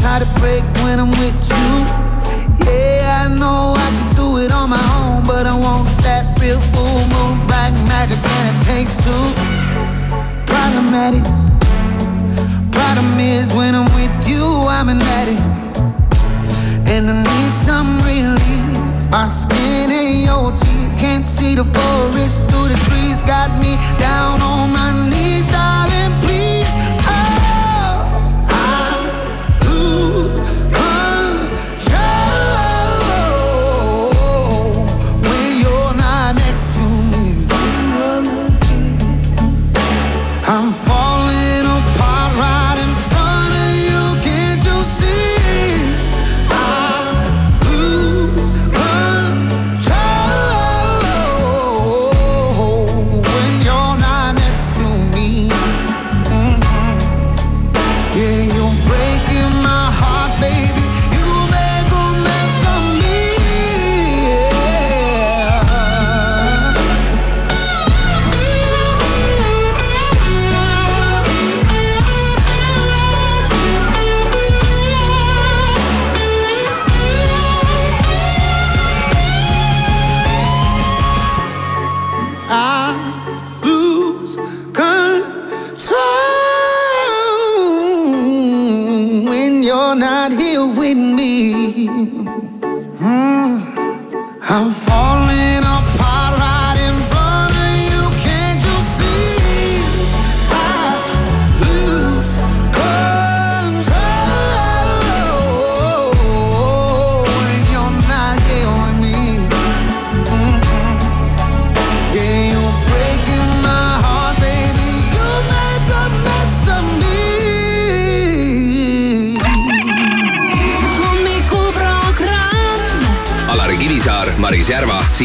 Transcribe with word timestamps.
Hard 0.00 0.22
to 0.22 0.40
break 0.40 0.64
when 0.82 0.98
I'm 1.00 1.10
with 1.10 1.36
you. 1.50 1.68
Yeah, 2.64 3.24
I 3.24 3.28
know 3.38 3.74
I 3.76 3.88
can 3.98 4.10
do 4.16 4.38
it 4.38 4.50
on 4.52 4.70
my 4.70 4.80
own, 4.98 5.22
but 5.26 5.46
I 5.46 5.54
want 5.58 5.88
that 6.02 6.24
real 6.40 6.60
full 6.72 7.02
moon, 7.12 7.46
black 7.46 7.72
magic, 7.86 8.18
and 8.18 8.44
it 8.50 8.58
takes 8.64 8.96
two. 8.96 9.24
Problematic. 10.46 11.24
Problem 12.72 13.18
is 13.18 13.52
when 13.54 13.74
I'm 13.74 13.90
with 13.94 14.16
you, 14.28 14.44
I'm 14.68 14.88
an 14.88 15.00
addict, 15.18 15.42
and 16.88 17.10
I 17.10 17.16
need 17.22 17.52
some 17.52 17.98
relief. 18.06 19.10
My 19.10 19.24
skin 19.24 19.90
and 19.90 20.22
your 20.22 20.52
teeth 20.52 20.92
can't 20.98 21.26
see 21.26 21.54
the 21.54 21.64
forest 21.64 22.48
through 22.48 22.68
the 22.68 22.78
trees, 22.88 23.22
got 23.22 23.50
me 23.60 23.76
down 23.98 24.42
on 24.42 24.72
my 24.72 24.90
knees. 25.10 25.28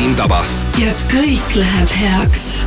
parim 0.04 0.16
tava. 0.16 0.44
ja 0.78 0.92
kõik 1.08 1.56
läheb 1.56 1.92
heaks. 1.96 2.66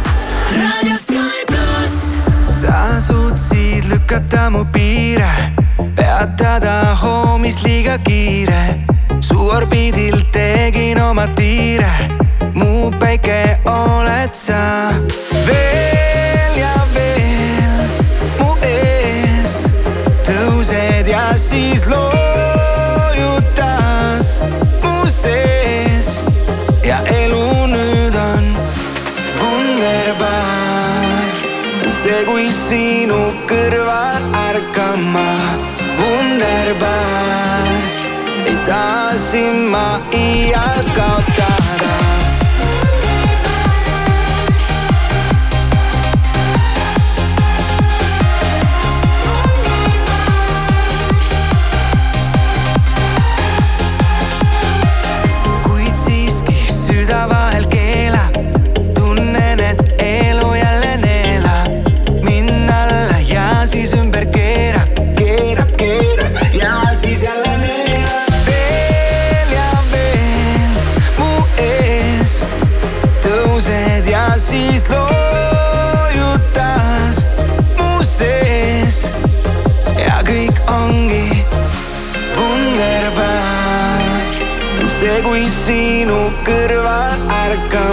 raadio 0.57 0.97
Sky 0.97 1.45
pluss. 1.47 2.23
sa 2.49 2.97
suutsid 3.01 3.85
lükata 3.91 4.49
mu 4.51 4.65
piire, 4.73 5.53
peatada 5.97 6.97
hoomis 6.97 7.63
liiga 7.63 7.99
kiire. 7.99 8.81
su 9.21 9.37
orbiidil 9.37 10.23
tegin 10.33 11.01
oma 11.01 11.27
tiire, 11.37 12.09
mu 12.55 12.91
päike 13.01 13.61
oled 13.69 14.33
sa 14.33 14.93
veel. 15.45 16.06
sinu 32.67 33.19
kõrval, 33.47 34.25
ärkama 34.49 35.31
Wunderbar, 36.01 37.69
ei 38.43 38.57
taha 38.67 39.15
sind 39.29 39.71
ma 39.71 39.89
iial 40.11 40.83
kaotada. 40.97 42.26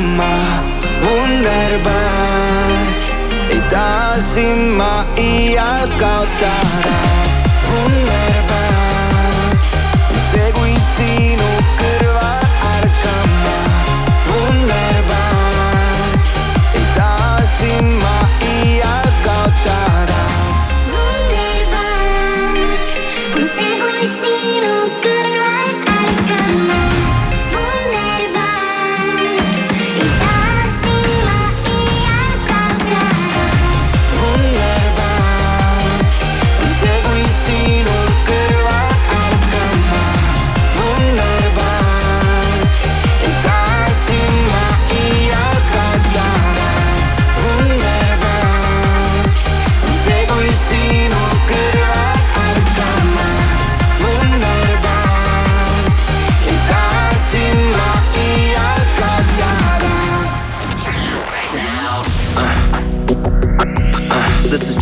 ma 0.01 0.33
wunderbar 1.03 2.85
ei 3.53 3.61
taha 3.71 4.19
sind 4.31 4.77
ma 4.77 4.93
iial 5.17 5.89
kaotada. 6.01 6.95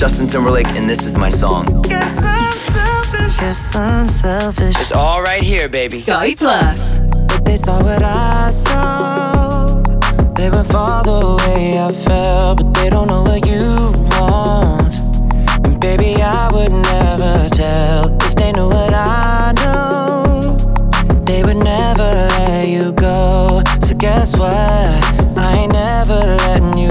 Timberlake, 0.01 0.65
and 0.69 0.89
this 0.89 1.05
is 1.05 1.15
my 1.15 1.29
song. 1.29 1.63
Guess 1.83 2.23
I'm 2.23 2.53
selfish. 2.53 3.37
Guess 3.39 3.75
I'm 3.75 4.09
selfish. 4.09 4.75
It's 4.79 4.91
all 4.91 5.21
right 5.21 5.43
here, 5.43 5.69
baby. 5.69 5.99
Sky 5.99 6.33
Plus. 6.33 7.03
But 7.27 7.45
they 7.45 7.55
saw 7.55 7.83
what 7.83 8.01
I 8.01 8.49
saw. 8.49 9.67
They 10.35 10.49
would 10.49 10.65
fall 10.65 11.03
the 11.03 11.37
way 11.45 11.77
I 11.77 11.91
felt, 11.91 12.57
but 12.57 12.73
they 12.73 12.89
don't 12.89 13.09
know 13.09 13.21
what 13.21 13.45
you 13.45 13.61
want. 14.17 14.95
And 15.67 15.79
baby, 15.79 16.15
I 16.19 16.49
would 16.51 16.71
never 16.71 17.47
tell 17.49 18.11
if 18.25 18.35
they 18.35 18.51
knew 18.53 18.69
what 18.69 18.91
I 18.95 19.53
know. 19.57 20.41
They 21.25 21.43
would 21.43 21.63
never 21.63 22.01
let 22.01 22.67
you 22.67 22.91
go. 22.93 23.61
So 23.83 23.93
guess 23.93 24.35
what? 24.35 24.49
I 25.37 25.57
ain't 25.59 25.73
never 25.73 26.15
letting 26.15 26.75
you 26.75 26.90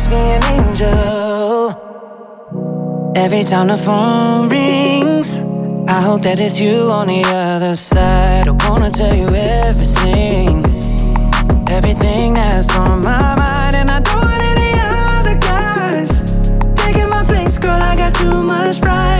must 0.00 0.10
be 0.10 0.16
an 0.16 0.42
angel. 0.44 1.70
Every 3.14 3.44
time 3.44 3.68
the 3.68 3.76
phone 3.76 4.48
rings, 4.48 5.38
I 5.88 6.00
hope 6.00 6.22
that 6.22 6.38
it's 6.38 6.58
you 6.58 6.90
on 6.90 7.08
the 7.08 7.22
other 7.24 7.76
side. 7.76 8.48
I 8.48 8.52
wanna 8.68 8.90
tell 8.90 9.14
you 9.14 9.28
everything, 9.28 10.64
everything 11.68 12.34
that's 12.34 12.70
on 12.78 13.02
my 13.02 13.34
mind, 13.36 13.76
and 13.76 13.90
I 13.90 14.00
don't 14.00 14.24
want 14.24 14.42
any 14.42 14.72
other 15.18 15.36
guys 15.38 16.50
taking 16.74 17.10
my 17.10 17.22
place, 17.24 17.58
girl. 17.58 17.82
I 17.82 17.94
got 17.96 18.14
too 18.14 18.42
much 18.42 18.80
pride. 18.80 19.19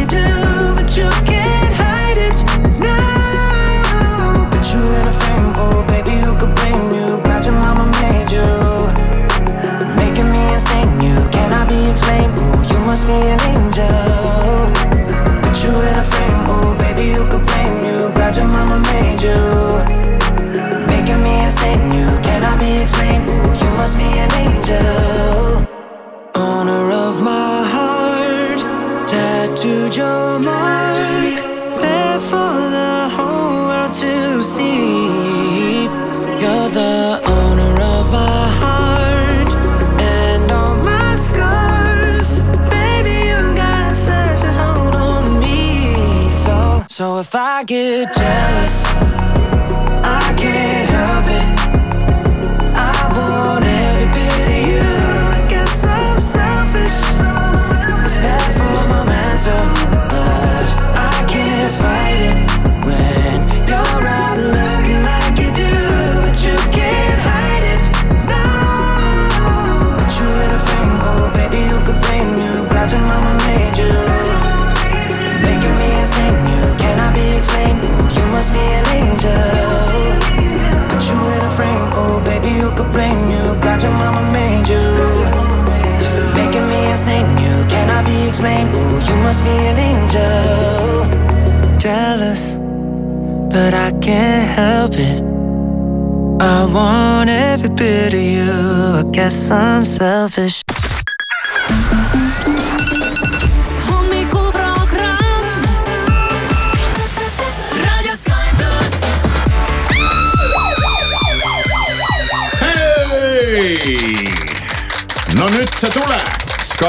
must 12.91 13.07
be 13.07 13.13
an 13.13 13.39
angel. 13.39 14.20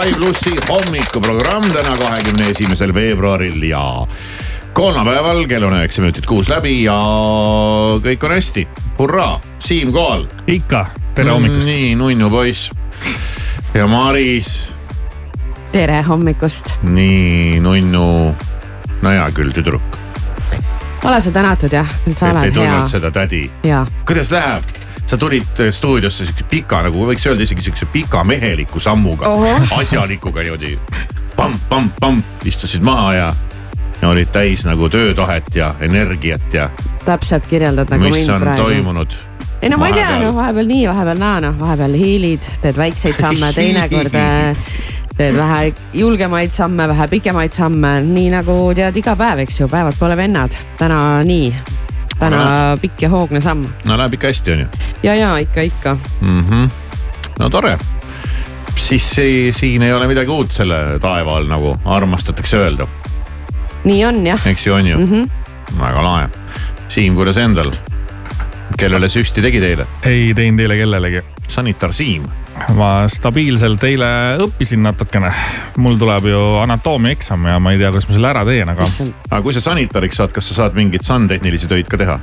Sky 0.02 0.14
plussi 0.18 0.50
hommikuprogramm 0.68 1.68
täna, 1.70 1.92
kahekümne 1.96 2.48
esimesel 2.50 2.90
veebruaril 2.94 3.62
ja 3.68 3.82
kolmapäeval 4.74 5.44
kell 5.46 5.62
on 5.62 5.76
üheksa 5.76 6.02
minutit 6.02 6.26
kuus 6.26 6.48
läbi 6.50 6.72
ja 6.82 6.96
kõik 8.02 8.26
on 8.26 8.34
hästi. 8.34 8.64
hurraa, 8.98 9.36
Siim 9.62 9.92
kohal. 9.94 10.26
ikka, 10.46 10.86
tere 11.14 11.30
hommikust. 11.30 11.70
nii, 11.70 11.94
nunnu 11.94 12.30
poiss 12.34 12.72
ja 13.74 13.86
Maris, 13.86 14.72
tere 15.70 16.02
hommikust. 16.02 16.74
nii 16.82 17.60
nunnu, 17.62 18.34
no 19.02 19.14
hea 19.14 19.30
küll, 19.38 19.54
tüdruk. 19.54 19.98
ole 21.04 21.20
sa 21.20 21.30
tänatud 21.30 21.78
jah, 21.78 21.98
et 22.10 22.18
sa 22.18 22.26
et 22.26 22.34
ei 22.34 22.40
oled 22.42 22.54
tulnud 22.58 22.74
hea. 22.74 22.86
seda 22.98 23.14
tädi. 23.14 23.50
kuidas 24.06 24.34
läheb? 24.34 24.81
Sa 25.06 25.18
tulid 25.18 25.60
äh, 25.60 25.70
stuudiosse 25.70 26.26
siukse 26.26 26.44
pika 26.50 26.82
nagu 26.86 27.06
võiks 27.08 27.26
öelda 27.28 27.46
isegi 27.46 27.64
siukse 27.68 27.86
pika 27.92 28.24
meheliku 28.24 28.80
sammuga, 28.80 29.30
asjalikuga 29.78 30.42
niimoodi. 30.42 30.78
pamm-pamm-pamm, 31.36 32.22
istusid 32.44 32.82
maha 32.84 33.14
ja, 33.14 33.34
ja 34.02 34.08
olid 34.08 34.30
täis 34.32 34.66
nagu 34.68 34.88
töötahet 34.88 35.54
ja 35.56 35.74
energiat 35.80 36.54
ja 36.54 36.70
täpselt 37.04 37.46
kirjeldad 37.46 37.90
nagu 37.90 38.04
mis 38.04 38.16
mind 38.16 38.30
on 38.30 38.40
praegu. 38.46 38.62
toimunud. 38.62 39.18
ei 39.62 39.68
no 39.70 39.78
ma 39.78 39.88
ei 39.88 39.92
tea, 39.92 40.06
vahepeal? 40.06 40.26
noh 40.26 40.36
vahepeal 40.36 40.72
nii, 40.74 40.88
vahepeal 40.88 41.18
naa, 41.18 41.40
noh 41.40 41.60
vahepeal 41.60 41.98
hiilid, 41.98 42.48
teed 42.62 42.78
väikseid 42.78 43.20
samme, 43.20 43.52
teinekord 43.56 44.14
äh, 44.14 44.64
teed 45.16 45.36
vähe 45.36 45.72
julgemaid 45.94 46.50
samme, 46.50 46.88
vähe 46.88 47.08
pikemaid 47.08 47.52
samme, 47.52 48.00
nii 48.06 48.30
nagu 48.32 48.58
tead 48.76 48.96
iga 48.96 49.16
päev, 49.18 49.44
eks 49.44 49.60
ju, 49.60 49.68
päevad 49.68 49.98
pole 49.98 50.16
vennad. 50.16 50.56
täna 50.78 51.22
nii, 51.26 51.52
täna 52.22 52.42
Aga- 52.42 52.80
pikk 52.82 53.02
ja 53.06 53.10
hoogne 53.12 53.40
samm 53.44 53.66
no 53.88 53.98
läheb 53.98 54.14
ikka 54.18 54.30
hästi, 54.30 54.52
on 54.56 54.64
ju 54.64 54.66
ja, 55.02 55.14
ja 55.18 55.32
ikka, 55.42 55.60
ikka. 55.68 55.96
mm. 56.20 56.44
-hmm. 56.50 56.68
no 57.38 57.50
tore. 57.50 57.78
siis 58.76 59.10
si- 59.10 59.52
siin 59.52 59.82
ei 59.82 59.92
ole 59.92 60.06
midagi 60.06 60.30
uut 60.30 60.52
selle 60.52 60.98
taeva 61.00 61.36
all, 61.36 61.48
nagu 61.50 61.76
armastatakse 61.84 62.56
öelda, 62.56 62.86
nii 63.84 64.04
on 64.06 64.26
jah, 64.26 64.46
eks 64.46 64.66
ju 64.66 64.74
on 64.74 64.86
ju 64.86 64.98
mm. 64.98 65.06
-hmm. 65.06 65.30
väga 65.80 66.04
lahe. 66.04 66.28
Siim, 66.88 67.14
kuidas 67.16 67.36
endal? 67.36 67.72
kellele 68.78 69.08
süsti 69.08 69.42
tegid 69.42 69.62
eile? 69.62 69.86
ei 70.06 70.34
teinud 70.34 70.60
eile 70.60 70.76
kellelegi. 70.76 71.22
sanitar 71.48 71.92
Siim. 71.92 72.22
Ma 72.76 72.90
stabiilselt 73.10 73.84
eile 73.88 74.08
õppisin 74.44 74.82
natukene. 74.84 75.30
mul 75.82 75.98
tuleb 76.00 76.28
ju 76.30 76.40
anatoomia 76.62 77.16
eksam 77.16 77.46
ja 77.48 77.58
ma 77.62 77.72
ei 77.72 77.80
tea, 77.80 77.90
kuidas 77.92 78.08
ma 78.08 78.16
selle 78.16 78.32
ära 78.32 78.44
teen, 78.48 78.72
aga 78.72 78.88
aga 79.30 79.42
kui 79.44 79.54
sa 79.56 79.64
sanitariks 79.64 80.20
saad, 80.20 80.34
kas 80.34 80.50
sa 80.50 80.62
saad 80.62 80.78
mingeid 80.78 81.06
sandtehnilisi 81.06 81.70
töid 81.70 81.90
ka 81.90 82.00
teha? 82.00 82.18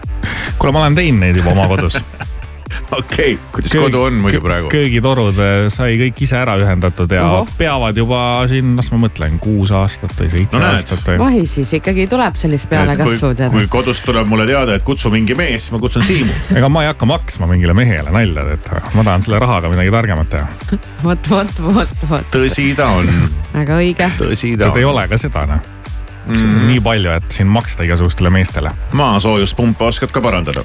kuule, 0.58 0.72
ma 0.72 0.84
olen 0.84 0.98
teinud 0.98 1.24
neid 1.24 1.40
juba 1.40 1.54
oma 1.56 1.68
kodus. 1.70 2.00
okei 3.00 3.34
okay., 3.34 3.38
kuidas 3.54 3.74
kodu 3.76 4.02
on 4.08 4.18
muidu 4.24 4.40
praegu? 4.44 4.70
köögitorud 4.72 5.38
eh, 5.44 5.68
sai 5.72 5.96
kõik 6.00 6.22
ise 6.26 6.38
ära 6.40 6.56
ühendatud 6.60 7.12
ja 7.14 7.24
Ohoh. 7.26 7.50
peavad 7.58 7.96
juba 7.96 8.20
siin, 8.50 8.74
las 8.78 8.90
ma 8.94 9.00
mõtlen, 9.06 9.38
kuus 9.42 9.72
aastat 9.76 10.14
või 10.18 10.30
seitse 10.34 10.58
No 10.58 10.64
näed. 10.64 10.78
aastat 10.80 11.10
või. 11.12 11.18
vahi 11.22 11.46
siis 11.50 11.72
ikkagi 11.80 12.06
tuleb 12.10 12.38
sellist 12.40 12.68
kui, 12.68 12.76
pealekasvu 12.76 13.32
tead 13.38 13.54
kui. 13.54 13.66
kodust 13.72 14.04
tuleb 14.06 14.30
mulle 14.30 14.46
teada, 14.50 14.76
et 14.78 14.86
kutsu 14.86 15.12
mingi 15.14 15.36
mees, 15.38 15.66
siis 15.66 15.74
ma 15.76 15.82
kutsun 15.82 16.06
Siimu. 16.06 16.38
ega 16.58 16.70
ma 16.72 16.84
ei 16.84 16.92
hakka 16.92 17.08
maksma 17.10 17.50
mingile 17.50 17.74
mehele 17.76 18.14
nalja, 18.14 18.46
et 18.54 18.70
ma 18.94 19.04
tahan 19.06 19.26
selle 19.26 19.42
rahaga 19.42 19.72
midagi 19.72 19.92
targemat 19.94 20.32
teha. 20.36 20.78
vot, 21.06 21.30
vot, 21.30 21.60
vot, 21.74 21.98
vot, 22.10 22.32
tõsi 22.34 22.70
ta 22.78 22.92
on, 23.00 23.10
väga 23.54 23.82
õige. 23.82 24.10
tõsi 24.20 24.56
ta 24.58 24.70
et 24.70 24.82
ei 24.82 24.88
on. 24.88 24.94
ole 24.96 25.08
ka 25.10 25.20
seda 25.20 25.46
noh 25.50 25.79
Mm. 26.26 26.36
mm.. 26.36 26.64
nii 26.68 26.80
palju, 26.84 27.12
et 27.16 27.36
siin 27.36 27.48
maksta 27.50 27.86
igasugustele 27.86 28.30
meestele. 28.30 28.72
maasoojuspumpe 28.92 29.84
oskad 29.84 30.12
ka 30.12 30.20
parandada? 30.20 30.64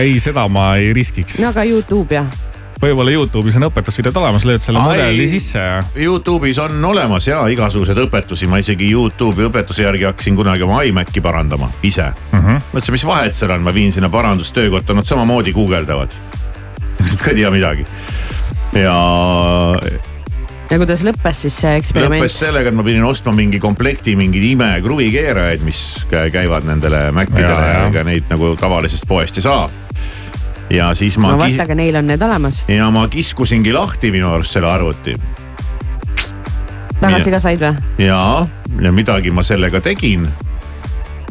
ei, 0.00 0.18
seda 0.22 0.48
ma 0.48 0.74
ei 0.76 0.92
riskiks. 0.96 1.40
no 1.42 1.50
aga 1.50 1.66
Youtube 1.68 2.14
jah, 2.14 2.28
võib-olla 2.82 3.12
Youtube'is 3.12 3.58
on 3.58 3.66
õpetusvideod 3.68 4.18
olemas, 4.20 4.46
lööd 4.48 4.62
selle 4.64 4.82
mudeli 4.82 5.26
sisse 5.30 5.58
ja 5.58 5.78
Youtube'is 5.98 6.60
on 6.62 6.84
olemas 6.90 7.26
ja 7.28 7.40
igasuguseid 7.50 7.98
õpetusi, 8.04 8.48
ma 8.50 8.60
isegi 8.62 8.90
Youtube'i 8.92 9.48
õpetuse 9.48 9.86
järgi 9.86 10.06
hakkasin 10.08 10.38
kunagi 10.38 10.66
oma 10.66 10.82
iMaci 10.86 11.22
parandama 11.24 11.70
ise 11.82 12.06
mm. 12.10 12.38
-hmm. 12.38 12.68
mõtlesin, 12.72 12.98
mis 12.98 13.06
vahet 13.08 13.38
seal 13.38 13.56
on, 13.56 13.66
ma 13.66 13.74
viin 13.74 13.92
sinna 13.92 14.10
parandustöökotta, 14.12 14.94
nad 14.94 15.06
samamoodi 15.06 15.52
guugeldavad. 15.52 16.14
Ka 17.24 17.30
ei 17.30 17.42
tea 17.42 17.50
midagi. 17.50 17.86
ja 18.78 18.94
ja 20.70 20.76
kuidas 20.78 21.02
lõppes 21.06 21.42
siis 21.46 21.54
see 21.62 21.70
lõppes 21.70 21.78
eksperiment? 21.82 22.30
sellega, 22.32 22.68
et 22.72 22.76
ma 22.76 22.84
pidin 22.86 23.04
ostma 23.08 23.32
mingi 23.36 23.58
komplekti 23.62 24.16
mingeid 24.16 24.44
ime 24.52 24.70
kruvikeerajaid, 24.84 25.62
mis 25.64 25.80
kä- 26.10 26.28
käivad 26.34 26.66
nendele 26.68 27.10
Macidele 27.12 27.48
Ja, 27.48 27.60
ja. 27.72 27.78
ja 27.82 27.86
ega 27.88 28.04
neid 28.04 28.28
nagu 28.30 28.54
tavalisest 28.60 29.06
poest 29.08 29.38
ei 29.40 29.42
saa. 29.46 29.68
ja 30.70 30.90
siis 30.94 31.16
ma 31.18 31.32
no 31.36 31.44
kis- 31.46 31.60
aga 31.64 31.74
neil 31.74 31.96
on 31.96 32.06
need 32.06 32.22
olemas. 32.22 32.64
ja 32.68 32.90
ma 32.90 33.06
kiskusingi 33.08 33.72
lahti 33.72 34.10
minu 34.12 34.28
arust 34.32 34.52
selle 34.58 34.68
arvuti 34.70 35.14
tagasi 37.00 37.30
ka 37.30 37.38
said 37.40 37.62
või? 37.62 37.74
ja, 38.02 38.20
ja 38.82 38.92
midagi 38.92 39.30
ma 39.30 39.42
sellega 39.46 39.80
tegin, 39.80 40.28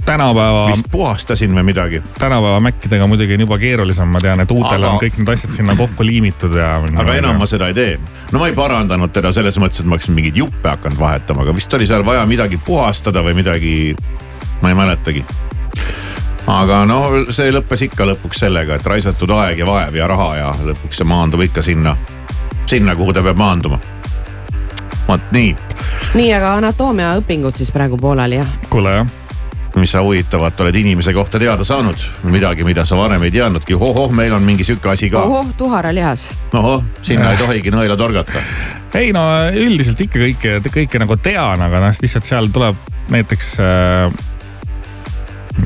tänapäeva, 0.08 0.68
vist 0.72 0.88
puhastasin 0.92 1.56
või 1.56 1.64
midagi. 1.64 2.02
tänapäeva 2.20 2.60
Macidega 2.60 3.08
muidugi 3.08 3.34
on 3.34 3.40
juba 3.40 3.58
keerulisem, 3.58 4.08
ma 4.08 4.20
tean, 4.20 4.40
et 4.40 4.52
uutel 4.52 4.84
Aga- 4.84 4.92
on 4.94 5.02
kõik 5.02 5.18
need 5.20 5.32
asjad 5.34 5.52
sinna 5.52 5.76
kokku 5.76 6.06
liimitud 6.06 6.56
ja. 6.56 6.78
aga 6.96 7.16
enam 7.16 7.40
ma 7.42 7.46
seda 7.46 7.68
ei 7.68 7.74
tee. 7.74 8.00
no 8.32 8.40
ma 8.40 8.48
ei 8.48 8.56
parandanud 8.56 9.12
teda 9.14 9.32
selles 9.36 9.60
mõttes, 9.60 9.84
et 9.84 9.90
ma 9.90 9.98
oleks 9.98 10.10
mingeid 10.10 10.40
juppe 10.40 10.70
hakanud 10.70 11.00
vahetama, 11.00 11.44
aga 11.44 11.56
vist 11.56 11.74
oli 11.74 11.88
seal 11.88 12.06
vaja 12.06 12.26
midagi 12.26 12.60
puhastada 12.66 13.24
või 13.24 13.36
midagi, 13.42 13.74
ma 14.62 14.72
ei 14.72 14.80
mäletagi. 14.80 15.26
aga 16.48 16.86
no 16.86 17.02
see 17.30 17.52
lõppes 17.52 17.84
ikka 17.90 18.08
lõpuks 18.14 18.46
sellega, 18.48 18.80
et 18.80 18.88
raisatud 18.88 19.36
aeg 19.42 19.60
ja 19.60 19.68
vaev 19.68 19.96
ja 19.96 20.08
raha 20.08 20.32
ja 20.38 20.56
lõpuks 20.72 21.04
see 21.04 21.12
maandub 21.12 21.44
ikka 21.44 21.62
sinna, 21.62 21.98
sinna, 22.66 22.96
kuhu 22.96 23.14
ta 23.14 23.26
peab 23.28 23.38
maanduma. 23.38 23.80
vot 25.08 25.32
nii, 25.32 25.56
nii, 26.16 26.34
aga 26.34 26.58
anatoomia 26.64 27.16
õpingud 27.20 27.56
siis 27.56 27.76
praegu 27.76 28.00
pooleli 28.00 28.40
jah? 28.40 28.60
kuule 28.70 29.00
jah, 29.02 29.16
mis 29.80 29.92
sa 29.92 30.02
huvitavat 30.04 30.62
oled 30.62 30.76
inimese 30.76 31.14
kohta 31.14 31.40
teada 31.40 31.66
saanud, 31.68 32.02
midagi, 32.32 32.66
mida 32.68 32.86
sa 32.86 32.98
varem 33.00 33.24
ei 33.28 33.34
teadnudki, 33.34 33.76
ohoh, 33.76 34.12
meil 34.16 34.34
on 34.36 34.46
mingi 34.46 34.66
sihuke 34.68 34.92
asi 34.92 35.10
ka. 35.14 35.24
ohoh, 35.24 35.52
tuharalihas. 35.58 36.30
ohoh, 36.54 36.84
sinna 37.02 37.32
ei 37.32 37.42
tohigi 37.42 37.74
nõela 37.74 37.98
torgata. 37.98 38.44
ei 38.98 39.12
no 39.16 39.28
üldiselt 39.54 40.02
ikka 40.08 40.24
kõike, 40.24 40.56
kõike 40.74 41.04
nagu 41.04 41.20
tean, 41.22 41.62
aga 41.62 41.84
noh, 41.84 42.02
lihtsalt 42.02 42.28
seal 42.30 42.50
tuleb 42.54 42.80
näiteks 43.14 43.54
äh,. 43.64 44.18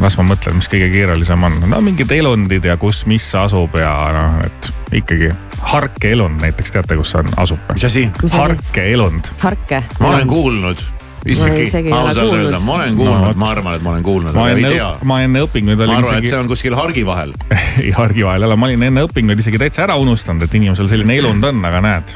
las 0.02 0.18
ma 0.20 0.28
mõtlen, 0.32 0.60
mis 0.60 0.70
kõige 0.72 0.92
keerulisem 0.94 1.44
on, 1.50 1.62
no 1.72 1.82
mingid 1.84 2.12
elundid 2.16 2.66
ja 2.66 2.78
kus, 2.82 3.06
mis 3.10 3.28
asub 3.36 3.76
ja 3.80 3.96
noh, 4.16 4.40
et 4.48 4.72
ikkagi 5.02 5.32
harkeelund 5.62 6.42
näiteks 6.42 6.72
teate, 6.72 6.98
kus 7.00 7.14
on, 7.20 7.30
asub 7.38 7.60
mis? 7.74 7.86
asi? 7.86 8.08
Mis 8.24 8.32
asi? 8.32 8.42
harkeelund, 8.42 9.32
harke. 9.44 9.84
ma 10.00 10.16
olen 10.16 10.28
kuulnud, 10.28 10.84
isegi 11.26 11.62
isegi 11.68 11.88
ei 11.92 11.94
ole 11.94 12.10
ausalt 12.10 12.34
öelda, 12.40 12.60
ma 12.66 12.74
olen 12.80 12.96
No 12.96 13.04
kuulnud 13.04 13.28
vot. 13.28 13.38
ma 13.38 13.50
arvan, 13.54 13.76
et 13.78 13.84
ma 13.86 13.90
olen 13.96 14.04
kuulnud, 14.04 14.34
ma 14.34 14.46
aga 14.48 14.56
ei 14.56 14.64
enne 14.64 14.74
tea., 14.76 14.90
ma 15.14 15.22
enne 15.26 15.46
õpinguid 15.46 15.78
ma 15.78 15.84
olin 15.88 15.96
arvan, 16.00 16.18
et 16.18 16.24
see 16.24 16.28
isegi, 16.32 16.40
on 16.42 16.52
kuskil 16.52 16.76
hargi 16.80 17.06
vahel. 17.06 17.34
ei 17.86 17.92
hargi 17.96 18.26
vahel 18.26 18.42
jälle, 18.48 18.58
ma 18.58 18.72
olin 18.72 18.84
enne 18.90 19.06
õpinguid 19.08 19.40
isegi 19.46 19.62
täitsa 19.62 19.86
ära 19.88 19.96
unustanud, 20.02 20.44
et 20.48 20.54
inimesel 20.62 20.90
selline 20.92 21.18
elund 21.22 21.44
on, 21.52 21.62
aga 21.70 21.82
näed, 21.86 22.16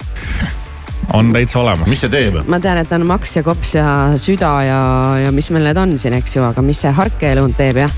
on 1.13 1.29
täitsa 1.35 1.59
olemas. 1.61 1.85
mis 1.89 2.01
see 2.01 2.09
teeb? 2.09 2.39
ma 2.49 2.57
tean, 2.59 2.79
et 2.81 2.91
on 2.97 3.05
maks 3.05 3.35
ja 3.37 3.43
kops 3.45 3.75
ja 3.77 3.85
süda 4.21 4.51
ja, 4.65 4.79
ja 5.25 5.31
mis 5.35 5.51
meil 5.53 5.67
need 5.69 5.77
on 5.77 5.93
siin, 6.01 6.17
eks 6.17 6.35
ju, 6.39 6.43
aga 6.47 6.63
mis 6.65 6.81
see 6.81 6.91
harkeelund 6.97 7.53
teeb 7.59 7.77
jah? 7.83 7.93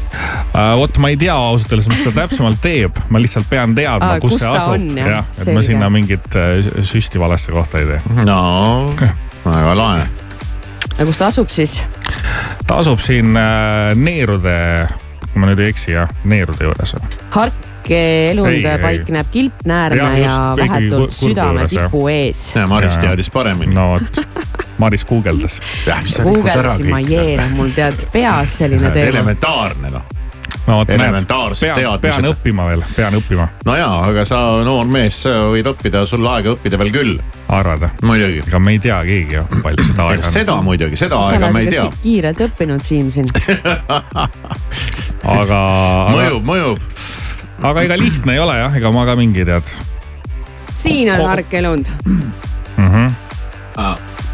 Uh, 0.52 0.76
vot 0.82 1.00
ma 1.00 1.14
ei 1.14 1.18
tea 1.22 1.34
ausalt 1.34 1.72
öeldes, 1.72 1.88
mis 1.94 2.04
ta 2.04 2.12
täpsemalt 2.20 2.60
teeb, 2.62 3.00
ma 3.14 3.22
lihtsalt 3.24 3.48
pean 3.50 3.74
teadma 3.78 4.18
Aa, 4.18 4.20
kus 4.20 4.36
kus 4.36 4.44
see 4.44 4.52
asub. 4.60 4.76
on, 4.76 4.88
jah, 5.00 5.12
jah, 5.16 5.34
et 5.46 5.54
ma 5.56 5.64
sinna 5.66 5.90
mingit 5.94 6.36
äh, 6.36 6.60
süsti 6.84 7.20
valesse 7.22 7.56
kohta 7.56 7.80
ei 7.80 7.86
tee. 7.96 8.02
no 8.28 8.40
väga 9.48 9.76
lahe. 9.80 10.08
Ja 10.98 11.06
kus 11.06 11.18
ta 11.18 11.28
asub 11.32 11.50
siis? 11.54 11.80
ta 12.68 12.82
asub 12.82 13.00
siin 13.04 13.38
äh, 13.38 13.94
neerude, 13.96 14.58
kui 15.32 15.42
ma 15.42 15.52
nüüd 15.52 15.62
ei 15.64 15.72
eksi 15.74 15.94
jah, 15.94 16.12
neerude 16.28 16.68
juures. 16.68 16.96
harkeelund 17.36 18.52
Ei, 18.52 18.66
ei. 18.66 18.82
paikneb 18.82 19.32
kilpnäärme 19.32 20.02
ja, 20.02 20.18
ja 20.18 20.38
vahetult 20.60 21.16
südame 21.16 21.68
tipu 21.72 22.08
ees. 22.12 22.50
Maris 22.68 23.00
teadis 23.02 23.32
paremini. 23.34 23.76
no 23.76 23.90
vot, 23.96 24.22
Maris 24.78 25.06
guugeldas. 25.06 25.60
guugeldasin 26.24 26.90
ma 26.92 27.00
jeena, 27.00 27.48
mul 27.56 27.74
tead 27.76 28.08
peas 28.14 28.58
selline 28.60 28.92
teema. 28.92 29.10
elementaarne 29.16 29.94
noh. 29.94 30.04
no 30.68 30.82
vot, 30.82 30.90
Elementaarsed 30.90 31.66
pean, 31.68 31.76
pean 31.76 32.02
teadmised. 32.02 32.32
õppima 32.34 32.68
veel, 32.70 32.84
pean 32.96 33.18
õppima, 33.18 33.48
no 33.66 33.78
jaa, 33.78 33.96
aga 34.10 34.26
sa 34.28 34.44
noor 34.68 34.90
mees, 34.92 35.24
sa 35.24 35.38
võid 35.54 35.72
õppida, 35.74 36.06
sul 36.10 36.28
aega 36.28 36.54
õppida 36.58 36.80
veel 36.82 36.94
küll, 36.94 37.18
arvad? 37.50 37.90
muidugi. 38.04 38.44
ega 38.48 38.60
me 38.60 38.72
ei 38.76 38.80
tea 38.80 39.02
keegi 39.08 39.38
ju, 39.40 39.44
palju 39.64 39.90
seda 39.92 40.08
aega 40.12 40.26
on. 40.26 40.32
seda 40.32 40.62
muidugi, 40.62 41.00
seda 41.00 41.20
aega 41.28 41.52
me 41.52 41.66
ei 41.66 41.74
tea 41.76 41.90
kiirelt 42.04 42.42
õppinud, 42.48 42.84
Siim 42.84 43.12
siin. 43.12 43.30
aga, 43.48 44.30
aga, 45.42 45.62
mõjub, 46.16 46.42
mõjub. 46.48 46.90
aga 47.72 47.86
ega 47.88 48.00
lihtne 48.00 48.38
ei 48.38 48.44
ole 48.44 48.58
jah, 48.60 48.82
ega 48.82 48.92
ma 48.96 49.06
ka 49.10 49.16
mingi 49.20 49.46
tead 49.48 49.78
siin 50.78 51.12
on 51.12 51.18
Kogu- 51.18 51.28
harkeelund. 51.28 51.86
mm. 52.06 52.32
-hmm. 52.78 53.12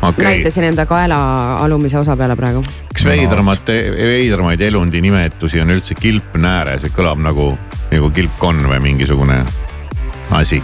okei, 0.02 0.26
näitasin 0.26 0.64
enda 0.64 0.86
kaela 0.86 1.56
alumise 1.56 2.00
osa 2.00 2.18
peale 2.18 2.36
praegu. 2.36 2.64
üks 2.92 3.06
veidramat, 3.06 3.68
veidramaid 3.98 4.62
elundi 4.62 5.02
nimetusi 5.02 5.62
on 5.62 5.70
üldse 5.70 5.96
kilpnääre, 5.96 6.80
see 6.80 6.90
kõlab 6.90 7.22
nagu, 7.22 7.58
nagu 7.92 8.10
kilpkonn 8.10 8.68
või 8.68 8.80
mingisugune 8.80 9.44
asi. 10.32 10.64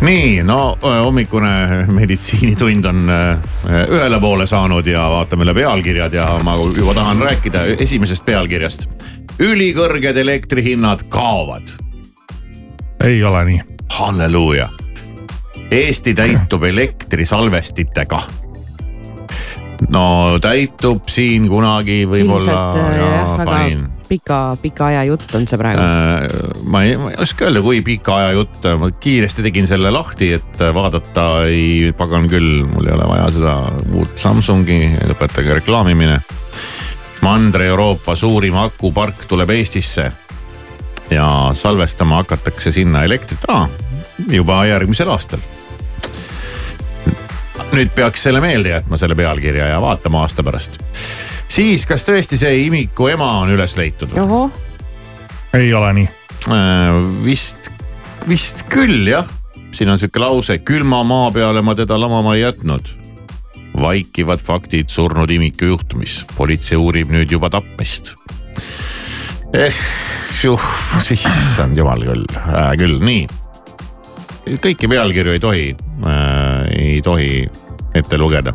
nii, 0.00 0.42
no 0.42 0.78
hommikune 0.82 1.86
meditsiinitund 1.92 2.84
on 2.84 3.12
ühele 3.88 4.20
poole 4.20 4.46
saanud 4.46 4.86
ja 4.86 5.06
vaatame 5.12 5.46
üle 5.46 5.54
pealkirjad 5.54 6.16
ja 6.18 6.26
ma 6.44 6.56
juba 6.76 6.94
tahan 6.94 7.22
rääkida 7.22 7.64
esimesest 7.78 8.24
pealkirjast. 8.26 8.88
ülikõrged 9.42 10.16
elektrihinnad 10.16 11.06
kaovad, 11.08 11.72
ei 13.04 13.24
ole 13.24 13.44
nii. 13.44 13.60
halleluuja. 13.98 14.68
Eesti 15.70 16.14
täitub 16.14 16.64
elektrisalvestitega. 16.68 18.20
no 19.88 20.38
täitub 20.40 21.08
siin 21.08 21.48
kunagi 21.48 22.04
võib-olla 22.06 22.44
ilmselt 22.44 22.76
ja 22.76 23.08
jah, 23.16 23.34
väga 23.38 23.58
fine 23.64 23.91
pika, 24.12 24.38
pika 24.60 24.88
aja 24.90 25.04
jutt 25.08 25.34
on 25.38 25.46
see 25.48 25.60
praegu. 25.60 25.82
Äh, 25.82 26.62
ma 26.68 26.84
ei, 26.86 26.96
ma 27.00 27.12
ei 27.12 27.18
oska 27.24 27.48
öelda, 27.48 27.62
kui 27.64 27.80
pika 27.86 28.18
aja 28.20 28.34
jutt, 28.36 28.66
ma 28.80 28.90
kiiresti 28.92 29.44
tegin 29.46 29.68
selle 29.70 29.92
lahti, 29.94 30.32
et 30.36 30.64
vaadata, 30.76 31.28
ei 31.50 31.92
pagan 31.96 32.28
küll, 32.30 32.64
mul 32.68 32.88
ei 32.88 32.96
ole 32.96 33.08
vaja 33.08 33.30
seda 33.38 33.56
uut 33.92 34.18
Samsungi, 34.20 34.80
lõpetage 35.10 35.60
reklaamimine. 35.62 36.20
Mandri-Euroopa 37.22 38.16
suurim 38.18 38.56
akupark 38.58 39.28
tuleb 39.30 39.52
Eestisse 39.54 40.08
ja 41.12 41.26
salvestama 41.54 42.22
hakatakse 42.22 42.72
sinna 42.74 43.04
elektrit 43.06 43.44
ah, 43.52 43.68
juba 44.30 44.64
järgmisel 44.66 45.10
aastal 45.12 45.42
nüüd 47.72 47.92
peaks 47.94 48.26
selle 48.26 48.40
meelde 48.44 48.74
jätma, 48.74 48.98
selle 49.00 49.16
pealkirja 49.16 49.70
ja 49.70 49.80
vaatama 49.80 50.26
aasta 50.26 50.44
pärast. 50.44 50.80
siis, 51.52 51.84
kas 51.88 52.06
tõesti 52.06 52.38
see 52.40 52.64
imiku 52.66 53.10
ema 53.12 53.28
on 53.42 53.52
üles 53.52 53.76
leitud? 53.78 54.14
ei 55.56 55.72
ole 55.76 55.92
nii. 56.00 56.08
Äh, 56.52 56.98
vist, 57.24 57.70
vist 58.28 58.64
küll 58.72 59.10
jah, 59.10 59.28
siin 59.74 59.92
on 59.92 60.00
sihuke 60.00 60.22
lause, 60.22 60.58
külma 60.66 61.02
maa 61.06 61.30
peale 61.34 61.62
ma 61.64 61.76
teda 61.78 61.98
lamama 62.00 62.36
ei 62.38 62.46
jätnud. 62.46 62.98
vaikivad 63.72 64.42
faktid 64.44 64.90
surnud 64.92 65.30
imiku 65.32 65.70
juhtumis, 65.70 66.26
politsei 66.36 66.76
uurib 66.76 67.08
nüüd 67.10 67.30
juba 67.32 67.48
tapmist. 67.50 68.14
eh, 69.54 69.76
issand 71.14 71.78
jumal 71.78 72.04
küll 72.04 72.26
äh,, 72.36 72.74
küll 72.76 72.98
nii. 73.00 73.26
kõiki 74.60 74.88
pealkirju 74.88 75.32
ei 75.32 75.40
tohi 75.40 75.66
äh,, 76.04 76.68
ei 76.76 77.00
tohi 77.02 77.48
ette 77.94 78.18
lugeda. 78.18 78.52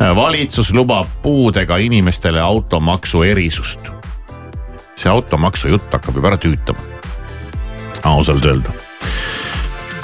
Valitsus 0.00 0.74
lubab 0.74 1.06
puudega 1.22 1.76
inimestele 1.76 2.40
automaksu 2.40 3.22
erisust. 3.22 3.92
see 4.96 5.10
automaksu 5.12 5.68
jutt 5.68 5.92
hakkab 5.92 6.16
juba 6.16 6.32
ära 6.32 6.40
tüütama, 6.40 6.80
ausalt 8.04 8.44
öelda 8.44 8.72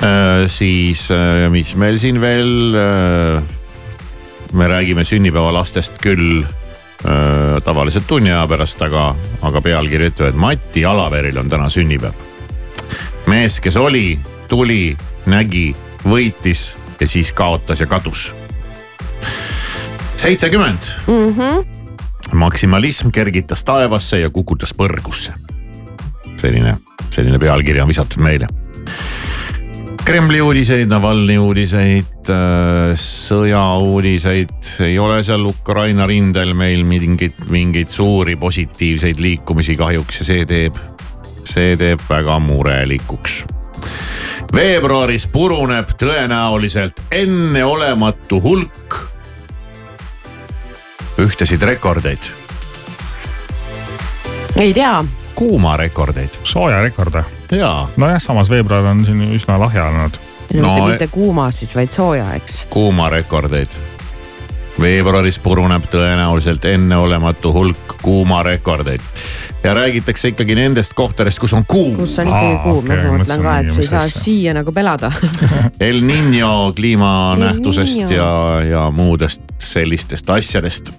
Äh, 0.03 0.49
siis 0.51 1.11
äh, 1.11 1.47
mis 1.51 1.77
meil 1.79 1.99
siin 2.03 2.19
veel 2.21 2.75
äh,. 2.75 3.43
me 4.53 4.67
räägime 4.69 5.05
sünnipäevalastest 5.05 5.95
küll 6.03 6.43
tavaliselt 7.65 8.05
tunni 8.07 8.31
aja 8.31 8.45
pärast, 8.47 8.83
aga, 8.85 9.09
aga 9.43 9.61
pealkiri 9.65 10.11
ütleb, 10.13 10.29
et 10.29 10.37
Mati 10.39 10.85
Alaveril 10.87 11.39
on 11.41 11.49
täna 11.51 11.67
sünnipäev. 11.73 12.15
mees, 13.27 13.57
kes 13.61 13.77
oli, 13.77 14.19
tuli, 14.49 14.95
nägi, 15.27 15.73
võitis 16.05 16.77
ja 17.01 17.09
siis 17.09 17.33
kaotas 17.33 17.81
ja 17.81 17.87
kadus. 17.87 18.35
Seitsekümmend 20.17 20.91
mm. 21.07 21.35
-hmm. 21.35 21.67
maksimalism 22.33 23.11
kergitas 23.11 23.65
taevasse 23.65 24.21
ja 24.21 24.31
kukutas 24.31 24.75
põrgusse. 24.75 25.33
selline, 26.37 26.77
selline 27.11 27.39
pealkiri 27.39 27.81
on 27.81 27.89
visatud 27.89 28.23
meile 28.23 28.49
Kremli 30.03 30.41
uudiseid, 30.43 30.89
Navalnõi 30.91 31.37
uudiseid, 31.39 32.27
sõjauudiseid, 32.99 34.57
ei 34.83 34.97
ole 34.99 35.21
seal 35.23 35.47
Ukraina 35.47 36.09
rindel 36.11 36.57
meil 36.59 36.83
mingeid, 36.83 37.39
mingeid 37.55 37.93
suuri 37.93 38.35
positiivseid 38.37 39.23
liikumisi 39.23 39.77
kahjuks 39.79 40.19
ja 40.19 40.27
see 40.27 40.49
teeb, 40.51 40.81
see 41.47 41.77
teeb 41.79 42.03
väga 42.09 42.41
murelikuks. 42.43 43.45
veebruaris 44.53 45.29
puruneb 45.31 45.95
tõenäoliselt 46.03 46.99
enneolematu 47.15 48.43
hulk 48.43 48.99
ühtesid 51.19 51.63
rekordeid, 51.63 52.31
ei 54.57 54.73
tea, 54.75 55.05
kuumarekordeid 55.35 56.41
soojarekord 56.43 57.21
või? 57.21 57.59
jaa, 57.59 57.89
nojah, 57.97 58.21
samas 58.23 58.51
veebruar 58.51 58.85
on 58.93 59.05
siin 59.07 59.23
üsna 59.37 59.59
lahja 59.61 59.87
olnud. 59.91 60.19
no, 60.55 60.75
mitte, 60.75 60.89
mitte 60.89 61.09
kuuma 61.13 61.51
siis, 61.51 61.75
vaid 61.77 61.93
sooja, 61.93 62.33
eks. 62.35 62.67
kuumarekordeid. 62.71 63.77
veebruaris 64.81 65.39
puruneb 65.39 65.89
tõenäoliselt 65.93 66.65
enneolematu 66.65 67.53
hulk 67.53 67.97
kuumarekordeid 68.03 69.01
ja 69.65 69.75
räägitakse 69.75 70.29
ikkagi 70.29 70.55
nendest 70.55 70.95
kohtadest, 70.95 71.39
kus 71.39 71.53
on 71.55 71.65
kuum. 71.69 71.97
kus 71.97 72.19
on 72.19 72.29
ikkagi 72.29 72.57
kuum, 72.63 72.85
okei, 72.85 73.05
ma 73.07 73.19
mõtlen 73.21 73.45
ka, 73.45 73.57
et 73.63 73.71
sa 73.71 73.83
ei 73.83 73.91
saa 73.91 74.09
siia 74.11 74.55
nagu 74.57 74.73
pelada 74.75 75.13
El 75.89 76.03
Niño 76.07 76.73
kliimanähtusest 76.77 78.05
El 78.07 78.17
ja, 78.17 78.33
ja 78.67 78.91
muudest 78.91 79.43
sellistest 79.63 80.31
asjadest. 80.31 80.93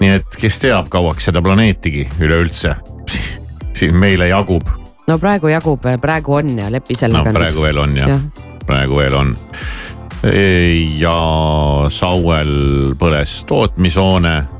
nii 0.00 0.10
et 0.20 0.38
kes 0.40 0.58
teab, 0.62 0.88
kauaks 0.92 1.30
seda 1.30 1.42
planeetigi 1.42 2.06
üleüldse 2.20 2.76
siin 3.78 3.96
meile 3.96 4.28
jagub. 4.30 4.68
no 5.08 5.18
praegu 5.18 5.50
jagub, 5.50 5.86
praegu 6.00 6.40
on 6.40 6.58
ja 6.58 6.70
lepi 6.72 6.94
no 6.94 7.06
sellega 7.06 7.32
praegu 7.34 7.66
veel 7.66 7.78
on 7.78 7.96
Jah. 7.96 8.08
ja., 8.08 8.20
praegu 8.66 8.96
veel 9.02 9.14
on. 9.14 9.36
ja 10.98 11.16
Sauel 11.92 12.94
põles 12.98 13.42
tootmishoone. 13.48 14.53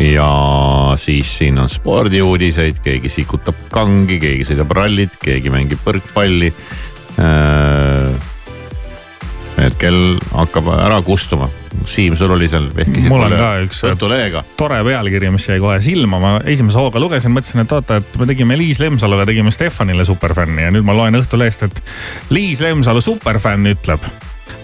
Ja 0.00 0.28
siis 1.00 1.38
siin 1.38 1.58
on 1.58 1.68
spordiuudiseid, 1.68 2.78
keegi 2.84 3.08
sikutab 3.12 3.58
kangi, 3.74 4.18
keegi 4.22 4.46
sõidab 4.48 4.72
rallit, 4.76 5.18
keegi 5.22 5.52
mängib 5.52 5.82
võrkpalli 5.84 6.52
et 9.64 9.76
kell 9.78 10.16
hakkab 10.34 10.68
ära 10.74 10.98
kustuma. 11.06 11.48
Siim, 11.88 12.14
sul 12.18 12.32
oli 12.34 12.46
seal 12.50 12.68
vehkisid 12.74 13.10
Mul 13.10 13.24
on 13.26 13.34
ka 13.36 13.48
üks- 13.64 13.82
Õhtuleega. 13.88 14.44
tore 14.56 14.78
pealkiri, 14.86 15.30
mis 15.34 15.46
jäi 15.48 15.58
kohe 15.60 15.80
silma, 15.84 16.20
ma 16.22 16.32
esimese 16.44 16.78
hooga 16.78 17.00
lugesin, 17.02 17.34
mõtlesin, 17.34 17.64
et 17.64 17.72
oota, 17.72 17.98
et 18.00 18.16
me 18.18 18.26
tegime 18.30 18.58
Liis 18.58 18.80
Lemsaluga, 18.80 19.26
tegime 19.26 19.50
Stefanile 19.54 20.04
superfänni 20.06 20.62
ja 20.62 20.70
nüüd 20.74 20.86
ma 20.86 20.94
loen 20.96 21.18
Õhtulehest, 21.18 21.66
et 21.66 21.82
Liis 22.30 22.62
Lemsalu 22.64 23.02
superfänn 23.04 23.66
ütleb. 23.74 24.00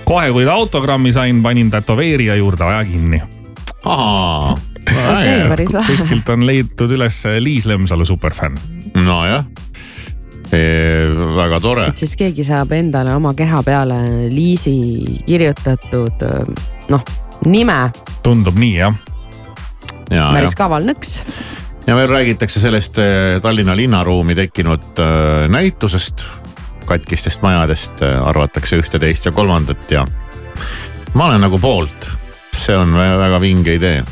kohe, 0.04 0.30
kui 0.32 0.44
ta 0.44 0.56
autogrammi 0.58 1.12
sain, 1.12 1.42
panin 1.42 1.70
tätoveerija 1.70 2.34
juurde 2.36 2.64
aja 2.64 2.84
kinni. 2.84 3.22
ahaa, 3.84 4.56
lahe. 4.88 5.66
kuskilt 5.86 6.28
on 6.28 6.46
leitud 6.46 6.92
üles 6.96 7.22
Liis 7.38 7.66
Lemsalu 7.66 8.04
superfänn. 8.08 8.58
nojah, 8.94 9.44
väga 10.50 11.60
tore 11.62 11.86
et 11.92 12.00
siis 12.00 12.16
keegi 12.18 12.44
saab 12.46 12.72
endale 12.74 13.14
oma 13.14 13.34
keha 13.38 13.62
peale 13.62 14.00
Liisi 14.32 14.74
kirjutatud 15.26 16.24
noh, 16.90 17.04
nime, 17.46 17.78
tundub 18.22 18.58
nii 18.58 18.76
jah. 18.76 18.94
ja, 20.10 20.28
päris 20.34 20.56
kaval 20.58 20.84
nõks. 20.88 21.20
ja 21.86 21.96
veel 21.96 22.10
räägitakse 22.10 22.60
sellest 22.62 22.98
eh, 23.00 23.40
Tallinna 23.42 23.76
linnaruumi 23.76 24.34
tekkinud 24.38 25.00
eh, 25.00 25.48
näitusest, 25.52 26.26
katkistest 26.86 27.42
majadest 27.42 28.02
eh, 28.04 28.16
arvatakse 28.18 28.80
ühte, 28.80 29.00
teist 29.02 29.28
ja 29.28 29.32
kolmandat 29.32 29.90
ja 29.94 30.04
ma 31.14 31.26
olen 31.30 31.46
nagu 31.46 31.58
poolt, 31.58 32.10
see 32.54 32.76
on 32.76 32.94
vä- 32.94 33.18
väga 33.18 33.40
vinge 33.42 33.74
idee. 33.78 34.02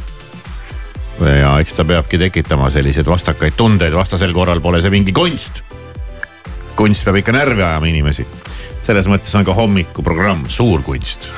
Ja 1.26 1.56
eks 1.60 1.74
ta 1.74 1.84
peabki 1.84 2.18
tekitama 2.18 2.70
selliseid 2.70 3.08
vastakaid 3.08 3.56
tundeid, 3.58 3.94
vastasel 3.94 4.32
korral 4.36 4.60
pole 4.60 4.82
see 4.82 4.92
mingi 4.94 5.12
kunst. 5.12 5.62
kunst 6.78 7.04
peab 7.04 7.18
ikka 7.22 7.34
närvi 7.34 7.62
ajama 7.62 7.90
inimesi. 7.90 8.26
selles 8.82 9.08
mõttes 9.10 9.34
on 9.36 9.44
ka 9.44 9.54
hommikuprogramm 9.54 10.46
suur 10.48 10.82
kunst. 10.82 11.30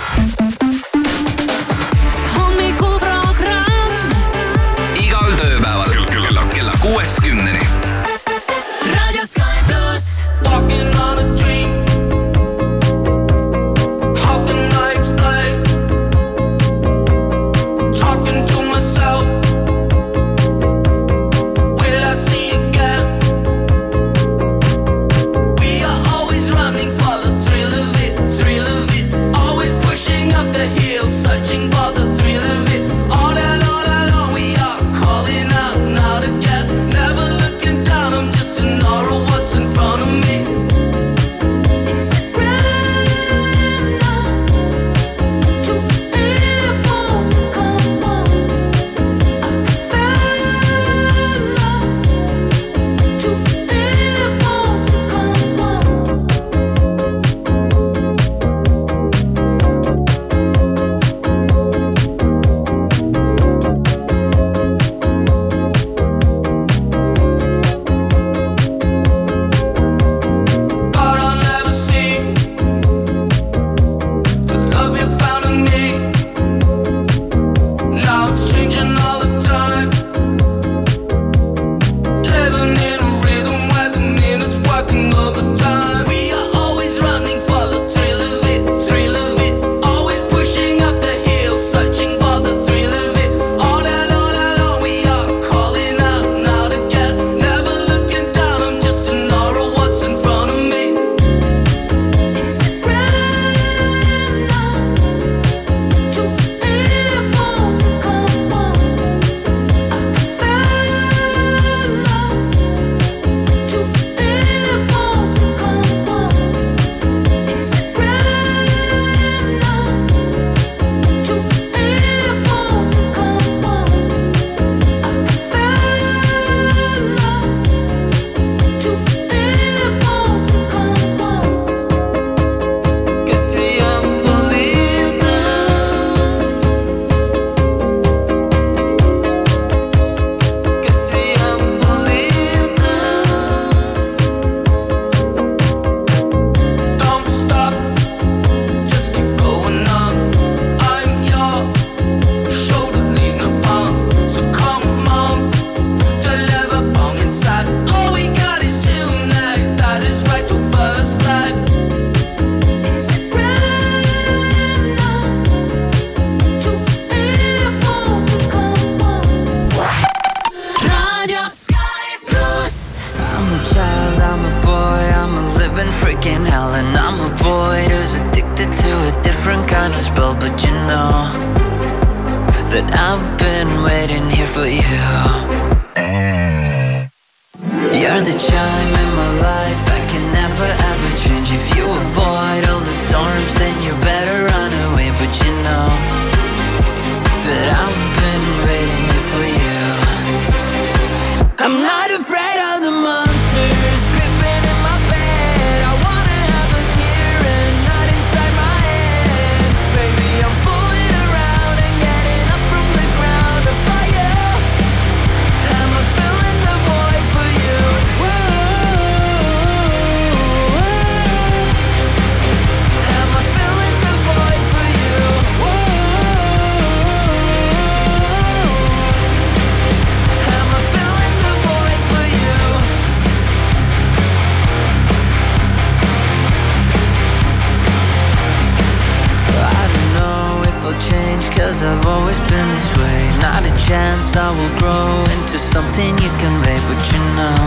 Chance 244.21 244.37
I 244.37 244.51
will 244.51 244.79
grow 244.79 245.25
into 245.37 245.59
something 245.59 246.11
you 246.19 246.31
can 246.39 246.53
convey 246.63 246.79
But 246.89 247.01
you 247.13 247.21
know 247.39 247.61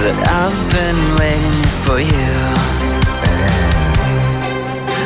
that 0.00 0.16
I've 0.28 0.60
been 0.72 1.00
waiting 1.20 1.60
for 1.84 1.98
you. 2.00 2.32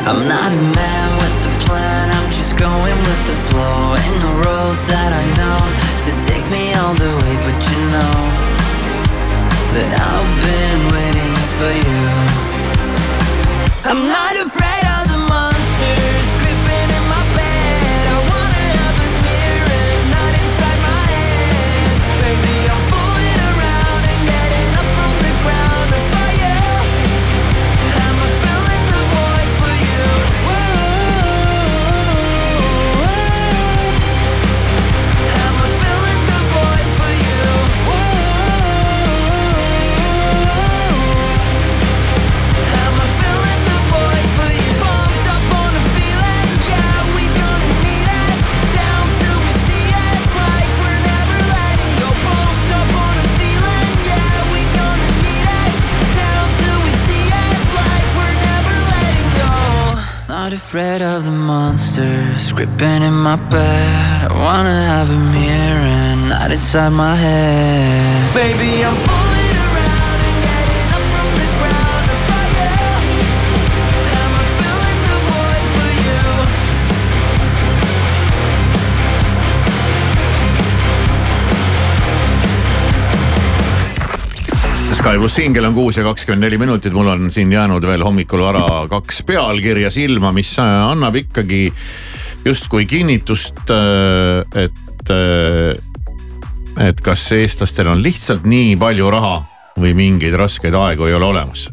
I'm 0.07 0.21
not 0.27 0.51
a 0.51 0.63
man 0.75 1.07
with 1.21 1.49
a 1.51 1.53
plan 1.65 2.05
I'm 2.11 2.29
just 2.31 2.57
going 2.57 2.97
with 3.07 3.21
the 3.27 3.37
flow. 3.47 3.95
Ain't 3.99 4.17
no 4.23 4.31
road 4.47 4.77
that 4.91 5.11
I 5.13 5.25
know 5.39 5.59
to 6.05 6.11
take 6.27 6.45
me 6.49 6.73
all 6.79 6.95
the 6.95 7.11
way 7.21 7.35
But 7.45 7.57
you 7.69 7.79
know 7.93 8.15
that 9.75 9.89
I've 10.11 10.33
been 10.47 10.81
waiting 10.95 11.35
for 11.57 11.71
you. 11.85 12.01
I'm 13.89 14.07
not 14.07 14.35
afraid 14.47 14.68
Not 60.49 60.57
afraid 60.57 61.03
of 61.03 61.25
the 61.25 61.31
monsters 61.31 62.51
creeping 62.53 63.03
in 63.03 63.13
my 63.13 63.35
bed. 63.35 64.31
I 64.31 64.33
wanna 64.33 64.81
have 64.93 65.07
a 65.11 65.19
mirror, 65.37 66.27
not 66.27 66.49
inside 66.49 66.89
my 66.89 67.15
head. 67.15 68.33
Baby, 68.33 68.83
I'm 68.83 69.18
Sky 84.99 85.15
pluss 85.15 85.37
singel 85.37 85.63
on 85.63 85.71
kuus 85.71 85.95
ja 85.95 86.03
kakskümmend 86.03 86.43
neli 86.43 86.57
minutit, 86.59 86.91
mul 86.91 87.07
on 87.07 87.29
siin 87.31 87.53
jäänud 87.55 87.85
veel 87.87 88.01
hommikul 88.03 88.41
vara 88.43 88.65
kaks 88.91 89.21
pealkirja 89.23 89.87
silma, 89.95 90.33
mis 90.35 90.49
äh, 90.59 90.67
annab 90.89 91.15
ikkagi 91.15 91.69
justkui 92.43 92.83
kinnitust, 92.83 93.61
äh, 93.71 94.65
et, 94.65 95.13
äh, 95.15 96.89
et 96.89 96.99
kas 96.99 97.23
eestlastel 97.37 97.87
on 97.93 98.03
lihtsalt 98.03 98.43
nii 98.43 98.75
palju 98.81 99.07
raha 99.15 99.37
või 99.79 99.95
mingeid 99.95 100.35
raskeid 100.35 100.75
aegu 100.75 101.07
ei 101.07 101.15
ole 101.15 101.31
olemas. 101.31 101.69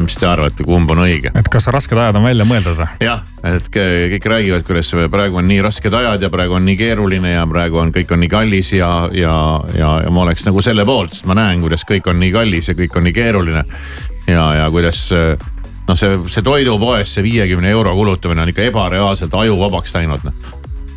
Mis 0.00 0.16
te 0.18 0.28
arvate, 0.28 0.64
kumb 0.66 0.90
on 0.92 1.02
õige? 1.06 1.32
et 1.34 1.48
kas 1.52 1.68
rasked 1.72 1.98
ajad 1.98 2.18
on 2.18 2.26
välja 2.26 2.46
mõeldud 2.48 2.78
või? 2.78 2.88
jah, 3.04 3.24
et 3.48 3.68
kõik 3.72 4.28
räägivad, 4.32 4.66
kuidas 4.68 4.92
praegu 5.12 5.40
on 5.40 5.48
nii 5.48 5.62
rasked 5.64 5.94
ajad 6.00 6.26
ja 6.26 6.30
praegu 6.32 6.58
on 6.58 6.66
nii 6.68 6.76
keeruline 6.80 7.32
ja 7.34 7.46
praegu 7.50 7.80
on, 7.82 7.92
kõik 7.94 8.12
on 8.14 8.22
nii 8.24 8.32
kallis 8.32 8.72
ja, 8.76 8.90
ja, 9.12 9.36
ja, 9.76 9.92
ja 10.04 10.12
ma 10.12 10.26
oleks 10.26 10.46
nagu 10.48 10.62
selle 10.64 10.86
poolt, 10.88 11.16
sest 11.16 11.28
ma 11.30 11.38
näen, 11.38 11.64
kuidas 11.64 11.86
kõik 11.88 12.10
on 12.12 12.20
nii 12.22 12.32
kallis 12.34 12.72
ja 12.72 12.76
kõik 12.78 12.96
on 12.98 13.08
nii 13.08 13.16
keeruline. 13.16 13.64
ja, 14.26 14.46
ja 14.62 14.70
kuidas 14.74 15.06
noh, 15.12 15.96
see, 15.96 16.20
see 16.32 16.44
toidupoes 16.46 17.16
see 17.16 17.26
viiekümne 17.26 17.70
euro 17.72 17.94
kulutamine 17.96 18.46
on 18.46 18.52
ikka 18.52 18.68
ebareaalselt 18.70 19.34
ajuvabaks 19.34 19.94
läinud 19.96 20.24
noh 20.26 20.54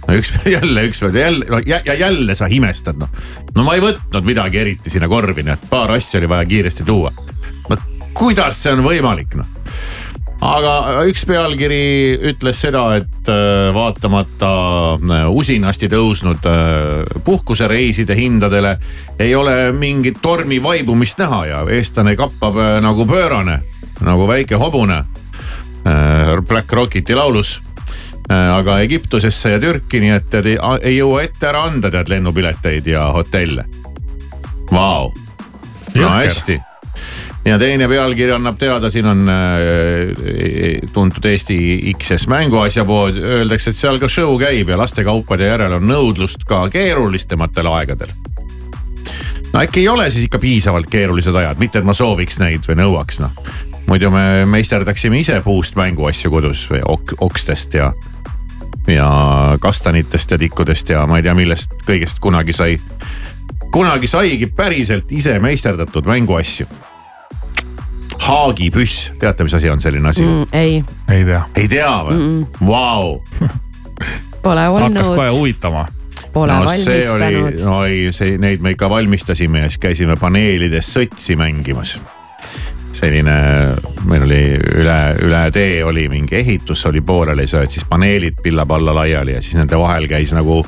no 0.09 0.17
üks 0.17 0.33
jälle, 0.55 0.85
üks 0.89 1.01
päev 1.03 1.17
jälle 1.19 1.49
no, 1.49 1.61
ja, 1.65 1.79
ja 1.85 1.93
jälle 1.93 2.35
sa 2.35 2.49
imestad 2.49 2.99
noh. 2.99 3.09
no 3.55 3.65
ma 3.67 3.75
ei 3.77 3.83
võtnud 3.83 4.25
midagi 4.25 4.61
eriti 4.61 4.93
sinna 4.93 5.09
korvi, 5.11 5.45
nii 5.45 5.55
et 5.55 5.67
paar 5.69 5.93
asja 5.95 6.21
oli 6.21 6.29
vaja 6.31 6.47
kiiresti 6.49 6.85
tuua. 6.87 7.11
Kuidas 8.19 8.59
see 8.63 8.75
on 8.75 8.83
võimalik 8.85 9.39
noh 9.39 9.57
aga 10.39 11.03
üks 11.09 11.25
pealkiri 11.27 12.15
ütles 12.31 12.61
seda, 12.63 12.83
et 12.99 13.31
äh, 13.31 13.69
vaatamata 13.75 14.51
äh, 14.95 15.25
usinasti 15.27 15.89
tõusnud 15.91 16.47
äh, 16.47 17.21
puhkusereiside 17.25 18.15
hindadele 18.15 18.77
ei 19.19 19.35
ole 19.35 19.71
mingit 19.75 20.21
tormi 20.23 20.61
vaibumist 20.63 21.19
näha 21.19 21.41
ja 21.49 21.63
eestlane 21.75 22.15
kappab 22.19 22.59
nagu 22.83 23.05
pöörane, 23.07 23.59
nagu 24.05 24.27
väike 24.27 24.59
hobune. 24.59 25.03
Black 26.47 26.73
Rocketi 26.75 27.15
laulus 27.15 27.53
aga 28.29 28.75
Egiptusesse 28.83 29.53
ja 29.55 29.61
Türki, 29.63 30.01
nii 30.03 30.11
et 30.11 30.35
ei, 30.43 30.57
ei 30.83 30.97
jõua 30.97 31.23
ette 31.23 31.49
ära 31.49 31.63
anda 31.65 31.89
tead 31.89 32.11
lennupileteid 32.11 32.91
ja 32.91 33.07
hotelle. 33.15 33.63
Vau, 34.69 35.09
no 35.95 36.11
hästi 36.19 36.59
ja 37.45 37.59
teine 37.59 37.87
pealkiri 37.87 38.31
annab 38.35 38.57
teada, 38.59 38.89
siin 38.91 39.07
on 39.07 39.29
äh, 39.29 39.37
tuntud 40.93 41.25
Eesti 41.25 41.57
XS 41.97 42.27
mänguasjapood, 42.27 43.19
öeldakse, 43.23 43.71
et 43.71 43.79
seal 43.79 43.99
ka 44.01 44.09
show 44.11 44.35
käib 44.41 44.69
ja 44.69 44.77
lastekaupade 44.79 45.47
järele 45.47 45.79
on 45.79 45.87
nõudlust 45.87 46.43
ka 46.47 46.65
keerulistematel 46.73 47.71
aegadel. 47.71 48.11
no 49.53 49.61
äkki 49.61 49.79
ei 49.79 49.87
ole 49.89 50.09
siis 50.09 50.27
ikka 50.27 50.39
piisavalt 50.39 50.89
keerulised 50.91 51.35
ajad, 51.35 51.59
mitte 51.59 51.79
et 51.79 51.87
ma 51.87 51.95
sooviks 51.95 52.39
neid 52.39 52.67
või 52.67 52.81
nõuaks 52.83 53.21
noh. 53.23 53.31
muidu 53.87 54.11
me 54.11 54.45
meisterdaksime 54.45 55.19
ise 55.19 55.41
puust 55.45 55.79
mänguasju 55.79 56.31
kodus 56.31 56.67
või 56.71 56.83
ok 56.85 57.15
okstest 57.29 57.79
ja, 57.79 57.93
ja 58.87 59.09
kastanitest 59.61 60.35
ja 60.35 60.37
tikkudest 60.37 60.89
ja 60.89 61.07
ma 61.07 61.17
ei 61.17 61.23
tea, 61.23 61.35
millest 61.35 61.79
kõigest 61.87 62.19
kunagi 62.19 62.53
sai. 62.53 62.77
kunagi 63.71 64.07
saigi 64.07 64.51
päriselt 64.51 65.11
ise 65.11 65.39
meisterdatud 65.39 66.05
mänguasju 66.05 66.67
haagipüss, 68.29 69.09
teate, 69.19 69.47
mis 69.47 69.57
asi 69.57 69.69
on 69.69 69.81
selline 69.81 70.09
asi 70.09 70.25
mm,? 70.25 70.47
ei, 70.53 70.83
ei 71.11 71.25
tea. 71.25 71.41
ei 71.55 71.67
tea 71.71 71.95
või? 72.07 72.29
Vau. 72.67 73.17
pole 74.43 74.61
hakkas 74.61 75.07
kohe 75.07 75.27
olnud, 75.27 75.39
huvitama. 75.39 75.85
pole 76.33 76.53
no 76.53 76.71
see 76.75 77.09
oli, 77.11 77.25
valmistanud. 77.25 77.65
no 77.65 77.81
ei, 77.85 78.11
see, 78.15 78.37
neid 78.41 78.63
me 78.63 78.75
ikka 78.75 78.89
valmistasime 78.89 79.65
ja 79.65 79.69
siis 79.71 79.81
käisime 79.83 80.15
paneelides 80.19 80.93
sõtsi 80.95 81.37
mängimas. 81.39 81.97
selline, 82.99 83.35
meil 84.09 84.25
oli 84.25 84.41
üle, 84.81 84.99
üle 85.23 85.43
tee 85.55 85.83
oli 85.85 86.07
mingi 86.11 86.39
ehitus 86.39 86.85
oli 86.89 87.01
pooleli, 87.05 87.47
sa 87.47 87.61
oled 87.61 87.71
siis 87.71 87.85
paneelid 87.89 88.41
pilla-palla 88.43 88.95
laiali 88.95 89.37
ja 89.37 89.43
siis 89.45 89.55
nende 89.59 89.77
vahel 89.79 90.07
käis 90.09 90.33
nagu, 90.35 90.63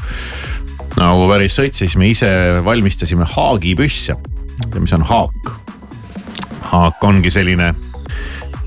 nagu 1.00 1.26
päris 1.32 1.58
sõts, 1.60 1.82
siis 1.84 1.98
me 1.98 2.12
ise 2.12 2.30
valmistasime 2.66 3.28
haagipüsse. 3.36 4.16
mis 4.80 4.94
on 4.94 5.04
haak? 5.10 5.61
Haak 6.72 7.04
ongi 7.04 7.32
selline, 7.34 7.74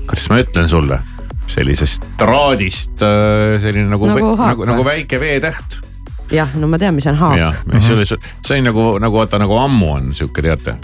kuidas 0.05 0.29
ma 0.29 0.39
ütlen 0.43 0.69
sulle, 0.69 0.99
sellisest 1.49 2.05
traadist 2.19 3.01
äh, 3.05 3.55
selline 3.61 3.89
nagu, 3.89 4.07
Nagu 4.09 4.35
nagu, 4.39 4.65
nagu, 4.69 4.85
väike 4.85 5.19
veetäht 5.21 5.79
jah, 6.33 6.49
no 6.57 6.67
ma 6.69 6.79
tean, 6.81 6.95
mis 6.97 7.07
on 7.09 7.17
haak. 7.19 7.37
jah, 7.39 7.59
mis 7.73 7.89
oli, 7.93 8.05
see 8.09 8.57
oli 8.57 8.65
nagu, 8.65 8.87
nagu 9.01 9.21
vaata 9.21 9.39
nagu 9.41 9.57
ammu 9.61 9.91
on 9.93 10.13
sihuke, 10.15 10.41
teate. 10.45 10.77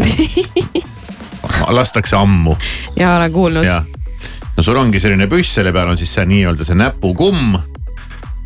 lastakse 1.78 2.16
ammu 2.16 2.56
ja 2.96 3.16
olen 3.16 3.32
kuulnud. 3.32 3.66
no 4.56 4.62
sul 4.62 4.76
ongi 4.80 5.00
selline 5.00 5.28
püss, 5.30 5.54
selle 5.54 5.72
peal 5.72 5.92
on 5.92 5.98
siis 6.00 6.12
see 6.14 6.26
nii-öelda 6.28 6.64
see 6.66 6.78
näpukumm. 6.78 7.58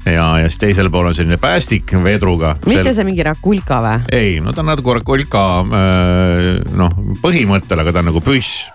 ja, 0.07 0.27
ja 0.39 0.49
siis 0.49 0.61
teisel 0.61 0.91
pool 0.93 1.09
on 1.09 1.15
selline 1.17 1.37
päästik 1.41 1.95
vedruga. 2.05 2.55
mitte 2.67 2.93
see 2.95 3.07
mingi 3.07 3.25
Rakulka 3.25 3.81
või? 3.85 4.03
ei, 4.13 4.37
no 4.45 4.53
ta 4.53 4.63
on 4.65 4.71
natuke 4.73 5.01
kolka 5.07 5.45
noh 5.65 6.97
põhimõttel, 7.23 7.81
aga 7.81 7.95
ta 7.95 8.03
on 8.03 8.11
nagu 8.13 8.23
püss. 8.25 8.69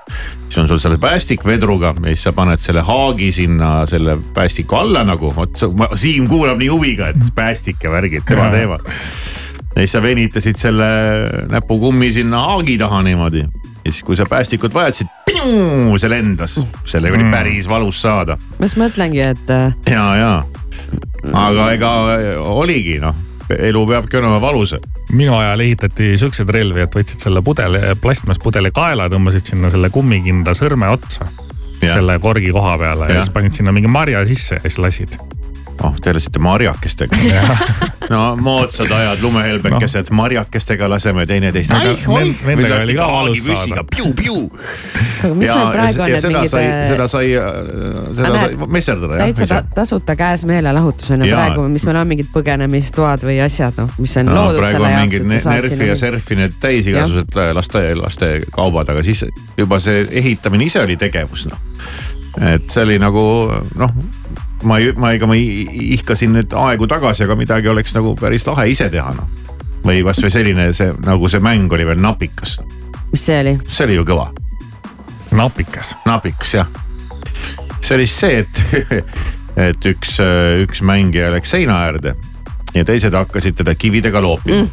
siis 0.48 0.60
on 0.62 0.70
sul 0.72 0.82
selle 0.82 1.00
päästik 1.02 1.46
vedruga 1.46 1.94
ja 2.00 2.13
siis 2.13 2.26
sa 2.30 2.34
paned 2.36 2.62
selle 2.63 2.84
haagi 2.86 3.32
sinna 3.36 3.86
selle 3.89 4.18
päästiku 4.34 4.82
alla 4.82 5.06
nagu, 5.08 5.34
vot 5.36 5.65
Siim 6.00 6.28
kuulab 6.30 6.60
nii 6.60 6.70
huviga, 6.72 7.12
et 7.13 7.34
päästik 7.36 7.84
ja 7.84 7.94
värgid, 7.94 8.26
tema 8.28 8.50
teema. 8.54 8.80
ja 9.76 9.82
siis 9.84 9.98
sa 9.98 10.02
venitasid 10.02 10.58
selle 10.58 10.89
näpukummi 11.52 12.12
sinna 12.13 12.46
haagi 12.50 12.78
taha 12.82 13.04
niimoodi 13.06 13.46
ja 13.46 13.92
siis, 13.92 14.04
kui 14.04 14.18
sa 14.18 14.26
päästikut 14.30 14.74
vajatasid, 14.74 15.08
see 15.30 16.10
lendas, 16.10 16.58
sellega 16.84 17.15
oli 17.15 17.30
päris 17.32 17.70
valus 17.70 18.02
saada 18.02 18.39
ma 18.58 18.65
just 18.65 18.82
mõtlengi, 18.82 19.22
et 19.30 19.54
äh, 19.54 19.78
ja, 19.94 20.08
ja 20.18 20.34
aga 21.34 21.72
ega 21.74 21.92
oligi 22.54 23.00
noh, 23.04 23.15
elu 23.58 23.86
peabki 23.89 24.20
olema 24.22 24.39
valus 24.42 24.76
minu 25.13 25.36
ajal 25.38 25.63
ehitati 25.65 26.13
siukseid 26.22 26.50
relvi, 26.54 26.84
et 26.86 26.96
võtsid 26.96 27.24
selle 27.24 27.42
pudeli, 27.46 27.82
plastmasspudeli 28.02 28.72
kaela, 28.76 29.10
tõmbasid 29.10 29.54
sinna 29.54 29.72
selle 29.74 29.89
kummikinda 29.94 30.54
sõrme 30.58 30.92
otsa. 30.94 31.30
Selle 31.80 32.18
korgi 32.20 32.52
koha 32.52 32.74
peale 32.78 33.08
ja, 33.08 33.15
ja 33.15 33.22
siis 33.24 33.32
panid 33.32 33.56
sinna 33.56 33.72
mingi 33.72 33.88
marja 33.88 34.26
sisse 34.28 34.58
ja 34.58 34.65
siis 34.65 34.80
lasid. 34.84 35.15
oh, 35.84 35.96
te 36.02 36.10
elasite 36.13 36.39
marjakestega. 36.39 37.18
no 38.13 38.36
moodsad 38.36 38.92
ajad, 38.92 39.22
lumehelbekesed 39.22 40.10
no., 40.10 40.15
marjakestega 40.22 40.89
laseme 40.89 41.26
teineteist. 41.30 41.74
Praegu 45.74 46.02
on 46.04 46.10
need 46.10 46.22
seda 46.24 46.44
sai, 46.50 46.65
seda 46.89 47.06
äh, 47.06 47.12
sai, 47.12 47.26
seda 48.18 48.32
näed, 48.34 48.56
sai 48.58 48.70
messerdada 48.76 49.20
täitsa 49.22 49.48
jah. 49.50 49.65
tasuta 49.76 50.15
käes 50.20 50.46
meelelahutus 50.50 51.12
on 51.15 51.26
ju 51.26 51.34
praegu, 51.34 51.65
mis 51.72 51.86
meil 51.89 52.02
on 52.02 52.10
mingid 52.10 52.32
põgenemistoad 52.34 53.26
või 53.28 53.39
asjad, 53.44 53.78
noh, 53.82 53.92
mis 54.02 54.15
on 54.22 54.32
no 54.32 54.38
loodud 54.39 54.63
praegu 54.63 54.78
selle 54.78 54.94
jaoks, 54.96 55.20
et 55.20 55.28
sa 55.30 55.42
saad 55.46 55.60
Nerfi 55.60 55.74
ja 55.74 55.80
sinna. 55.80 56.00
Serfi 56.04 56.39
need 56.39 56.56
täis 56.62 56.89
igasugused 56.89 57.38
äh, 57.39 57.52
laste, 57.58 57.84
lastekaubad, 58.00 58.94
aga 58.96 59.04
siis 59.06 59.26
juba 59.58 59.82
see 59.84 60.06
ehitamine 60.24 60.70
ise 60.70 60.84
oli 60.84 60.98
tegevus 61.00 61.46
noh. 61.52 61.62
et 62.54 62.70
see 62.72 62.86
oli 62.88 63.00
nagu 63.02 63.24
noh, 63.80 63.96
ma 64.63 64.80
ei, 64.82 64.91
ma 64.98 65.13
ega 65.15 65.30
ma 65.30 65.38
ihkasin 65.38 66.34
nüüd 66.36 66.56
aegu 66.58 66.88
tagasi, 66.89 67.26
aga 67.28 67.38
midagi 67.39 67.72
oleks 67.72 67.95
nagu 67.95 68.15
päris 68.19 68.48
lahe 68.48 68.69
ise 68.72 68.89
teha 68.91 69.13
noh. 69.15 69.38
või 69.86 70.04
kasvõi 70.08 70.32
selline 70.34 70.69
see 70.76 70.91
nagu 71.06 71.32
see 71.32 71.43
mäng 71.43 71.72
oli 71.74 71.88
veel 71.88 72.02
napikas, 72.04 72.60
mis 73.12 73.26
see 73.30 73.39
oli? 73.43 73.58
see 73.69 73.88
oli 73.88 74.00
ju 74.00 74.08
kõva 74.08 74.30
napikas. 75.32 75.95
napiks 76.06 76.54
jah. 76.54 76.67
see 77.82 77.95
oli 77.95 78.08
siis 78.08 78.19
see, 78.19 78.39
et, 78.43 79.06
et 79.69 79.89
üks, 79.93 80.17
üks 80.65 80.84
mängija 80.86 81.32
läks 81.34 81.56
seina 81.56 81.80
äärde 81.88 82.15
ja 82.74 82.86
teised 82.86 83.13
hakkasid 83.13 83.58
teda 83.62 83.76
kividega 83.76 84.22
loopima 84.22 84.62
mm.. 84.62 84.69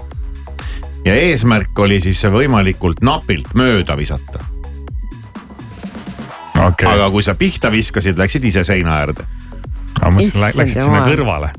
ja 1.05 1.15
eesmärk 1.15 1.79
oli 1.79 2.01
siis 2.01 2.23
võimalikult 2.33 3.03
napilt 3.07 3.55
mööda 3.55 3.97
visata, 3.97 4.43
okei 6.55 6.69
okay., 6.69 6.93
aga 6.93 7.11
kui 7.11 7.25
sa 7.25 7.35
pihta 7.35 7.71
viskasid, 7.73 8.19
läksid 8.19 8.45
ise 8.45 8.65
seina 8.65 8.99
äärde. 9.01 9.27
Ma 10.03 10.13
mõtlesin, 10.17 10.43
läksid 10.45 10.83
sinna 10.85 11.03
kõrvale. 11.07 11.53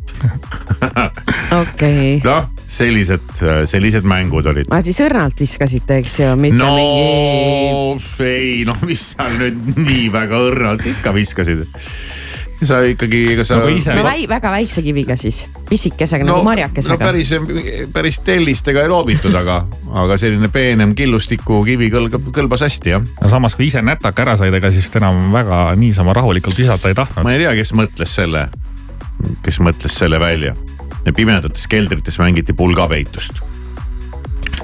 okei 1.62 2.18
okay.. 2.18 2.22
noh, 2.26 2.48
sellised, 2.68 3.42
sellised 3.70 4.08
mängud 4.08 4.50
olid. 4.50 4.70
aga 4.70 4.82
siis 4.86 5.00
õrnalt 5.06 5.40
viskasite, 5.40 6.02
eks 6.02 6.20
ju, 6.24 6.32
mitte 6.40 6.60
no 6.60 6.74
mingi. 6.78 8.24
ei 8.28 8.64
noh, 8.68 8.80
mis 8.88 9.12
sa 9.14 9.30
nüüd 9.34 9.78
nii 9.78 10.08
väga 10.14 10.42
õrnalt 10.50 10.86
ikka 10.96 11.14
viskasid. 11.16 11.66
Sa 12.66 12.80
ikkagi, 12.82 13.22
ega 13.34 13.44
sa. 13.46 13.60
Nagu 13.60 13.70
ise- 13.76 13.94
no 13.96 14.04
väi, 14.06 14.26
väga 14.30 14.52
väikse 14.52 14.82
kiviga 14.82 15.16
siis, 15.20 15.44
pisikesega 15.70 16.26
no, 16.26 16.32
nagu 16.32 16.46
marjakesega 16.48 16.96
no 16.98 17.12
päris, 17.12 17.34
päris 17.94 18.20
tellistega 18.26 18.86
ei 18.86 18.90
loobitud, 18.90 19.36
aga, 19.38 19.60
aga 20.04 20.18
selline 20.18 20.50
peenem 20.54 20.96
killustiku 20.98 21.62
kivi 21.68 21.92
kõlbab, 21.94 22.32
kõlbas 22.34 22.66
hästi 22.66 22.96
jah. 22.96 23.04
no 23.22 23.30
samas, 23.30 23.58
kui 23.58 23.70
ise 23.70 23.84
nätaka 23.86 24.26
ära 24.26 24.38
said, 24.40 24.54
ega 24.58 24.72
siis 24.74 24.90
enam 24.98 25.30
väga 25.36 25.76
niisama 25.78 26.16
rahulikult 26.18 26.58
visata 26.58 26.90
ei 26.90 26.98
tahtnud 26.98 27.28
ma. 27.28 27.36
ei 27.36 27.44
tea, 27.46 27.54
kes 27.60 27.74
mõtles 27.78 28.16
selle, 28.22 28.48
kes 29.46 29.62
mõtles 29.62 30.00
selle 30.02 30.20
välja. 30.24 30.56
ja 31.06 31.14
pimedates 31.14 31.68
keldrites 31.70 32.18
mängiti 32.20 32.58
pulgapeitust. 32.58 33.44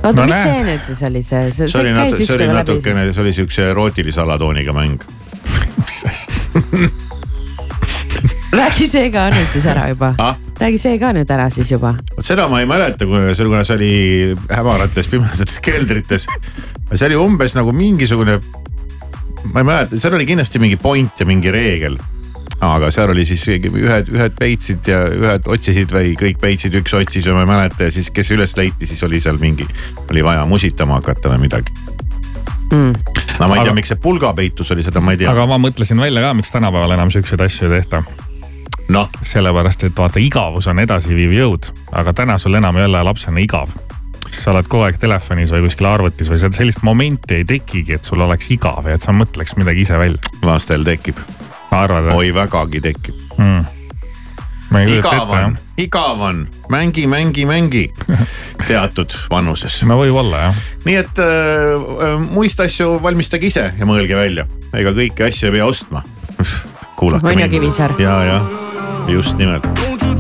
oota 0.02 0.12
No 0.12 0.26
no,, 0.26 0.26
mis 0.26 0.36
näed. 0.36 0.50
see 0.50 0.68
nüüd 0.72 0.90
siis 0.90 1.06
oli, 1.12 1.24
see, 1.24 1.46
see, 1.52 1.68
see 1.70 1.82
oli 1.84 1.94
see 1.94 2.02
käis 2.02 2.12
natuke, 2.12 2.26
see 2.26 2.36
oli 2.36 2.44
ükskord 2.44 2.48
läbi. 2.50 2.58
natukene, 2.64 3.08
see 3.14 3.28
oli 3.28 3.38
siukse 3.38 3.70
erootilise 3.70 4.26
alatooniga 4.26 4.74
mäng. 4.74 4.98
räägi 8.54 8.88
see 8.90 9.10
ka 9.14 9.28
nüüd 9.34 9.50
siis 9.50 9.66
ära 9.70 9.88
juba 9.90 10.14
Ah?. 10.22 10.38
räägi 10.62 10.78
see 10.82 10.98
ka 11.02 11.12
nüüd 11.16 11.30
ära 11.34 11.50
siis 11.54 11.72
juba. 11.72 11.96
vot 12.16 12.26
seda 12.26 12.48
ma 12.52 12.62
ei 12.62 12.70
mäleta, 12.70 13.08
kui 13.10 13.22
see, 13.34 13.46
kuna 13.48 13.64
see 13.68 13.78
oli 13.78 13.92
hämarates 14.50 15.10
pimedates 15.12 15.60
keldrites. 15.64 16.28
see 16.94 17.08
oli 17.10 17.20
umbes 17.20 17.58
nagu 17.58 17.74
mingisugune, 17.76 18.40
ma 19.54 19.64
ei 19.64 19.70
mäleta, 19.70 20.00
seal 20.00 20.18
oli 20.18 20.28
kindlasti 20.30 20.62
mingi 20.62 20.78
point 20.78 21.20
ja 21.20 21.26
mingi 21.30 21.52
reegel. 21.52 21.98
aga 22.64 22.92
seal 22.94 23.12
oli 23.12 23.26
siis 23.28 23.44
ühed, 23.50 24.12
ühed 24.14 24.38
peitsid 24.40 24.88
ja 24.88 25.02
ühed 25.10 25.50
otsisid 25.50 25.92
või 25.92 26.14
kõik 26.20 26.40
peitsid, 26.40 26.76
üks 26.80 26.94
otsis 26.96 27.26
ja 27.28 27.34
ma 27.36 27.44
ei 27.44 27.50
mäleta 27.50 27.90
ja 27.90 27.92
siis, 27.92 28.12
kes 28.14 28.32
üles 28.36 28.56
leiti, 28.58 28.88
siis 28.88 29.04
oli 29.04 29.20
seal 29.24 29.42
mingi, 29.42 29.68
oli 30.10 30.24
vaja 30.24 30.46
musitama 30.48 31.02
hakata 31.02 31.34
või 31.34 31.48
midagi 31.48 31.74
mm.. 32.74 32.94
no 33.40 33.48
ma 33.48 33.56
ei 33.56 33.64
tea 33.64 33.72
Aga-, 33.72 33.78
miks 33.78 33.92
see 33.94 34.00
pulgapeitus 34.02 34.72
oli, 34.76 34.86
seda 34.86 35.02
ma 35.04 35.16
ei 35.16 35.22
tea. 35.24 35.32
aga 35.32 35.46
ma 35.50 35.60
mõtlesin 35.62 36.00
välja 36.00 36.24
ka, 36.24 36.34
miks 36.38 36.54
tänapäeval 36.54 36.96
enam 36.96 37.12
siukseid 37.14 37.42
asju 37.44 37.68
ei 37.68 37.80
tehta. 37.80 38.04
noh, 38.94 39.10
sellepärast, 39.22 39.88
et 39.88 39.98
vaata, 39.98 40.22
igavus 40.22 40.68
on 40.72 40.80
edasiviiv 40.84 41.34
jõud, 41.38 41.70
aga 41.96 42.14
täna 42.14 42.38
sul 42.42 42.60
enam 42.60 42.78
ei 42.78 42.88
ole 42.88 43.04
lapsena 43.04 43.44
igav. 43.44 43.74
sa 44.34 44.50
oled 44.50 44.66
kogu 44.66 44.88
aeg 44.88 44.96
telefonis 44.98 45.52
või 45.54 45.68
kuskil 45.68 45.86
arvutis 45.86 46.30
või 46.30 46.40
seda 46.42 46.58
sellist 46.58 46.82
momenti 46.82 47.36
ei 47.36 47.46
tekigi, 47.46 47.94
et 47.94 48.06
sul 48.06 48.22
oleks 48.22 48.50
igav 48.52 48.88
ja 48.90 48.96
et 48.98 49.02
sa 49.02 49.14
mõtleks 49.14 49.58
midagi 49.58 49.86
ise 49.86 49.98
välja. 49.98 50.20
lastel 50.42 50.84
tekib, 50.84 51.20
arvad 51.72 52.10
või? 52.10 52.16
oi 52.16 52.34
vägagi 52.34 52.82
tekib. 52.82 53.16
kujuta 53.38 55.14
igav 55.14 55.38
on 55.38 55.58
igav 55.78 56.22
on, 56.22 56.48
mängi, 56.70 57.08
mängi, 57.08 57.46
mängi 57.46 57.94
teatud 58.70 59.14
vanuses. 59.30 59.82
no 59.90 59.98
võib-olla 60.02 60.48
jah. 60.48 60.60
nii 60.86 60.98
et 61.02 61.22
äh, 61.24 62.18
muist 62.30 62.60
asju 62.62 62.98
valmistage 63.04 63.50
ise 63.50 63.70
ja 63.78 63.90
mõelge 63.90 64.18
välja, 64.18 64.48
ega 64.74 64.94
kõiki 64.94 65.30
asju 65.30 65.50
ei 65.50 65.58
pea 65.60 65.70
ostma. 65.70 66.04
kuulake 66.98 67.26
On 67.26 67.46
ju, 67.46 67.50
Kivisäär? 67.50 67.98
ja, 68.02 68.20
ja 68.28 68.63
just 69.08 69.38
nimelt. 69.38 69.64
Don't 69.76 70.02
you 70.02 70.14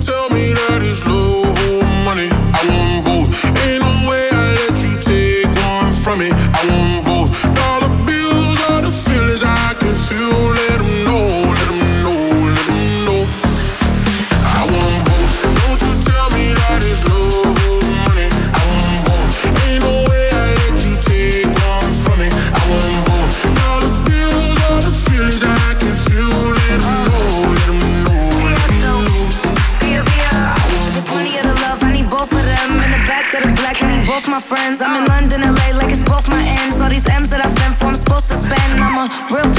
friends. 34.44 34.82
I'm 34.82 34.96
in 35.00 35.06
London, 35.08 35.42
LA, 35.42 35.68
like 35.80 35.92
it's 35.92 36.04
both 36.04 36.28
my 36.28 36.44
ends. 36.60 36.82
All 36.82 36.90
these 36.90 37.08
M's 37.08 37.30
that 37.30 37.46
I 37.46 37.50
fend 37.50 37.76
for, 37.76 37.88
I'm 37.88 37.96
supposed 37.96 38.28
to 38.28 38.36
spend. 38.36 38.80
I'm 38.84 38.98
a 39.00 39.08
real 39.32 39.50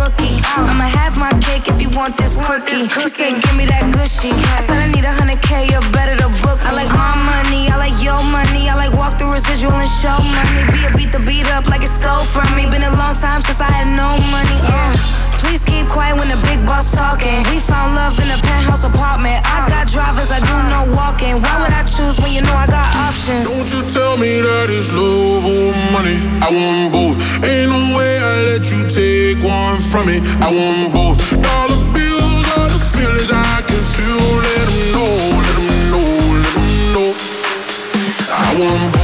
rookie. 0.00 0.40
I'ma 0.56 0.88
have 0.88 1.16
my 1.20 1.30
cake 1.44 1.68
if 1.68 1.80
you 1.80 1.90
want 1.90 2.16
this 2.16 2.40
cookie. 2.40 2.88
He 2.88 3.06
said, 3.08 3.36
give 3.42 3.56
me 3.56 3.66
that 3.68 3.92
gushy. 3.92 4.32
I 4.56 4.60
said, 4.64 4.80
I 4.80 4.88
need 4.88 5.04
a 5.04 5.12
hundred 5.12 5.40
K, 5.44 5.68
you're 5.68 5.84
better 5.92 6.16
to 6.16 6.28
book. 6.40 6.58
I 6.64 6.72
like 6.72 6.90
my 6.90 7.14
money, 7.28 7.68
I 7.68 7.76
like 7.76 7.96
your 8.02 8.20
money. 8.32 8.68
I 8.72 8.74
like 8.74 8.92
walk 8.96 9.18
through 9.18 9.32
residual 9.36 9.76
and 9.76 9.92
show 10.00 10.16
money. 10.24 10.62
Be 10.72 10.80
a 10.88 10.90
beat 10.96 11.12
the 11.12 11.20
beat 11.20 11.48
up 11.52 11.68
like 11.68 11.82
it 11.84 11.92
stole 11.92 12.24
from 12.24 12.48
me. 12.56 12.64
Been 12.66 12.84
a 12.84 12.94
long 12.96 13.14
time 13.14 13.40
since 13.40 13.60
I 13.60 13.68
had 13.68 13.88
no 13.92 14.16
money. 14.32 14.58
Uh. 14.64 15.20
Please 15.40 15.64
keep 15.64 15.88
quiet 15.88 16.14
when 16.20 16.28
the 16.28 16.36
big 16.46 16.60
boss 16.68 16.92
talking. 16.92 17.40
We 17.48 17.58
found 17.58 17.96
love 17.96 18.14
in 18.20 18.28
a 18.28 18.36
penthouse 18.44 18.84
apartment. 18.84 19.40
I 19.48 19.64
got 19.66 19.88
drivers, 19.88 20.30
I 20.30 20.38
do 20.44 20.56
no 20.68 20.94
walking. 20.94 21.40
Why 21.40 21.64
would 21.64 21.72
I 21.72 21.82
choose 21.82 22.20
when 22.20 22.30
you 22.36 22.42
know 22.44 22.52
I 22.52 22.68
got 22.68 22.86
options? 23.08 23.48
Don't 23.48 23.66
you 23.72 23.82
tell 23.88 24.20
me 24.20 24.44
that 24.44 24.68
it's 24.68 24.92
love 24.92 25.42
or 25.42 25.72
money. 25.96 26.20
I 26.44 26.48
want 26.52 26.92
both. 26.92 27.16
Ain't 27.40 27.72
no 27.72 27.80
way 27.96 28.12
I 28.20 28.32
let 28.52 28.68
you 28.68 28.84
take 28.86 29.40
one 29.40 29.80
from 29.90 30.06
me, 30.06 30.20
I 30.38 30.48
want 30.52 30.92
both 30.94 31.18
all 31.34 31.68
the 31.68 31.80
bills, 31.92 32.46
all 32.56 32.68
the 32.70 32.78
feelings 32.78 33.30
I 33.32 33.60
can 33.66 33.82
feel. 33.82 34.22
Let 34.38 34.66
them 34.70 34.92
know, 34.94 35.10
let 35.34 35.56
them 35.58 35.90
know, 35.90 36.08
let 36.44 36.54
them 36.54 36.92
know. 36.94 37.10
I 38.30 38.54
want 38.60 38.99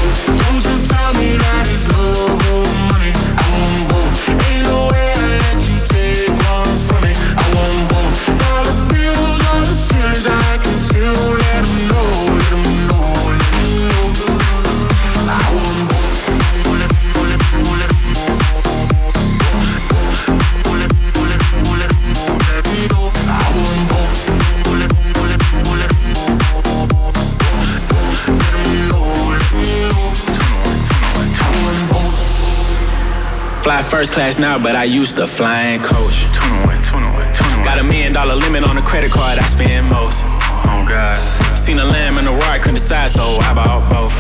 first 33.97 34.13
class 34.13 34.39
now, 34.39 34.59
but 34.61 34.77
I 34.77 34.85
used 34.85 35.17
to 35.17 35.27
fly 35.27 35.73
in 35.73 35.81
coach. 35.81 36.29
21, 36.37 36.85
21, 36.85 37.33
21. 37.33 37.65
Got 37.65 37.81
a 37.81 37.83
million 37.83 38.13
dollar 38.13 38.37
limit 38.37 38.61
on 38.63 38.77
the 38.77 38.85
credit 38.85 39.11
card 39.11 39.39
I 39.41 39.47
spend 39.49 39.89
most. 39.89 40.21
Oh 40.69 40.85
God. 40.85 41.17
Seen 41.57 41.79
a 41.79 41.85
lamb 41.85 42.21
and 42.21 42.29
a 42.29 42.35
roar, 42.37 42.61
couldn't 42.61 42.77
decide, 42.77 43.09
so 43.09 43.41
I 43.41 43.57
bought 43.57 43.89
both. 43.89 44.13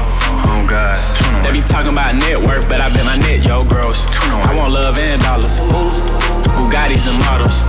Oh 0.48 0.64
God. 0.64 0.96
They 1.44 1.52
be 1.52 1.60
talking 1.60 1.92
about 1.92 2.16
net 2.16 2.40
worth, 2.40 2.64
but 2.72 2.80
I 2.80 2.88
bet 2.88 3.04
my 3.04 3.20
net 3.20 3.44
yo 3.44 3.68
gross. 3.68 4.00
I 4.48 4.56
want 4.56 4.72
love 4.72 4.96
and 4.96 5.20
dollars. 5.20 5.60
Bugattis 6.56 7.04
and 7.04 7.20
models. 7.28 7.60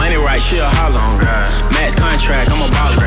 Money 0.00 0.16
right, 0.16 0.40
she 0.40 0.56
a 0.56 0.68
holler. 0.80 0.96
Oh 0.96 1.20
God. 1.20 1.44
Max 1.76 1.92
contract, 1.92 2.48
I'm 2.48 2.64
a 2.64 2.72
baller. 2.72 3.04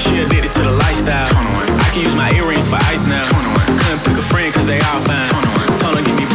She 0.00 0.24
addicted 0.24 0.56
to 0.56 0.62
the 0.64 0.72
lifestyle. 0.72 1.28
I 1.36 1.90
can 1.92 2.00
use 2.00 2.16
my 2.16 2.32
earrings 2.32 2.64
for 2.64 2.80
ice 2.88 3.04
now. 3.04 3.28
Couldn't 3.28 4.00
pick 4.08 4.16
a 4.16 4.24
friend 4.24 4.48
cause 4.54 4.64
they 4.64 4.80
all 4.88 5.04
fine. 5.04 5.28
Told 5.84 6.00
her 6.00 6.02
give 6.02 6.16
me 6.16 6.25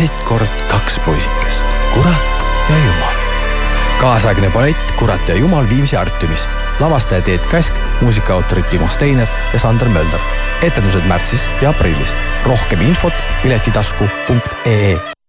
elasid 0.00 0.24
kord 0.24 0.48
kaks 0.70 0.96
poisikest, 1.04 1.64
kurat 1.92 2.28
ja 2.70 2.76
jumal. 2.76 3.18
kaasaegne 4.00 4.50
ballett 4.50 4.92
Kurat 4.96 5.28
ja 5.28 5.34
jumal 5.34 5.68
Viimsi 5.68 5.96
Artiumis. 5.96 6.48
lavastaja 6.80 7.22
Teet 7.22 7.46
Käsk, 7.50 7.74
muusikaautorid 8.00 8.64
Timo 8.70 8.88
Steiner 8.88 9.28
ja 9.52 9.58
Sander 9.58 9.88
Mölder. 9.88 10.20
etendused 10.62 11.04
märtsis 11.04 11.48
ja 11.60 11.70
aprillis. 11.70 12.16
rohkem 12.44 12.80
infot 12.80 13.12
piletitasku.ee 13.42 15.19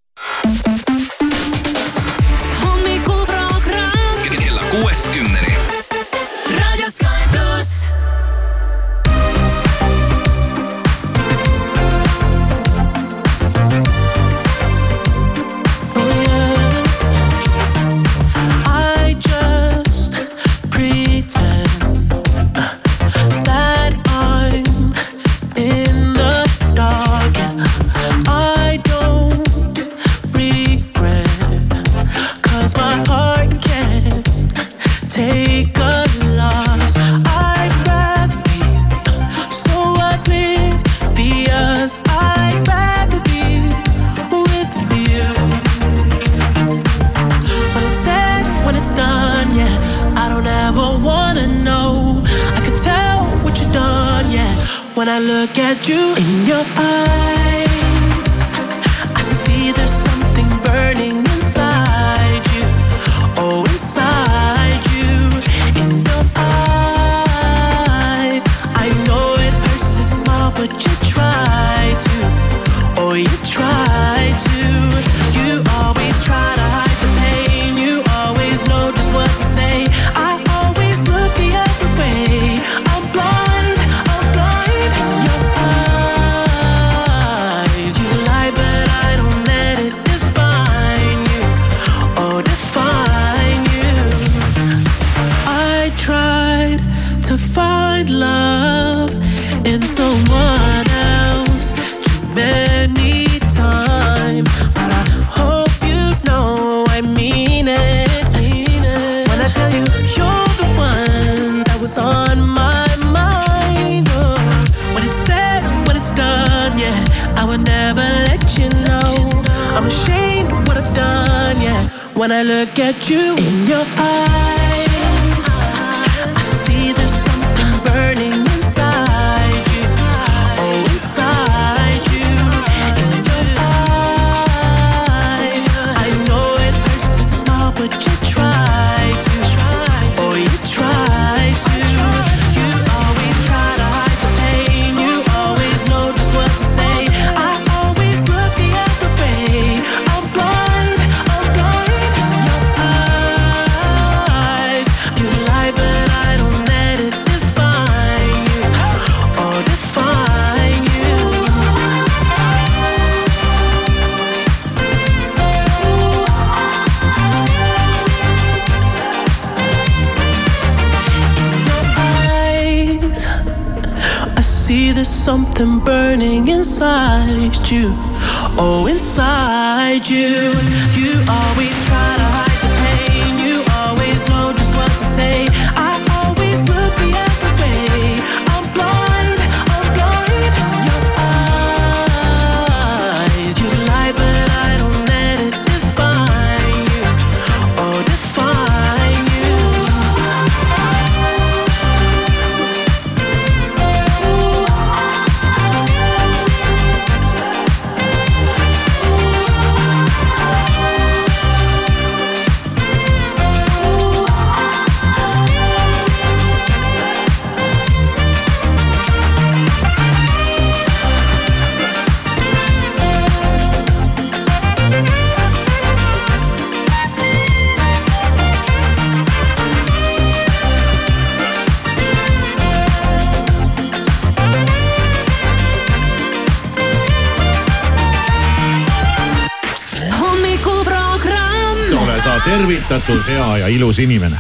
sa 242.72 242.78
tervitatud 242.78 243.24
hea 243.28 243.58
ja 243.58 243.68
ilus 243.68 244.00
inimene. 244.00 244.38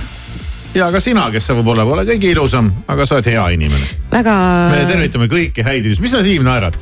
ja 0.74 0.92
ka 0.92 1.00
sina, 1.00 1.26
kes 1.32 1.50
sa 1.50 1.54
võib-olla 1.54 1.84
pole 1.84 2.06
kõige 2.08 2.30
ilusam, 2.32 2.70
aga 2.88 3.06
sa 3.06 3.18
oled 3.18 3.28
hea 3.28 3.48
inimene. 3.58 3.88
väga. 4.12 4.36
me 4.72 4.86
tervitame 4.88 5.28
kõiki 5.28 5.64
häid 5.64 5.84
inimesi, 5.84 6.02
mis 6.02 6.12
sa 6.12 6.22
Siim 6.24 6.44
naerad? 6.44 6.78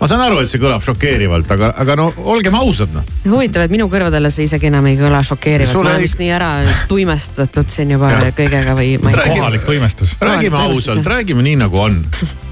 ma 0.00 0.06
saan 0.06 0.24
aru, 0.26 0.40
et 0.42 0.50
see 0.50 0.58
kõlab 0.58 0.82
šokeerivalt, 0.82 1.50
aga, 1.54 1.70
aga 1.78 1.96
no 1.96 2.08
olgem 2.34 2.54
ausad 2.58 2.90
noh. 2.94 3.04
huvitav, 3.28 3.66
et 3.66 3.74
minu 3.74 3.86
kõrvadele 3.92 4.30
see 4.30 4.48
isegi 4.48 4.70
enam 4.72 4.86
ei 4.90 4.98
kõla 4.98 5.22
šokeerivalt, 5.22 5.72
Sulle 5.72 5.92
ma 5.92 5.94
olen 5.94 6.02
vist 6.02 6.18
nii 6.18 6.32
ära 6.34 6.50
tuimestatud 6.90 7.70
siin 7.70 7.94
juba 7.94 8.10
Jah. 8.16 8.26
kõigega 8.40 8.74
või 8.74 8.96
tea. 8.98 9.28
kohalik 9.36 9.64
tuimestus. 9.68 10.16
räägime 10.20 10.58
ausalt, 10.64 11.06
räägime 11.06 11.46
nii 11.46 11.60
nagu 11.62 11.78
on. 11.84 12.02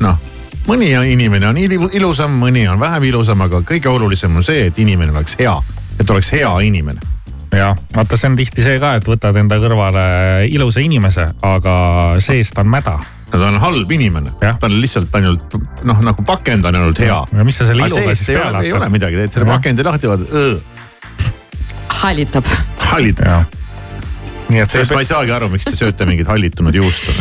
noh, 0.06 0.22
mõni 0.70 0.92
inimene 1.10 1.50
on 1.50 1.58
ilu- 1.58 1.90
ilusam, 1.98 2.38
mõni 2.46 2.68
on 2.70 2.78
vähem 2.80 3.10
ilusam, 3.10 3.42
aga 3.42 3.64
kõige 3.66 3.90
olulisem 3.90 4.36
on 4.36 4.46
see, 4.46 4.68
et 4.70 4.78
inimene 4.78 5.10
oleks 5.10 5.34
hea, 5.42 5.58
et 5.98 6.10
oleks 6.10 6.30
hea 6.38 6.54
inimene 6.70 7.15
jah, 7.54 7.76
vaata, 7.94 8.16
see 8.18 8.30
on 8.30 8.38
tihti 8.38 8.64
see 8.64 8.78
ka, 8.82 8.94
et 8.98 9.08
võtad 9.08 9.36
enda 9.40 9.58
kõrvale 9.62 10.06
ilusa 10.50 10.82
inimese, 10.84 11.28
aga 11.46 11.76
seest 12.24 12.58
on 12.58 12.70
mäda. 12.72 12.98
ta 13.30 13.42
on 13.42 13.58
halb 13.60 13.90
inimene, 13.90 14.32
ta 14.40 14.56
on 14.68 14.78
lihtsalt 14.80 15.14
ainult 15.18 15.58
noh, 15.84 16.00
nagu 16.06 16.24
pakend 16.26 16.64
on 16.64 16.78
ainult 16.78 17.02
hea. 17.02 17.18
ja 17.32 17.44
mis 17.44 17.58
sa 17.58 17.68
selle 17.68 17.86
Aga 17.86 17.94
iluga 17.94 18.14
siis 18.14 18.32
ei 18.32 18.40
peale 18.40 18.56
ole, 18.56 18.64
ei 18.64 18.72
ole 18.72 18.80
hakkad? 18.80 18.96
midagi, 18.98 19.20
teed 19.22 19.36
selle 19.38 19.50
pakendi 19.50 19.86
lahti, 19.86 20.10
vaatad, 20.10 20.34
hallitab. 22.02 22.56
hallid. 22.90 23.22
Nii 24.48 24.60
et 24.62 24.70
sellest 24.70 24.92
ma 24.94 25.00
ei 25.02 25.08
saagi 25.08 25.32
aru, 25.34 25.48
miks 25.50 25.64
te 25.66 25.74
sööte 25.78 26.06
mingit 26.06 26.28
hallitunud 26.30 26.74
juustu. 26.74 27.12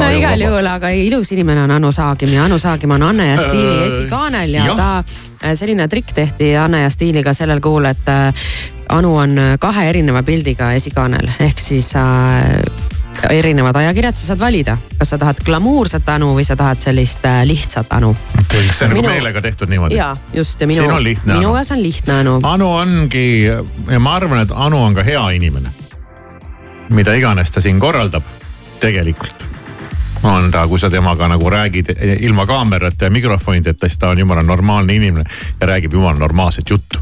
no 0.00 0.08
igal 0.12 0.40
juhul, 0.44 0.66
aga 0.68 0.90
ilus 0.92 1.32
inimene 1.32 1.62
on 1.64 1.70
Anu 1.78 1.92
Saagim 1.92 2.32
ja 2.34 2.44
Anu 2.44 2.58
Saagim 2.60 2.90
on 2.96 3.02
Anne 3.02 3.28
ja 3.30 3.36
Stiili 3.40 3.74
Äh, 3.80 3.86
esikaanel 3.86 4.52
ja 4.54 4.66
jah. 4.66 4.76
ta, 4.76 5.54
selline 5.56 5.88
trikk 5.88 6.12
tehti 6.14 6.52
Anne 6.60 6.82
ja 6.84 6.90
Stiiliga 6.90 7.32
sellel 7.34 7.60
kuul, 7.64 7.84
et 7.88 8.08
äh, 8.08 8.48
Anu 8.92 9.14
on 9.16 9.38
kahe 9.60 9.86
erineva 9.88 10.22
pildiga 10.22 10.72
esikaanel 10.76 11.30
ehk 11.40 11.58
siis 11.62 11.94
äh, 11.96 12.60
erinevad 13.30 13.76
ajakirjad, 13.80 14.16
sa 14.18 14.26
saad 14.32 14.40
valida, 14.42 14.74
kas 14.98 15.14
sa 15.14 15.18
tahad 15.18 15.40
glamuurset 15.46 16.08
Anu 16.12 16.34
või 16.36 16.44
sa 16.44 16.56
tahad 16.60 16.82
sellist 16.84 17.24
äh, 17.24 17.40
lihtsat 17.48 17.92
Anu. 17.96 18.12
see 18.50 18.84
on 18.84 18.92
nagu 18.92 19.00
Minu- 19.00 19.08
meelega 19.14 19.40
tehtud 19.40 19.72
niimoodi. 19.72 19.96
ja 19.96 20.10
just 20.34 20.60
ja 20.60 20.66
minu 20.66 20.84
minuga 21.24 21.64
see 21.64 21.76
on 21.78 21.82
lihtne 21.82 22.18
Anu. 22.20 22.36
Anu 22.42 22.68
ongi 22.76 23.26
ja 23.48 23.98
ma 24.00 24.18
arvan, 24.20 24.44
et 24.44 24.52
Anu 24.52 24.82
on 24.84 24.94
ka 24.94 25.02
hea 25.02 25.24
inimene. 25.38 25.72
Mida 26.90 27.14
iganes 27.14 27.50
ta 27.50 27.60
siin 27.60 27.80
korraldab, 27.80 28.24
tegelikult 28.80 29.48
on 30.24 30.50
ta, 30.50 30.66
kui 30.68 30.78
sa 30.80 30.90
temaga 30.90 31.28
nagu 31.28 31.50
räägid 31.50 31.90
ilma 32.20 32.46
kaamerate 32.46 33.04
ja 33.04 33.10
mikrofonideta, 33.10 33.88
siis 33.88 33.98
ta 33.98 34.08
on 34.08 34.18
jumala 34.18 34.42
normaalne 34.42 34.94
inimene 34.94 35.24
ja 35.60 35.66
räägib 35.66 35.92
jumala 35.92 36.18
normaalset 36.18 36.70
juttu. 36.70 36.98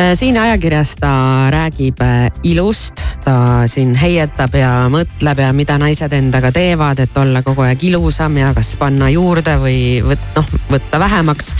Äh, 0.00 0.14
siin 0.14 0.38
ajakirjas 0.38 0.94
ta 1.00 1.10
räägib 1.50 2.00
äh, 2.00 2.30
ilust, 2.42 3.02
ta 3.24 3.62
siin 3.66 3.94
heietab 3.94 4.54
ja 4.54 4.70
mõtleb 4.88 5.42
ja 5.42 5.52
mida 5.52 5.78
naised 5.78 6.12
endaga 6.12 6.52
teevad, 6.52 7.02
et 7.02 7.16
olla 7.18 7.42
kogu 7.42 7.66
aeg 7.66 7.82
ilusam 7.84 8.36
ja 8.38 8.54
kas 8.54 8.76
panna 8.78 9.10
juurde 9.10 9.58
või 9.60 9.80
võt-, 10.06 10.30
noh 10.36 10.54
võtta 10.70 11.02
vähemaks 11.02 11.54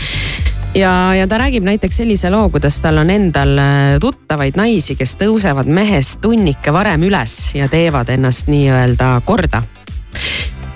ja, 0.75 1.15
ja 1.15 1.27
ta 1.27 1.39
räägib 1.39 1.65
näiteks 1.65 1.97
sellise 1.97 2.31
loo, 2.31 2.49
kuidas 2.51 2.81
tal 2.81 2.99
on 3.03 3.11
endal 3.11 3.59
äh, 3.59 3.99
tuttavaid 4.01 4.57
naisi, 4.57 4.97
kes 4.97 5.17
tõusevad 5.21 5.69
mehest 5.71 6.21
tunnike 6.23 6.73
varem 6.73 7.03
üles 7.09 7.55
ja 7.55 7.69
teevad 7.69 8.09
ennast 8.09 8.49
nii-öelda 8.49 9.21
korda. 9.25 9.63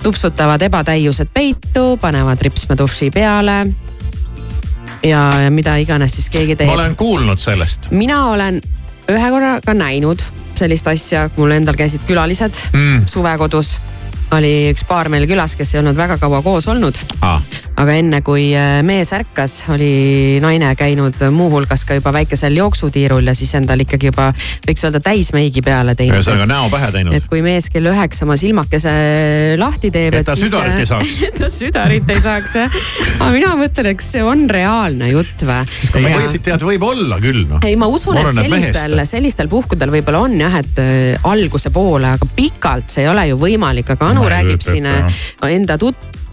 tupsutavad 0.03 0.61
ebatäiused 0.61 1.31
peitu, 1.33 1.97
panevad 2.01 2.41
ripsme 2.41 2.77
duši 2.77 3.09
peale. 3.11 3.65
ja, 5.03 5.41
ja 5.41 5.51
mida 5.51 5.75
iganes 5.77 6.15
siis 6.15 6.29
keegi 6.29 6.55
teeb 6.55 6.69
ma 6.69 6.73
olen 6.73 6.95
kuulnud 6.95 7.39
sellest. 7.39 7.91
mina 7.91 8.25
olen 8.31 8.61
ühe 9.09 9.29
korra 9.29 9.59
ka 9.65 9.73
näinud 9.73 10.21
sellist 10.55 10.87
asja, 10.87 11.29
mul 11.37 11.51
endal 11.51 11.75
käisid 11.75 12.05
külalised 12.07 12.53
Mm. 12.73 13.03
suvekodus. 13.05 13.79
oli 14.31 14.71
üks 14.73 14.83
paar 14.87 15.09
meil 15.09 15.27
külas, 15.27 15.55
kes 15.55 15.75
ei 15.75 15.79
olnud 15.79 15.95
väga 15.97 16.17
kaua 16.17 16.41
koos 16.41 16.67
olnud. 16.67 16.95
Ah. 17.21 17.41
Aga 17.81 17.95
enne 17.99 18.21
kui 18.25 18.47
äh, 18.55 18.79
mees 18.87 19.11
ärkas, 19.15 19.57
oli 19.73 20.39
naine 20.43 20.71
käinud 20.79 21.19
muuhulgas 21.35 21.83
ka 21.87 21.97
juba 21.97 22.13
väikesel 22.15 22.55
jooksutiirul 22.55 23.27
ja 23.27 23.35
siis 23.35 23.51
endal 23.59 23.83
ikkagi 23.83 24.09
juba 24.11 24.29
võiks 24.65 24.85
öelda 24.87 25.01
täismeigi 25.03 25.63
peale 25.65 25.95
teinud. 25.97 26.15
ühesõnaga 26.19 26.47
näo 26.49 26.69
pähe 26.71 26.91
teinud 26.95 27.17
et. 27.17 27.27
kui 27.31 27.43
mees 27.45 27.67
kell 27.73 27.91
üheksa 27.91 28.25
oma 28.27 28.37
silmakese 28.39 28.93
lahti 29.59 29.91
teeb. 29.91 30.19
Et 30.21 30.27
ta 30.27 30.37
südarit 30.39 30.79
ei 30.79 30.89
saaks. 30.89 31.19
et 31.29 31.39
ta 31.39 31.51
südarit 31.51 32.15
ei 32.15 32.23
saaks 32.23 32.55
jah. 32.61 32.79
aga 33.19 33.29
mina 33.35 33.53
mõtlen, 33.59 33.91
et 33.91 33.99
kas 33.99 34.11
see 34.15 34.23
on 34.23 34.47
reaalne 34.51 35.11
jutt 35.11 35.45
või? 35.47 35.61
ei, 36.05 36.41
tead, 36.45 36.65
võib-olla 36.65 37.19
küll 37.23 37.43
noh. 37.49 37.63
ei, 37.67 37.75
ma 37.79 37.89
usun, 37.91 38.19
et 38.21 38.31
sellistel, 38.39 38.99
sellistel 39.09 39.51
puhkudel 39.51 39.91
võib-olla 39.93 40.23
on 40.29 40.39
jah, 40.39 40.59
et 40.63 40.83
äh, 40.83 41.27
alguse 41.27 41.71
poole, 41.75 42.15
aga 42.15 42.31
pikalt 42.35 42.93
see 42.93 43.03
ei 43.03 43.11
ole 43.11 43.27
ju 43.33 43.39
võimalik, 43.41 43.95
aga 43.95 44.13
Anu 44.13 44.25
ei 44.27 44.35
räägib 44.37 44.63
siin 44.63 44.87
äh, 44.89 45.23
enda 45.51 45.79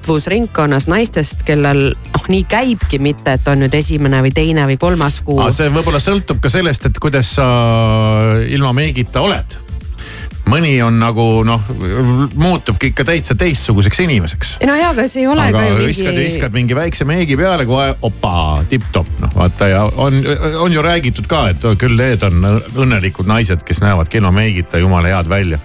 tutvusringkonnas 0.03 0.88
naistest, 0.90 1.42
kellel 1.46 1.92
noh, 1.94 2.28
nii 2.28 2.44
käibki, 2.50 2.98
mitte 3.03 3.36
et 3.38 3.48
on 3.48 3.62
nüüd 3.62 3.74
esimene 3.78 4.22
või 4.24 4.32
teine 4.34 4.66
või 4.68 4.78
kolmas 4.80 5.20
kuu. 5.24 5.40
see 5.55 5.70
võib-olla 5.72 6.03
sõltub 6.03 6.42
ka 6.42 6.50
sellest, 6.53 6.90
et 6.90 6.98
kuidas 7.03 7.36
sa 7.38 7.46
ilma 8.48 8.72
meigita 8.76 9.22
oled. 9.22 9.59
mõni 10.53 10.74
on 10.82 10.98
nagu 10.98 11.44
noh, 11.46 11.62
muutubki 12.34 12.90
ikka 12.90 13.05
täitsa 13.07 13.34
teistsuguseks 13.38 14.00
inimeseks. 14.03 14.57
no 14.66 14.74
jaa, 14.74 14.90
aga 14.90 15.07
see 15.09 15.22
ei 15.22 15.30
ole 15.30 15.46
aga 15.48 15.59
ka 15.59 15.68
ju 15.70 15.86
viskad, 15.86 16.11
mingi 16.11 16.24
viskad 16.26 16.57
mingi 16.57 16.76
väikse 16.76 17.07
meigi 17.07 17.36
peale 17.38 17.66
kohe, 17.66 17.92
opa, 18.03 18.64
tipp-topp 18.68 19.22
noh 19.22 19.36
vaata 19.38 19.70
ja 19.70 19.84
on, 19.86 20.18
on 20.61 20.72
ju 20.72 20.82
räägitud 20.82 21.30
ka, 21.30 21.48
et 21.55 21.68
küll 21.78 21.94
need 21.96 22.26
on 22.26 22.42
õnnelikud 22.74 23.30
naised, 23.30 23.62
kes 23.62 23.84
näevadki 23.86 24.18
ilma 24.18 24.34
meigita 24.34 24.82
jumala 24.82 25.14
head 25.14 25.30
välja. 25.30 25.62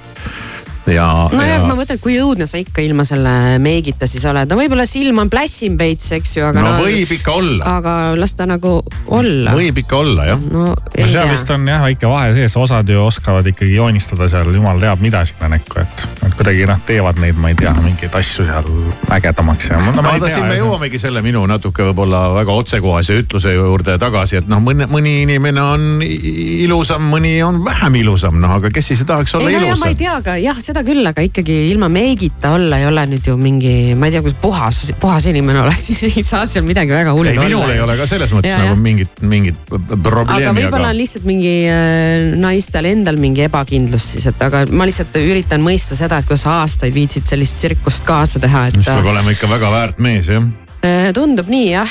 ja, 0.91 1.07
nojah, 1.33 1.53
ja 1.53 1.63
ma 1.65 1.77
mõtlen, 1.77 2.01
kui 2.03 2.17
õudne 2.21 2.47
sa 2.49 2.59
ikka 2.61 2.83
ilma 2.85 3.05
selle 3.07 3.57
meigita 3.63 4.09
siis 4.09 4.25
oled, 4.29 4.49
no 4.49 4.59
võib-olla 4.59 4.87
silm 4.89 5.23
on 5.23 5.31
plässim 5.31 5.77
veits, 5.79 6.11
eks 6.17 6.37
ju, 6.39 6.45
aga 6.49 6.63
no 6.63 6.75
võib 6.83 7.13
ikka 7.17 7.37
olla, 7.39 7.77
aga 7.77 7.95
las 8.19 8.35
ta 8.37 8.47
nagu 8.49 8.79
olla. 9.15 9.55
võib 9.57 9.81
ikka 9.83 10.01
olla 10.03 10.29
jah. 10.31 10.47
no 10.51 10.67
no 10.67 10.75
seal 10.95 11.13
tea 11.13 11.25
vist 11.31 11.51
on 11.53 11.67
jah 11.67 11.81
väike 11.83 12.09
vahe 12.09 12.33
sees, 12.35 12.55
osad 12.59 12.89
ju 12.89 13.01
oskavad 13.03 13.47
ikkagi 13.47 13.75
joonistada 13.77 14.29
seal 14.31 14.49
jumal 14.55 14.79
teab 14.81 15.01
mida 15.03 15.23
sinna 15.27 15.49
näkku, 15.51 15.79
et, 15.81 16.05
et 16.25 16.35
kuidagi 16.37 16.65
noh, 16.69 16.79
teevad 16.87 17.19
neid, 17.21 17.37
ma 17.39 17.51
ei 17.51 17.57
tea, 17.59 17.73
mingeid 17.83 18.15
asju 18.19 18.47
seal 18.47 18.69
ägedamaks 19.13 19.71
ja 19.71 19.79
no, 19.81 19.93
vaata, 19.95 20.29
siin 20.31 20.47
me 20.49 20.57
jõuamegi 20.59 21.01
selle 21.01 21.23
minu 21.25 21.43
natuke 21.49 21.85
võib-olla 21.89 22.27
väga 22.35 22.57
otsekohase 22.61 23.19
ütluse 23.23 23.53
juurde 23.55 23.97
tagasi, 24.01 24.41
et 24.41 24.51
noh, 24.51 24.61
mõni, 24.63 24.87
mõni 24.91 25.15
inimene 25.25 25.63
on 25.63 25.87
ilusam, 26.03 27.07
mõni 27.11 27.37
on 27.45 27.61
vähem 27.65 27.99
ilusam, 28.01 28.39
noh 28.41 28.57
aga 28.59 28.71
kes 28.73 28.93
siis 28.93 29.03
ei 29.03 29.11
tahaks 29.13 29.37
olla 29.37 29.51
ei 29.51 29.57
no 29.57 29.61
ja 29.61 29.65
ma 29.65 29.71
ilusam 29.73 29.93
ei. 29.93 29.99
tea, 29.99 30.15
aga 30.21 30.37
jah, 30.41 30.61
seda 30.63 30.76
küll, 30.85 31.05
aga 31.09 31.23
ikkagi 31.25 31.55
ilma 31.71 31.89
meigita 31.91 32.53
olla 32.57 32.79
ei 32.81 32.87
ole 32.89 33.05
nüüd 33.11 33.27
ju 33.29 33.37
mingi, 33.39 33.95
ma 33.97 34.09
ei 34.09 34.15
tea, 34.15 34.23
kuidas 34.25 34.37
puhas, 34.41 34.81
puhas 35.01 35.27
inimene 35.31 35.61
oled, 35.63 35.79
siis 35.87 36.03
ei 36.07 36.25
saa 36.25 36.45
seal 36.49 36.65
midagi 36.67 36.93
väga 36.95 37.15
hullu 37.15 37.31
ei, 37.31 37.37
olla. 37.37 37.47
minul 37.47 37.73
ei 37.75 37.81
ole 37.83 37.97
ka 37.99 38.09
selles 38.09 38.33
mõttes 38.35 38.53
Ja, 38.53 38.61
nagu 38.63 38.77
mingit, 38.79 39.21
mingit 39.21 39.57
aga 39.73 39.97
probleemi, 40.03 40.53
võib-olla 40.61 40.91
aga 40.91 40.93
on 40.93 41.01
lihtsalt 41.01 41.27
mingi 41.27 41.55
äh, 41.71 42.29
naistel 42.39 42.87
endal 42.89 43.19
mingi 43.21 43.43
ebakindlus 43.47 44.11
siis, 44.13 44.29
et 44.31 44.45
aga 44.45 44.63
ma 44.71 44.87
lihtsalt 44.87 45.17
üritan 45.21 45.63
mõista 45.65 45.97
seda, 45.99 46.21
et 46.21 46.29
kuidas 46.29 46.47
aastaid 46.51 46.95
viitsid 46.95 47.27
sellist 47.29 47.59
tsirkust 47.61 48.07
kaasa 48.07 48.41
teha, 48.43 48.67
et 48.69 48.79
siis 48.79 48.89
peab 48.91 49.11
olema 49.15 49.35
ikka 49.35 49.51
väga 49.51 49.73
väärt 49.73 50.01
mees 50.03 50.31
jah. 50.31 50.47
Äh, 50.85 51.09
tundub 51.13 51.47
nii 51.49 51.71
jah, 51.71 51.89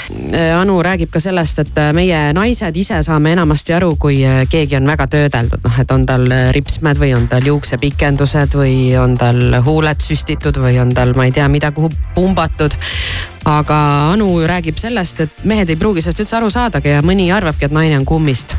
Anu 0.61 0.77
räägib 0.83 1.11
ka 1.11 1.19
sellest, 1.21 1.59
et 1.59 1.79
äh, 1.81 1.89
meie 1.97 2.19
naised 2.37 2.77
ise 2.79 3.01
saame 3.03 3.33
enamasti 3.35 3.75
aru, 3.75 3.97
kui 3.99 4.21
äh, 4.23 4.45
keegi 4.51 4.77
on 4.79 4.87
väga 4.87 5.09
töödeldud, 5.11 5.65
noh 5.65 5.81
et 5.83 5.91
on 5.91 6.05
tal 6.07 6.29
äh, 6.31 6.53
ripsmed 6.55 7.01
või 7.03 7.11
on 7.17 7.27
tal 7.27 7.43
juuksepikendused 7.51 8.55
või 8.55 8.77
on 9.01 9.17
tal 9.19 9.59
huuled 9.67 10.07
süstitud 10.07 10.63
või 10.63 10.79
on 10.79 10.95
tal, 10.95 11.17
ma 11.19 11.27
ei 11.27 11.35
tea, 11.35 11.49
mida 11.51 11.73
kuhu 11.75 11.91
pumbatud. 12.15 12.79
aga 13.47 13.81
Anu 14.13 14.47
räägib 14.47 14.79
sellest, 14.79 15.21
et 15.21 15.45
mehed 15.45 15.71
ei 15.71 15.77
pruugi 15.77 16.03
sellest 16.03 16.23
üldse 16.23 16.39
aru 16.39 16.51
saadagi 16.51 16.95
ja 16.95 17.03
mõni 17.03 17.33
arvabki, 17.35 17.67
et 17.67 17.75
naine 17.75 17.99
on 17.99 18.07
kummist. 18.07 18.55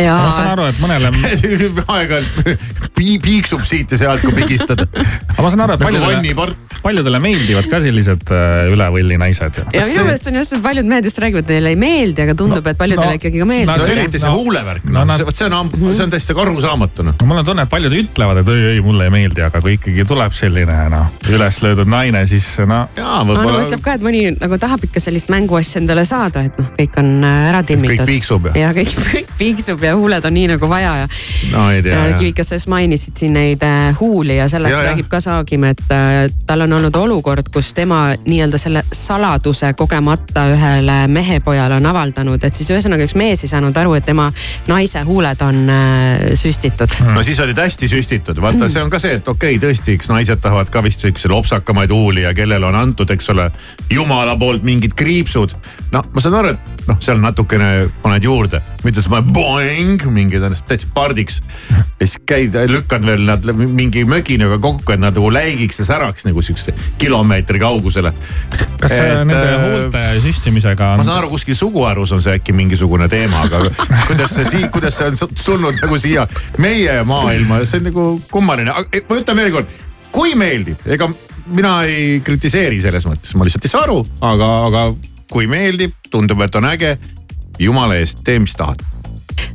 Ja 0.00 0.16
ma 0.26 0.32
saan 0.34 0.52
aru, 0.54 0.66
et 0.70 0.80
mõnele, 0.82 1.10
aeg-ajalt 1.96 2.92
pii- 2.96 3.18
piiksub 3.22 3.64
siit 3.66 3.92
ja 3.94 4.00
sealt, 4.00 4.24
kui 4.24 4.34
pigistada. 4.36 4.86
aga 4.92 5.44
ma 5.44 5.52
saan 5.52 5.64
aru, 5.66 5.76
et 5.76 5.84
nagu 5.86 6.02
paljudele, 6.06 6.80
paljudele 6.84 7.20
meeldivad 7.22 7.68
ka 7.70 7.80
sellised 7.84 8.32
äh, 8.34 8.70
üle 8.72 8.88
võlli 8.94 9.18
naised. 9.20 9.60
ja 9.74 9.84
minu 9.88 10.06
meelest 10.08 10.30
on 10.30 10.40
just, 10.40 10.56
et 10.56 10.64
paljud 10.64 10.90
mehed 10.90 11.08
just 11.08 11.20
räägivad, 11.22 11.46
et 11.46 11.54
neile 11.56 11.72
ei 11.74 11.80
meeldi, 11.80 12.24
aga 12.26 12.36
tundub 12.38 12.62
no,, 12.62 12.74
et 12.74 12.80
paljudele 12.80 13.08
no, 13.08 13.14
no, 13.14 13.20
ikkagi 13.20 13.42
ka 13.42 13.46
no 13.46 13.50
meeldib. 13.52 13.92
eriti 13.96 14.22
see 14.22 14.34
huulevärk, 14.34 14.88
no 14.92 15.04
noh 15.08 15.22
vot 15.28 15.40
see 15.40 15.48
on, 15.50 15.72
see 15.92 16.06
on 16.06 16.14
täiesti 16.14 16.36
arusaamatu 16.46 17.06
noh. 17.06 17.18
no 17.20 17.30
mul 17.30 17.42
on 17.42 17.48
tunne, 17.50 17.66
et 17.66 17.72
paljud 17.72 17.96
ütlevad, 18.00 18.42
et 18.42 18.52
ei, 18.54 18.64
ei 18.76 18.84
mulle 18.84 19.08
ei 19.08 19.14
meeldi, 19.14 19.44
aga 19.46 19.62
kui 19.64 19.76
ikkagi 19.78 20.06
tuleb 20.08 20.36
selline 20.36 20.78
noh, 20.92 21.12
üles 21.32 21.60
löödud 21.64 21.90
naine, 21.90 22.24
siis 22.30 22.48
no 22.66 22.82
jaa, 22.98 23.22
võib-olla 23.26 23.64
ütleb 23.66 23.84
ka, 23.84 23.96
et 23.98 24.04
mõni 24.06 24.24
nagu 24.36 24.60
tahab 24.60 24.84
ikka 24.86 25.02
sellist 25.02 25.32
mänguasja 25.32 25.80
endale 25.82 26.06
saada, 26.08 26.44
et 26.46 26.60
noh, 26.60 26.70
kõik 26.78 27.00
on 27.02 27.12
äh, 27.26 27.48
ära 27.50 27.62
kõik 27.62 27.72
timmitud. 27.74 28.06
piiksub 28.08 28.50
ja. 28.50 28.56
ja 28.66 28.72
kõik, 28.76 28.94
kõik 29.12 29.34
piiksub 29.40 29.85
ja 29.86 29.96
huuled 29.96 30.24
on 30.24 30.34
nii 30.34 30.50
nagu 30.54 30.68
vaja 30.68 30.96
ja. 31.02 31.08
no 31.52 31.66
Ja 31.70 31.80
jah. 31.82 32.18
Kivikas, 32.18 32.48
sa 32.48 32.70
mainisid 32.70 33.16
siin 33.16 33.34
neid 33.36 33.62
äh, 33.62 33.96
huuli 34.00 34.36
ja 34.36 34.48
sellest 34.48 34.72
Ja, 34.72 34.82
ja, 34.82 34.90
räägib 34.90 35.08
ka 35.10 35.20
Saagim, 35.20 35.64
et 35.64 35.82
äh, 35.92 36.26
tal 36.46 36.64
on 36.64 36.72
olnud 36.72 36.96
olukord, 36.96 37.48
kus 37.52 37.72
tema 37.74 38.14
nii-öelda 38.24 38.58
selle 38.58 38.82
saladuse 38.92 39.72
kogemata 39.78 40.46
ühele 40.52 40.96
mehepojale 41.12 41.78
on 41.78 41.86
avaldanud, 41.86 42.44
et 42.44 42.56
siis 42.56 42.70
ühesõnaga 42.74 43.06
üks 43.06 43.16
mees 43.18 43.44
ei 43.44 43.50
saanud 43.50 43.76
aru, 43.76 43.94
et 43.98 44.06
tema 44.06 44.28
naise 44.68 45.02
huuled 45.06 45.42
on 45.46 45.60
äh, 45.70 46.26
süstitud. 46.34 46.96
no 47.14 47.22
siis 47.26 47.40
olid 47.44 47.58
hästi 47.58 47.88
süstitud, 47.88 48.40
vaata, 48.42 48.70
see 48.72 48.82
on 48.82 48.90
ka 48.92 49.00
see, 49.02 49.18
et 49.20 49.28
okei 49.28 49.56
okay, 49.56 49.62
tõesti, 49.68 49.96
eks 49.98 50.10
naised 50.12 50.42
tahavad 50.42 50.72
ka 50.72 50.82
vist 50.86 51.04
siukseid 51.04 51.32
lopsakamaid 51.32 51.92
huuli 51.92 52.26
ja 52.26 52.34
kellele 52.34 52.66
on 52.66 52.78
antud, 52.78 53.10
eks 53.10 53.30
ole, 53.34 53.50
jumala 53.90 54.36
poolt 54.40 54.66
mingid 54.66 54.96
kriipsud. 54.96 55.54
no 55.92 56.02
ma 56.12 56.24
saan 56.24 56.40
aru, 56.40 56.56
et 56.56 56.75
noh, 56.86 56.98
seal 57.02 57.20
natukene 57.22 57.88
paned 58.02 58.24
juurde, 58.26 58.60
mitte 58.84 59.00
siis 59.00 59.10
paned 59.12 59.32
boing, 59.34 60.02
mingid 60.14 60.44
ennast 60.46 60.66
täitsa 60.68 60.88
pardiks. 60.94 61.40
ja 61.70 62.06
siis 62.06 62.16
käid, 62.28 62.56
lükkad 62.70 63.06
veel 63.06 63.24
nad 63.26 63.46
mingi 63.56 64.04
möginaga 64.08 64.58
kokku, 64.62 64.94
et 64.94 65.02
nad 65.02 65.16
nagu 65.16 65.30
läigiks 65.32 65.82
ja 65.82 65.88
säraks 65.90 66.28
nagu 66.28 66.42
siukse 66.42 66.74
kilomeetri 66.98 67.60
kaugusele. 67.62 68.12
kas 68.80 68.96
et, 68.96 69.12
nende 69.24 69.56
huulte 69.64 70.04
süstimisega 70.24 70.92
on? 70.94 71.02
ma 71.02 71.08
saan 71.08 71.20
aru, 71.22 71.32
kuskil 71.34 71.58
suguharus 71.58 72.14
on 72.16 72.22
see 72.24 72.36
äkki 72.38 72.54
mingisugune 72.56 73.08
teema, 73.12 73.44
aga 73.46 73.64
kuidas 74.06 74.36
see 74.38 74.48
siin, 74.48 74.70
kuidas 74.74 74.98
see 74.98 75.10
on 75.10 75.36
tulnud 75.44 75.82
nagu 75.82 76.00
siia 76.00 76.26
meie 76.62 77.00
maailma, 77.08 77.64
see 77.64 77.82
on 77.82 77.90
nagu 77.90 78.08
kummaline, 78.32 78.72
ma 78.72 79.20
ütlen 79.20 79.42
veel 79.42 79.54
kord, 79.58 79.76
kui 80.14 80.36
meeldib, 80.38 80.80
ega 80.86 81.10
mina 81.46 81.80
ei 81.86 82.20
kritiseeri 82.24 82.80
selles 82.82 83.06
mõttes, 83.08 83.34
ma 83.38 83.46
lihtsalt 83.46 83.66
ei 83.68 83.72
saa 83.72 83.84
aru, 83.86 84.00
aga, 84.24 84.50
aga 84.68 84.86
kui 85.32 85.46
meeldib, 85.50 85.94
tundub, 86.10 86.40
et 86.46 86.54
on 86.54 86.68
äge. 86.72 86.96
jumala 87.58 87.96
eest, 87.96 88.20
tee, 88.24 88.38
mis 88.38 88.52
tahad 88.56 88.82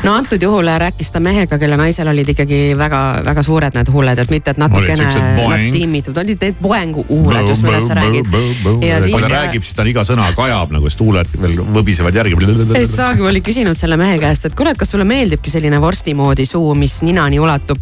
no 0.04 0.14
antud 0.14 0.42
juhul 0.42 0.68
rääkis 0.78 1.12
ta 1.12 1.20
mehega, 1.20 1.58
kelle 1.62 1.78
naisel 1.78 2.10
olid 2.10 2.30
ikkagi 2.34 2.60
väga-väga 2.78 3.44
suured 3.46 3.78
need 3.78 3.92
huuled, 3.94 4.22
et 4.24 4.34
mitte, 4.34 4.54
et 4.54 4.62
natukene 4.62 5.08
nad 5.08 5.66
tiimitud, 5.74 6.18
olid 6.18 6.42
need 6.42 6.58
poengu 6.62 7.06
huuled 7.10 7.50
just, 7.50 7.66
millest 7.66 7.92
sa 7.92 7.98
räägid. 8.00 8.30
kui 8.32 9.22
ta 9.22 9.32
räägib, 9.36 9.66
siis 9.66 9.78
ta 9.78 9.86
iga 9.90 10.06
sõna 10.08 10.32
kajab 10.38 10.74
nagu, 10.76 10.90
sest 10.90 11.04
huuled 11.06 11.38
veel 11.42 11.60
võbisevad 11.78 12.18
järgi. 12.22 12.38
Saagi 12.90 13.26
oli 13.30 13.44
küsinud 13.46 13.78
selle 13.78 13.98
mehe 14.02 14.18
käest, 14.22 14.50
et 14.50 14.58
kuule, 14.58 14.74
et 14.74 14.82
kas 14.82 14.94
sulle 14.94 15.06
meeldibki 15.08 15.54
selline 15.54 15.82
vorsti 15.82 16.16
moodi 16.18 16.48
suu, 16.50 16.74
mis 16.78 17.02
ninani 17.06 17.40
ulatub. 17.42 17.82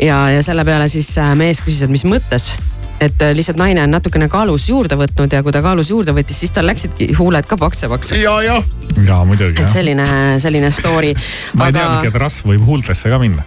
ja, 0.00 0.28
ja 0.30 0.42
selle 0.42 0.64
peale 0.64 0.88
siis 0.90 1.10
äh, 1.18 1.34
mees 1.38 1.62
küsis, 1.62 1.84
et 1.86 1.90
mis 1.90 2.06
mõttes 2.06 2.52
et 3.00 3.22
äh, 3.22 3.34
lihtsalt 3.36 3.58
naine 3.60 3.82
on 3.82 3.94
natukene 3.94 4.28
kaalus 4.32 4.68
juurde 4.70 4.98
võtnud 4.98 5.32
ja 5.32 5.42
kui 5.42 5.52
ta 5.54 5.62
kaalus 5.64 5.90
juurde 5.90 6.14
võttis, 6.16 6.40
siis 6.44 6.54
tal 6.54 6.66
läksidki 6.68 7.12
huuled 7.18 7.46
ka 7.50 7.58
paksemaks. 7.60 8.14
ja, 8.18 8.34
jah. 8.44 8.64
ja 9.06 9.20
muidugi. 9.26 9.62
et 9.62 9.70
selline, 9.70 10.06
selline 10.42 10.70
story. 10.74 11.14
ma 11.58 11.70
ei 11.70 11.76
teadnudki, 11.76 12.10
et 12.12 12.18
rasv 12.24 12.50
võib 12.54 12.66
huultesse 12.66 13.12
ka 13.12 13.20
minna 13.22 13.46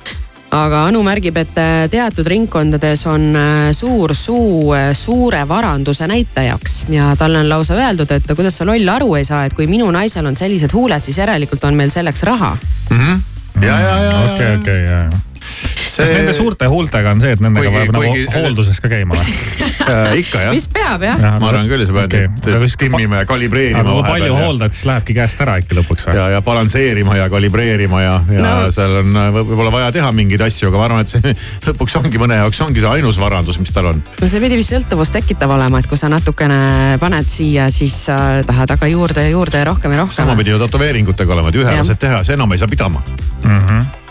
aga 0.57 0.85
Anu 0.87 1.01
märgib, 1.03 1.35
et 1.41 1.57
äh, 1.59 1.85
teatud 1.91 2.27
ringkondades 2.31 3.03
on 3.11 3.35
suur 3.75 4.13
suu 4.15 4.73
suure 4.95 5.41
varanduse 5.47 6.07
näitajaks 6.07 6.77
ja 6.93 7.11
talle 7.19 7.43
on 7.43 7.49
lausa 7.51 7.75
öeldud, 7.75 8.11
et 8.15 8.31
kuidas 8.33 8.57
sa 8.57 8.67
loll 8.67 8.95
aru 8.95 9.15
ei 9.19 9.27
saa, 9.27 9.43
et 9.45 9.55
kui 9.57 9.67
minu 9.67 9.89
naisel 9.91 10.25
on 10.25 10.39
sellised 10.39 10.73
huuled, 10.73 11.03
siis 11.03 11.19
järelikult 11.19 11.67
on 11.67 11.75
meil 11.75 11.91
selleks 11.91 12.23
raha 12.23 12.55
mm. 12.89 12.97
-hmm. 12.97 13.65
ja, 13.65 13.79
ja, 13.79 13.97
ja. 14.03 14.19
okei, 14.31 14.55
okei, 14.55 14.83
ja, 14.83 14.99
ja 15.07 15.26
see... 15.37 16.05
kas 16.05 16.13
nende 16.13 16.33
suurte 16.35 16.67
huultega 16.71 17.13
on 17.15 17.21
see, 17.23 17.33
et 17.35 17.41
nendega 17.43 17.69
kuigi, 17.69 17.79
peab 17.79 17.95
nagu 17.95 18.11
kuigi... 18.11 18.25
hoolduses 18.35 18.81
ka 18.83 18.91
käima 18.91 19.17
või 19.17 19.35
äh, 19.93 20.11
ikka 20.21 20.43
jah. 20.45 20.53
mis 20.55 20.67
peab 20.71 21.05
jah 21.07 21.23
ja,? 21.23 21.33
ma 21.41 21.51
arvan 21.51 21.69
küll, 21.71 21.85
sa 21.87 21.95
pead 21.97 22.15
okay. 22.17 22.71
timmima 22.83 23.21
ja 23.21 23.29
kalibreerima. 23.29 23.83
aga 23.83 23.95
kui 23.95 24.05
palju 24.07 24.37
hooldad, 24.37 24.75
siis 24.77 24.87
lähebki 24.89 25.17
käest 25.17 25.43
ära 25.45 25.57
äkki 25.61 25.77
lõpuks 25.79 26.07
või? 26.09 26.17
ja, 26.19 26.27
ja 26.35 26.41
balansseerima 26.45 27.17
ja 27.19 27.27
kalibreerima 27.33 28.03
ja, 28.03 28.15
ja 28.37 28.45
no. 28.45 28.55
seal 28.73 28.99
on 29.01 29.21
võib-olla 29.37 29.73
vaja 29.73 29.91
teha 29.97 30.11
mingeid 30.15 30.43
asju, 30.47 30.71
aga 30.71 30.81
ma 30.81 30.87
arvan, 30.89 31.05
et 31.05 31.13
see 31.13 31.35
lõpuks 31.69 31.99
ongi 32.01 32.21
mõne 32.21 32.39
jaoks 32.41 32.63
ongi 32.67 32.83
see 32.83 32.95
ainus 32.99 33.21
varandus, 33.21 33.61
mis 33.63 33.73
tal 33.75 33.91
on. 33.93 34.01
no 34.21 34.31
see 34.31 34.43
pidi 34.43 34.59
vist 34.59 34.75
sõltuvust 34.75 35.15
tekitav 35.17 35.53
olema, 35.57 35.81
et 35.81 35.89
kui 35.89 35.99
sa 35.99 36.11
natukene 36.11 36.97
paned 37.01 37.29
siia, 37.31 37.69
siis 37.73 37.95
sa 38.09 38.17
tahad 38.47 38.77
aga 38.77 38.91
juurde 38.91 39.27
ja 39.27 39.33
juurde 39.33 39.63
ja 39.63 39.69
rohkem 39.71 39.95
ja 39.95 40.03
rohkem. 40.03 40.19
sama 40.21 40.37
pidi 40.39 40.53
ju 40.53 40.61
tätoveeringutega 40.65 41.37
olema, 41.37 41.53
et 41.53 41.63
ühe 41.63 41.79
lased 41.79 42.01
teha, 42.01 42.23
see 42.27 42.37
enam 42.37 42.51
ei 42.53 42.61
saa 42.61 42.71
pidama 42.71 43.03
mm. 43.05 43.63
-hmm 43.63 44.06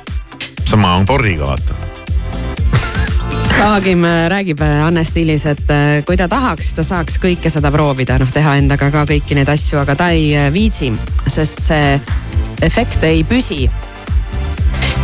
sama 0.66 0.96
on 0.98 1.06
porriga 1.06 1.46
vaata. 1.46 1.74
Saagim 3.56 4.04
räägib 4.28 4.60
Anne 4.60 5.04
stiilis, 5.04 5.46
et 5.48 5.70
kui 6.06 6.16
ta 6.16 6.28
tahaks, 6.28 6.74
ta 6.76 6.84
saaks 6.84 7.16
kõike 7.22 7.50
seda 7.50 7.70
proovida, 7.72 8.18
noh 8.20 8.30
teha 8.32 8.58
endaga 8.60 8.90
ka 8.92 9.06
kõiki 9.08 9.38
neid 9.38 9.48
asju, 9.48 9.80
aga 9.80 9.96
ta 9.96 10.10
ei 10.12 10.34
viitsi, 10.52 10.92
sest 11.26 11.64
see 11.64 11.96
efekt 12.66 13.04
ei 13.08 13.24
püsi 13.24 13.64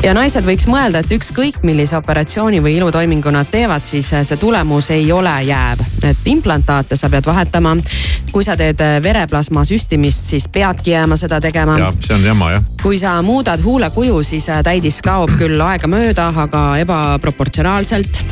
ja 0.03 0.13
naised 0.17 0.45
võiks 0.47 0.67
mõelda, 0.67 1.03
et 1.03 1.13
ükskõik 1.15 1.61
millise 1.67 1.97
operatsiooni 1.99 2.59
või 2.63 2.75
ilutoimingu 2.79 3.31
nad 3.35 3.51
teevad, 3.51 3.85
siis 3.87 4.09
see 4.11 4.39
tulemus 4.41 4.91
ei 4.91 5.13
ole 5.13 5.35
jääv. 5.47 5.79
et 6.03 6.27
implantaate 6.27 6.97
sa 6.97 7.09
pead 7.09 7.27
vahetama. 7.27 7.77
kui 8.33 8.45
sa 8.45 8.57
teed 8.57 8.81
vereplasma 9.03 9.65
süstimist, 9.65 10.25
siis 10.25 10.49
peadki 10.49 10.91
jääma 10.91 11.17
seda 11.17 11.41
tegema. 11.41 11.79
jah, 11.79 11.95
see 12.01 12.15
on 12.15 12.25
jama 12.25 12.51
jah. 12.53 12.65
kui 12.83 12.99
sa 12.99 13.23
muudad 13.23 13.63
huulekuju, 13.63 14.23
siis 14.23 14.47
täidis 14.65 15.03
kaob 15.03 15.31
küll 15.39 15.61
aegamööda, 15.61 16.33
aga 16.37 16.77
ebaproportsionaalselt. 16.83 18.23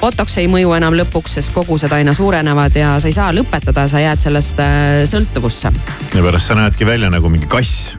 Botox 0.00 0.38
ei 0.38 0.46
mõju 0.46 0.76
enam 0.76 0.94
lõpuks, 0.94 1.40
sest 1.40 1.52
kogused 1.54 1.92
aina 1.92 2.14
suurenevad 2.14 2.76
ja 2.76 3.00
sa 3.00 3.08
ei 3.08 3.12
saa 3.12 3.32
lõpetada, 3.34 3.88
sa 3.88 4.00
jääd 4.00 4.20
sellest 4.22 4.62
sõltuvusse. 5.10 5.72
ja 6.14 6.22
pärast 6.22 6.46
sa 6.46 6.54
näedki 6.54 6.86
välja 6.86 7.10
nagu 7.10 7.28
mingi 7.28 7.46
kass 7.46 7.96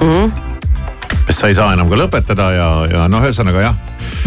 mm. 0.00 0.08
-hmm 0.08 0.49
sest 1.26 1.38
sa 1.40 1.50
ei 1.50 1.56
saa 1.58 1.74
enam 1.76 1.90
ka 1.90 1.98
lõpetada 2.00 2.50
ja, 2.56 2.68
ja 2.90 3.06
noh, 3.12 3.22
ühesõnaga 3.26 3.62
jah. 3.68 3.78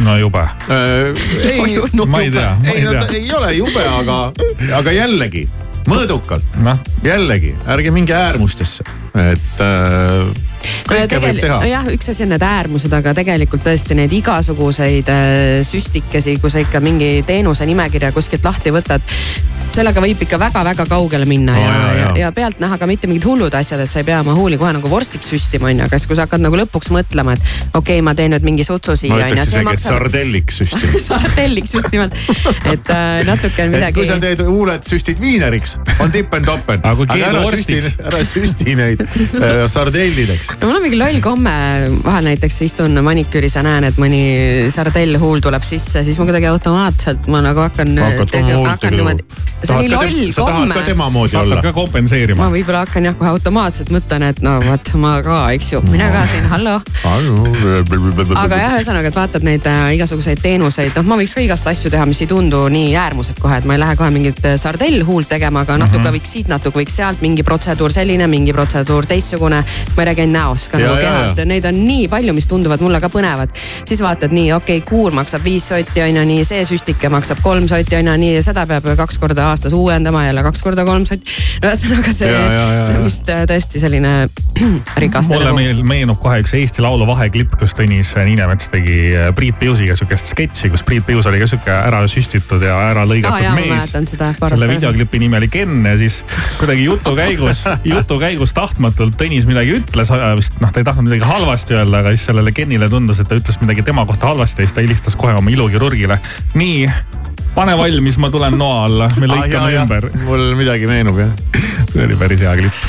no 0.05 0.15
jube 0.19 0.43
äh,. 0.43 1.11
ei 1.53 1.77
no, 1.93 2.07
ma 2.07 2.23
ei 2.23 2.31
tea, 2.33 2.55
ma 2.61 2.71
ei, 2.71 2.81
ei 2.81 2.87
tea. 2.87 3.05
ei 3.19 3.35
ole 3.37 3.53
jube, 3.57 3.85
aga, 3.99 4.19
aga 4.79 4.95
jällegi 4.95 5.47
mõõdukalt 5.89 6.61
no., 6.63 6.77
jällegi 7.03 7.53
ärge 7.75 7.91
minge 7.91 8.15
äärmustesse, 8.15 8.85
et 9.19 9.63
äh, 9.63 10.29
kõike 10.87 11.19
võib 11.23 11.41
teha. 11.41 11.59
jah, 11.67 11.89
üks 11.91 12.13
asi 12.13 12.25
on 12.25 12.33
need 12.35 12.45
äärmused, 12.47 12.93
aga 12.95 13.15
tegelikult 13.17 13.65
tõesti 13.67 13.97
neid 13.99 14.13
igasuguseid 14.15 15.11
süstikesi, 15.67 16.37
kui 16.41 16.53
sa 16.53 16.63
ikka 16.63 16.81
mingi 16.83 17.17
teenuse 17.27 17.67
nimekirja 17.67 18.13
kuskilt 18.15 18.47
lahti 18.47 18.73
võtad 18.75 19.13
sellega 19.73 20.01
võib 20.03 20.21
ikka 20.25 20.37
väga-väga 20.41 20.85
kaugele 20.89 21.25
minna 21.29 21.55
oh, 21.57 21.61
ja, 21.61 21.71
ja, 21.73 21.93
ja, 21.97 22.09
ja 22.23 22.31
pealtnäha 22.35 22.77
ka 22.77 22.87
mitte 22.89 23.09
mingid 23.09 23.25
hullud 23.27 23.53
asjad, 23.57 23.81
et 23.83 23.91
sa 23.91 24.01
ei 24.01 24.07
pea 24.07 24.19
oma 24.21 24.35
huuli 24.37 24.59
kohe 24.61 24.73
nagu 24.75 24.89
vorstiks 24.91 25.31
süstima, 25.33 25.69
onju. 25.71 25.87
aga 25.87 25.97
siis, 25.97 26.09
kui 26.09 26.17
sa 26.17 26.27
hakkad 26.27 26.43
nagu 26.43 26.59
lõpuks 26.59 26.91
mõtlema, 26.93 27.35
et 27.37 27.43
okei 27.73 27.97
okay,, 27.97 28.03
ma 28.05 28.13
teen 28.17 28.33
nüüd 28.35 28.45
mingi 28.45 28.65
sutsu 28.67 28.95
siia 28.99 29.15
onju. 29.15 29.23
ma 29.23 29.31
ütleks 29.33 29.53
isegi, 29.55 29.73
et 29.73 29.83
sardelliks 29.83 30.59
süstima 30.61 31.01
sardelliks 31.09 31.75
just 31.77 31.89
nimelt, 31.95 32.17
et 32.71 32.93
äh, 32.93 33.23
natuke 33.27 33.65
on 33.65 33.73
midagi. 33.73 33.97
kui 33.97 34.09
sa 34.09 34.19
teed 34.21 34.43
huuled 34.45 34.85
süstid 34.87 35.21
viineriks, 35.23 35.77
on 36.03 36.13
tippen-toppen. 36.13 36.83
aga 36.83 36.95
kui 36.99 37.09
keegi 37.13 37.33
vorstiks. 37.39 37.97
ära 38.03 38.21
süsti 38.27 38.77
neid 38.77 39.01
äh, 39.03 39.63
sardellideks. 39.71 40.53
no 40.59 40.69
mul 40.69 40.81
on 40.81 40.85
mingi 40.85 41.01
loll 41.01 41.21
komme, 41.25 41.55
vahel 42.05 42.29
näiteks 42.29 42.61
istun 42.69 43.01
maniküüris 43.05 43.57
ja 43.57 43.65
näen, 43.65 43.89
et 43.89 43.97
mõni 44.01 44.23
sardellhuul 44.73 45.41
tuleb 45.43 45.65
sisse, 45.65 46.05
siis 46.05 46.21
ma 46.21 46.29
kuidagi 46.29 46.51
automaatselt 46.51 47.27
ma 47.31 47.41
nagu 47.45 47.65
hakkan. 47.65 47.97
hakkan 48.69 48.97
niimoodi 48.97 49.25
see 49.67 49.79
nii 49.83 49.91
loll 49.93 50.31
sa 50.31 50.45
tahad 50.45 50.59
komme. 50.59 50.75
ka 50.75 50.81
tema 50.87 51.09
moodi 51.13 51.37
olla. 51.37 51.55
hakkad 51.55 51.69
ka 51.69 51.73
kompenseerima. 51.79 52.43
ma 52.43 52.49
võib-olla 52.53 52.83
hakkan 52.85 53.07
jah 53.07 53.15
kohe 53.17 53.31
automaatselt 53.33 53.91
mõtlen, 53.93 54.25
et 54.29 54.41
no 54.45 54.57
vot 54.63 54.93
ma 55.01 55.13
ka, 55.25 55.39
eks 55.55 55.71
ju, 55.73 55.81
mina 55.91 56.09
ka 56.13 56.23
siin, 56.31 56.47
hallo. 56.51 56.75
aga 58.43 58.59
jah, 58.59 58.75
ühesõnaga, 58.77 59.11
et 59.11 59.17
vaatad 59.17 59.45
neid 59.47 59.67
äh, 59.69 59.83
igasuguseid 59.97 60.41
teenuseid, 60.43 60.93
noh, 60.97 61.07
ma 61.07 61.19
võiks 61.19 61.35
ka 61.37 61.43
igast 61.45 61.67
asju 61.69 61.91
teha, 61.93 62.05
mis 62.09 62.21
ei 62.25 62.29
tundu 62.31 62.65
nii 62.73 62.93
äärmused 62.99 63.39
kohe, 63.43 63.59
et 63.61 63.67
ma 63.69 63.77
ei 63.77 63.83
lähe 63.83 63.97
kohe 63.99 64.11
mingit 64.15 64.41
äh, 64.45 64.57
sardellhuult 64.61 65.29
tegema, 65.31 65.63
aga 65.63 65.77
natuke 65.81 65.99
mm 65.99 66.05
-hmm. 66.05 66.17
võiks 66.17 66.35
siit, 66.37 66.51
natuke 66.51 66.81
võiks 66.81 66.97
sealt, 66.99 67.21
mingi 67.21 67.43
protseduur 67.43 67.93
selline, 67.93 68.27
mingi 68.27 68.53
protseduur 68.53 69.05
teistsugune. 69.09 69.63
ma 69.95 70.01
ei 70.03 70.05
räägi 70.05 70.25
ainult 70.25 70.33
näost, 70.33 70.71
ka 70.71 70.77
nagu 70.81 70.95
kehast 70.99 71.37
ja 71.37 71.45
neid 71.45 71.65
on 71.65 71.85
nii 71.85 72.07
palju, 72.07 72.33
mis 72.33 72.47
tunduvad 72.47 72.81
mulle 72.81 73.01
ka 73.01 73.09
põnevad. 73.09 73.49
siis 73.85 74.01
vaatad 74.01 74.31
nii, 74.31 74.53
okei 74.53 74.77
okay,, 74.77 74.89
kuur 74.89 75.11
maksab 75.11 75.43
viis 75.43 75.67
sotti 75.67 76.01
on 76.01 76.15
ju, 76.15 76.25
nii 76.25 76.45
see 76.45 76.65
süstike 76.65 77.09
maksab 77.09 77.41
kolm 77.41 77.67
sotti 77.67 77.95
on 77.95 78.07
ju, 78.07 78.17
nii 78.17 78.41
seda 78.41 78.65
peab 78.65 78.87
kaks 78.97 79.17
korda 79.17 79.52
aastas 79.53 79.73
uuendama 79.77 80.25
jälle 80.27 80.43
kaks 80.45 80.63
korda 80.65 80.85
kolm 80.87 81.05
sotti. 81.09 81.37
ühesõnaga 81.63 82.13
see, 82.13 82.31
see 82.83 82.97
on 82.97 83.05
vist 83.07 83.29
äh, 83.31 83.43
tõesti 83.49 83.81
selline 83.83 84.13
rikaste 85.03 85.33
mulle 85.33 85.53
meil 85.57 85.81
meenub 85.87 86.19
kohe 86.23 86.41
üks 86.43 86.55
Eesti 86.57 86.83
Laulu 86.85 87.07
vaheklipp, 87.09 87.55
kus 87.59 87.75
Tõnis 87.77 88.13
Niinemets 88.17 88.69
tegi 88.73 88.97
äh, 89.15 89.29
Priit 89.35 89.59
Piusiga 89.61 89.97
sihukest 89.99 90.33
sketši, 90.33 90.71
kus 90.73 90.85
Priit 90.87 91.05
Pius 91.07 91.29
oli 91.29 91.41
ka 91.41 91.49
sihuke 91.49 91.73
ära 91.73 92.03
süstitud 92.11 92.63
ja 92.65 92.77
ära 92.91 93.05
lõigatud 93.09 93.47
ma 93.47 93.55
mees. 93.59 93.93
selle 93.93 94.69
videoklipi 94.73 95.23
nimi 95.23 95.39
oli 95.41 95.51
Ken 95.53 95.81
ja 95.87 95.95
siis 96.01 96.21
kuidagi 96.59 96.87
jutu 96.87 97.15
käigus, 97.17 97.65
jutu 97.87 98.19
käigus 98.21 98.55
tahtmatult 98.57 99.17
Tõnis 99.19 99.47
midagi 99.49 99.77
ütles, 99.79 100.13
vist 100.37 100.61
noh, 100.63 100.71
ta 100.73 100.81
ei 100.81 100.87
tahtnud 100.87 101.09
midagi 101.09 101.27
halvasti 101.27 101.77
öelda, 101.77 102.03
aga 102.03 102.13
siis 102.15 102.27
sellele 102.29 102.53
Kenile 102.55 102.89
tundus, 102.91 103.21
et 103.21 103.29
ta 103.29 103.37
ütles 103.39 103.59
midagi 103.63 103.85
tema 103.85 104.05
kohta 104.09 104.31
halvasti 104.31 104.63
ja 104.63 104.67
siis 104.67 104.77
ta 104.77 104.83
helistas 104.85 105.17
kohe 105.19 105.35
oma 105.37 105.53
ilukirurgile. 105.53 106.19
nii, 106.59 106.87
pane 107.55 107.75
valmis, 107.77 108.17
ma 108.17 108.29
tulen 108.33 108.57
noa 108.57 108.83
alla, 108.87 109.09
me 109.21 109.29
lõikame 109.29 109.73
ümber. 109.83 110.09
mul 110.25 110.53
midagi 110.57 110.89
meenub 110.89 111.19
jah. 111.21 111.33
see 111.93 112.05
oli 112.07 112.17
päris 112.17 112.41
hea 112.41 112.53
klipp, 112.57 112.79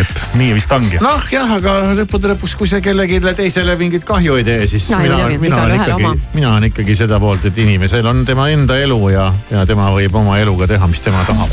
et 0.00 0.22
nii 0.40 0.54
vist 0.56 0.72
ongi. 0.72 1.00
noh 1.04 1.28
jah, 1.32 1.54
aga 1.58 1.76
lõppude 2.00 2.32
lõpuks, 2.32 2.56
kui 2.58 2.70
sa 2.70 2.80
kellelegi 2.84 3.20
teisele 3.36 3.76
mingit 3.80 4.06
kahju 4.08 4.40
ei 4.40 4.46
tee, 4.46 4.66
siis 4.70 4.88
No 4.94 5.00
mina 5.02 5.28
mina 5.40 5.62
olen 5.64 5.80
ikkagi 5.80 6.10
mina 6.34 6.52
olen 6.54 6.68
ikkagi 6.70 6.96
seda 6.96 7.20
poolt, 7.20 7.44
et 7.50 7.58
inimesel 7.58 8.06
on 8.06 8.24
tema 8.24 8.48
enda 8.52 8.78
elu 8.80 9.00
ja, 9.12 9.30
ja 9.50 9.66
tema 9.68 9.90
võib 9.94 10.16
oma 10.20 10.38
eluga 10.40 10.68
teha, 10.70 10.88
mis 10.88 11.02
tema 11.04 11.24
tahab. 11.28 11.52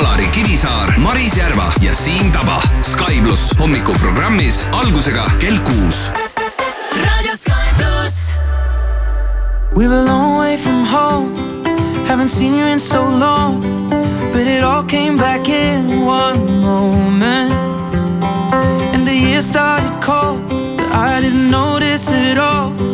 Alari 0.00 0.28
Kivisaar, 0.32 0.94
Maris 1.02 1.36
Järva 1.36 1.68
ja 1.84 1.94
Siim 1.96 2.30
Taba. 2.32 2.60
Sky 2.86 3.20
pluss 3.24 3.52
hommikuprogrammis 3.60 4.64
algusega 4.72 5.26
kell 5.42 5.60
kuus 5.66 6.08
Radio 6.96 7.36
Sky. 7.36 7.59
We 9.74 9.86
were 9.86 9.94
a 9.94 10.04
long 10.04 10.38
way 10.38 10.56
from 10.56 10.84
home. 10.84 11.32
Haven't 12.06 12.28
seen 12.28 12.54
you 12.54 12.64
in 12.64 12.80
so 12.80 13.02
long. 13.02 13.60
But 14.32 14.46
it 14.46 14.64
all 14.64 14.82
came 14.82 15.16
back 15.16 15.48
in 15.48 16.04
one 16.04 16.60
moment. 16.60 17.52
And 18.92 19.06
the 19.06 19.14
year 19.14 19.42
started 19.42 20.02
cold. 20.02 20.42
But 20.76 20.90
I 20.92 21.20
didn't 21.20 21.50
notice 21.50 22.10
it 22.10 22.36
all. 22.36 22.89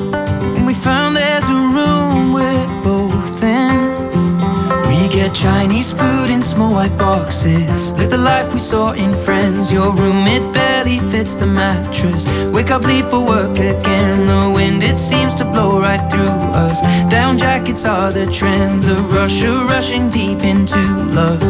Get 5.26 5.34
Chinese 5.34 5.92
food 5.92 6.30
in 6.30 6.40
small 6.40 6.72
white 6.72 6.96
boxes. 6.96 7.92
Live 7.94 8.10
the 8.10 8.16
life 8.16 8.52
we 8.52 8.60
saw 8.60 8.92
in 8.92 9.12
Friends. 9.16 9.72
Your 9.72 9.92
room, 9.92 10.24
it 10.24 10.54
barely 10.54 11.00
fits 11.10 11.34
the 11.34 11.46
mattress. 11.46 12.28
Wake 12.52 12.70
up, 12.70 12.84
leave 12.84 13.10
for 13.10 13.26
work 13.26 13.58
again. 13.58 14.26
The 14.28 14.52
wind, 14.54 14.84
it 14.84 14.94
seems 14.94 15.34
to 15.36 15.44
blow 15.44 15.80
right 15.80 16.08
through 16.12 16.38
us. 16.54 16.80
Down 17.10 17.38
jackets 17.38 17.84
are 17.84 18.12
the 18.12 18.26
trend. 18.26 18.84
The 18.84 18.94
rush 19.16 19.42
of 19.42 19.68
rushing 19.68 20.08
deep 20.10 20.44
into 20.44 20.78
love. 21.10 21.42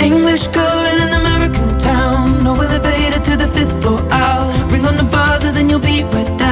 English 0.00 0.48
girl 0.48 0.80
in 0.92 1.02
an 1.06 1.12
American 1.20 1.78
town. 1.78 2.42
No 2.42 2.60
elevator 2.60 3.20
to 3.20 3.36
the 3.36 3.46
fifth 3.54 3.80
floor. 3.80 4.00
I'll 4.10 4.50
ring 4.70 4.84
on 4.86 4.96
the 4.96 5.04
buzzer, 5.04 5.52
then 5.52 5.70
you'll 5.70 5.78
be 5.78 6.02
right 6.02 6.36
down. 6.36 6.51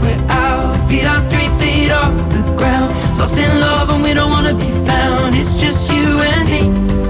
We're 0.00 0.24
out. 0.28 0.74
Feet 0.88 1.04
are 1.04 1.22
three 1.28 1.48
feet 1.60 1.90
off 1.92 2.14
the 2.30 2.42
ground. 2.56 2.92
Lost 3.18 3.38
in 3.38 3.60
love 3.60 3.90
and 3.90 4.02
we 4.02 4.14
don't 4.14 4.30
wanna 4.30 4.54
be 4.54 4.70
found. 4.86 5.34
It's 5.34 5.54
just 5.56 5.90
you 5.90 6.22
and 6.22 6.48
me. 6.48 7.05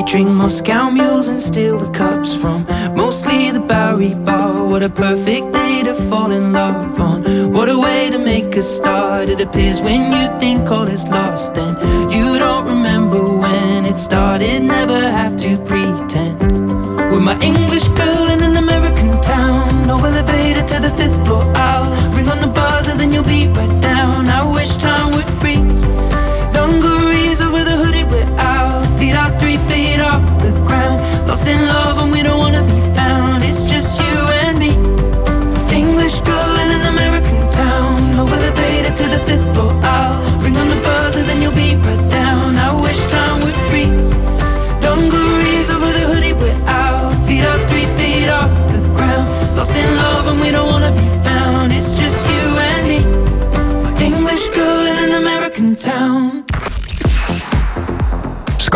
We 0.00 0.06
drink 0.06 0.30
Moscow 0.30 0.90
mules 0.90 1.28
and 1.28 1.38
steal 1.38 1.76
the 1.76 1.90
cups 1.90 2.34
from 2.34 2.64
mostly 2.96 3.50
the 3.50 3.60
Bowery 3.60 4.14
Bar. 4.14 4.66
What 4.66 4.82
a 4.82 4.88
perfect 4.88 5.52
day 5.52 5.82
to 5.84 5.94
fall 5.94 6.30
in 6.30 6.54
love 6.54 6.98
on. 6.98 7.52
What 7.52 7.68
a 7.68 7.78
way 7.78 8.08
to 8.08 8.18
make 8.18 8.56
a 8.56 8.62
start. 8.62 9.28
It 9.28 9.42
appears 9.42 9.82
when 9.82 10.10
you 10.10 10.38
think 10.38 10.70
all 10.70 10.88
is 10.88 11.06
lost, 11.06 11.54
then 11.56 11.76
you 12.10 12.38
don't 12.38 12.64
remember 12.64 13.22
when 13.28 13.84
it 13.84 13.98
started. 13.98 14.62
Never 14.62 14.98
have 14.98 15.36
to 15.44 15.58
pretend. 15.66 16.40
With 17.10 17.22
my 17.22 17.38
English 17.42 17.69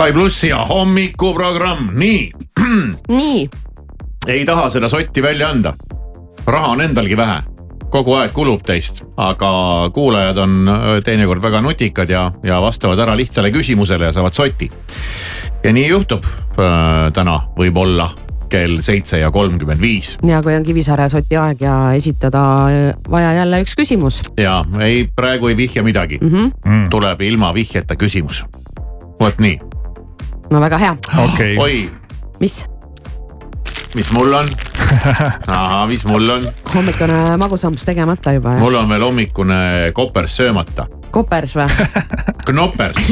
Sky 0.04 0.12
plussi 0.12 0.48
ja 0.48 0.58
hommikuprogramm, 0.68 1.86
nii. 1.96 2.32
nii, 3.08 3.48
ei 4.28 4.44
taha 4.44 4.66
seda 4.68 4.88
sotti 4.88 5.22
välja 5.22 5.48
anda. 5.48 5.72
raha 6.46 6.66
on 6.74 6.80
endalgi 6.84 7.16
vähe, 7.16 7.38
kogu 7.88 8.12
aeg 8.18 8.34
kulub 8.36 8.60
teist, 8.68 9.00
aga 9.16 9.48
kuulajad 9.96 10.42
on 10.44 10.68
teinekord 11.04 11.40
väga 11.42 11.62
nutikad 11.64 12.12
ja, 12.12 12.26
ja 12.42 12.60
vastavad 12.60 13.00
ära 13.00 13.16
lihtsale 13.16 13.48
küsimusele 13.50 14.04
ja 14.04 14.12
saavad 14.12 14.36
soti. 14.36 14.68
ja 15.64 15.72
nii 15.72 15.88
juhtub 15.88 16.24
äh, 16.28 17.08
täna 17.16 17.40
võib-olla 17.56 18.10
kell 18.52 18.82
seitse 18.84 19.18
ja 19.24 19.30
kolmkümmend 19.32 19.80
viis 19.80 20.18
ja 20.28 20.42
kui 20.42 20.52
on 20.52 20.68
Kivisaare 20.68 21.08
soti 21.08 21.36
aeg 21.40 21.64
ja 21.64 21.92
esitada 21.96 22.42
vaja 23.10 23.32
jälle 23.40 23.62
üks 23.64 23.72
küsimus. 23.80 24.20
ja 24.36 24.64
ei, 24.80 25.08
praegu 25.16 25.48
ei 25.48 25.56
vihja 25.56 25.82
midagi 25.82 26.18
mm, 26.20 26.28
Mhm. 26.28 26.50
-hmm. 26.66 26.88
tuleb 26.90 27.20
ilma 27.20 27.54
vihjeta 27.54 27.96
küsimus. 27.96 28.44
vot 29.20 29.38
nii, 29.38 29.60
no 30.50 30.60
väga 30.60 30.78
hea, 30.78 30.96
okei, 31.24 31.56
oi, 31.58 31.90
mis 32.40 32.64
mis 33.94 34.10
mul 34.12 34.32
on? 34.32 34.48
ahah, 35.46 35.86
mis 35.88 36.04
mul 36.08 36.28
on? 36.36 36.46
hommikune 36.74 37.36
magusammus 37.40 37.86
tegemata 37.86 38.34
juba 38.36 38.56
mul 38.60 38.74
on 38.80 38.88
veel 38.88 39.06
hommikune 39.06 39.60
kopers 39.94 40.36
söömata, 40.36 40.86
kopers 41.14 41.56
või? 41.56 41.68
knopers. 42.48 43.10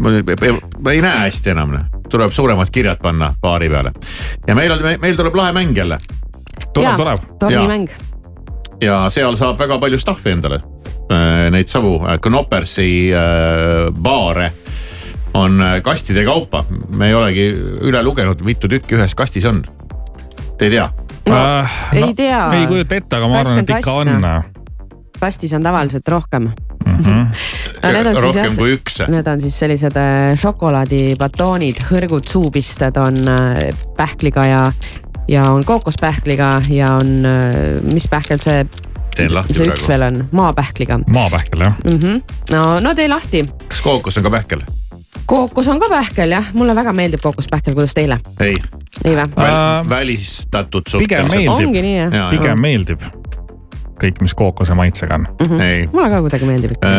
ma 0.00 0.14
ma 0.78 0.92
ei 0.94 1.02
näe 1.04 1.24
hästi 1.26 1.54
enam, 1.54 1.78
tuleb 2.10 2.32
suuremad 2.32 2.70
kirjad 2.72 3.02
panna 3.02 3.32
baari 3.42 3.68
peale 3.68 3.92
ja 4.46 4.56
meil 4.58 4.72
on, 4.76 4.86
meil 5.00 5.16
tuleb 5.18 5.36
lahe 5.36 5.52
mäng 5.56 5.76
jälle 5.76 6.00
tuleb, 6.74 6.96
tuleb. 6.96 7.20
tornimäng, 7.38 7.88
ja 8.82 9.04
seal 9.10 9.36
saab 9.38 9.58
väga 9.58 9.78
palju 9.78 9.98
stuff'i 9.98 10.32
endale. 10.34 10.60
Neid 11.50 11.70
samu 11.70 11.94
äh, 12.04 12.18
Knoppersi 12.20 13.08
äh, 13.16 13.88
baare 13.96 14.50
on 15.34 15.60
äh, 15.62 15.82
kastide 15.82 16.24
kaupa, 16.24 16.64
me 16.96 17.08
ei 17.08 17.14
olegi 17.14 17.48
üle 17.80 18.02
lugenud, 18.02 18.42
mitu 18.46 18.68
tükki 18.68 18.98
ühes 18.98 19.14
kastis 19.18 19.44
on. 19.48 19.62
Te 20.58 20.68
ei 20.68 20.70
tea? 20.70 20.88
ei 21.92 22.14
tea. 22.16 22.40
ei 22.56 22.66
kujuta 22.66 22.96
ette, 22.96 23.16
aga 23.18 23.28
ma 23.28 23.42
Kast 23.42 23.50
arvan, 23.50 23.62
et 23.62 23.72
ikka 23.76 23.96
on 24.00 24.12
noh. 24.22 24.46
kastis 25.20 25.52
on 25.52 25.62
tavaliselt 25.62 26.08
rohkem. 26.08 26.50
mm. 26.86 26.96
-hmm. 26.96 27.26
Need 27.82 28.06
on 28.06 28.12
siis 28.12 28.22
rohkem 28.22 28.44
jah- 28.44 28.56
kui 28.58 28.72
üks. 28.74 29.02
Need 29.08 29.26
on 29.26 29.40
siis 29.40 29.58
sellised 29.58 29.96
äh, 29.96 30.38
šokolaadibatoonid, 30.40 31.84
hõrgud 31.90 32.26
suupisted 32.26 32.96
on 32.96 33.20
äh, 33.28 33.68
pähkliga 33.96 34.46
ja, 34.46 34.72
ja 35.28 35.44
on 35.50 35.64
kookospähkliga 35.64 36.62
ja 36.70 36.94
on, 36.94 37.28
mis 37.92 38.08
pähkel 38.10 38.38
see, 38.42 38.64
teen 39.16 39.34
lahti 39.34 39.54
see 39.54 39.68
üks 39.68 39.84
praegu. 39.84 39.92
veel 39.92 40.02
on, 40.08 40.28
maapähkliga 40.32 41.00
maapähkel 41.06 41.60
jah. 41.60 41.78
mm. 41.84 41.98
-hmm. 41.98 42.22
no, 42.50 42.80
no 42.80 42.94
tee 42.94 43.08
lahti. 43.08 43.44
kas 43.68 43.80
kookos 43.80 44.18
on 44.18 44.22
ka 44.22 44.30
pähkel? 44.30 44.62
Kookos 45.26 45.68
on 45.68 45.80
ka 45.80 45.88
pähkel 45.88 46.32
jah, 46.32 46.50
mulle 46.52 46.74
väga 46.74 46.92
meeldib 46.92 47.22
kookospähkel, 47.22 47.74
kuidas 47.74 47.94
teile? 47.94 48.18
ei, 48.40 48.56
nii 49.04 49.16
või? 49.16 49.48
välistatud 49.88 50.90
pigem 50.98 51.30
suhteliselt. 51.30 51.66
Ongi 51.66 51.82
nii, 51.82 51.96
jah?, 51.98 52.30
pigem 52.32 52.60
meeldib. 52.60 53.02
kõik, 53.98 54.20
mis 54.22 54.34
kookose 54.38 54.74
maitsega 54.78 55.18
on. 55.18 55.26
ei, 55.64 55.86
mulle 55.92 56.10
ka 56.12 56.20
kuidagi 56.26 56.48
meeldib 56.48 56.76
ikka. 56.76 56.92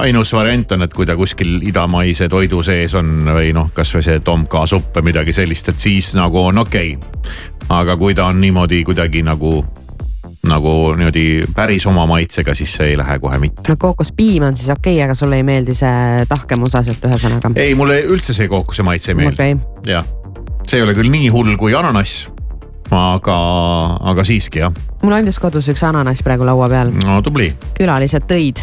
ainus 0.00 0.32
variant 0.36 0.76
on, 0.76 0.86
et 0.86 0.94
kui 0.94 1.06
ta 1.06 1.16
kuskil 1.16 1.62
idamaise 1.62 2.28
toidu 2.28 2.62
sees 2.62 2.94
on 2.98 3.30
või 3.30 3.54
noh, 3.56 3.70
kasvõi 3.74 4.04
see 4.04 4.20
tomka 4.24 4.66
supp 4.70 4.98
või 4.98 5.10
midagi 5.12 5.36
sellist, 5.36 5.72
et 5.72 5.78
siis 5.78 6.14
nagu 6.18 6.42
on 6.42 6.58
okei 6.64 6.96
okay.. 6.98 7.32
aga 7.68 7.96
kui 7.96 8.14
ta 8.14 8.28
on 8.32 8.40
niimoodi 8.44 8.84
kuidagi 8.84 9.24
nagu, 9.26 9.62
nagu 10.48 10.72
niimoodi 10.98 11.26
päris 11.56 11.86
oma 11.90 12.06
maitsega, 12.10 12.54
siis 12.54 12.74
see 12.78 12.92
ei 12.92 12.98
lähe 13.00 13.18
kohe 13.22 13.38
mitte. 13.42 13.64
no 13.68 13.76
kookospiim 13.80 14.48
on 14.48 14.56
siis 14.56 14.70
okei 14.74 14.96
okay,, 14.96 15.04
aga 15.06 15.16
sulle 15.18 15.40
ei 15.40 15.46
meeldi 15.46 15.76
see 15.76 16.24
tahkem 16.30 16.66
osa 16.66 16.82
sealt 16.86 17.04
ühesõnaga? 17.08 17.52
ei, 17.60 17.74
mulle 17.78 18.00
üldse 18.10 18.36
see 18.36 18.48
kookose 18.50 18.86
maitse 18.86 19.12
ei 19.12 19.20
meeldi 19.22 19.34
okei, 19.34 19.56
jah, 19.90 20.06
see 20.68 20.80
ei 20.80 20.86
ole 20.86 20.96
küll 20.96 21.12
nii 21.12 21.30
hull 21.34 21.56
kui 21.60 21.76
ananass. 21.76 22.28
aga, 22.94 23.38
aga 24.12 24.26
siiski 24.26 24.64
jah, 24.64 24.74
mul 25.02 25.16
on 25.16 25.30
just 25.32 25.42
kodus 25.42 25.70
üks 25.72 25.82
ananass 25.86 26.24
praegu 26.26 26.46
laua 26.46 26.68
peal, 26.72 26.92
no 27.04 27.20
tubli. 27.24 27.48
külalised 27.78 28.28
tõid. 28.30 28.62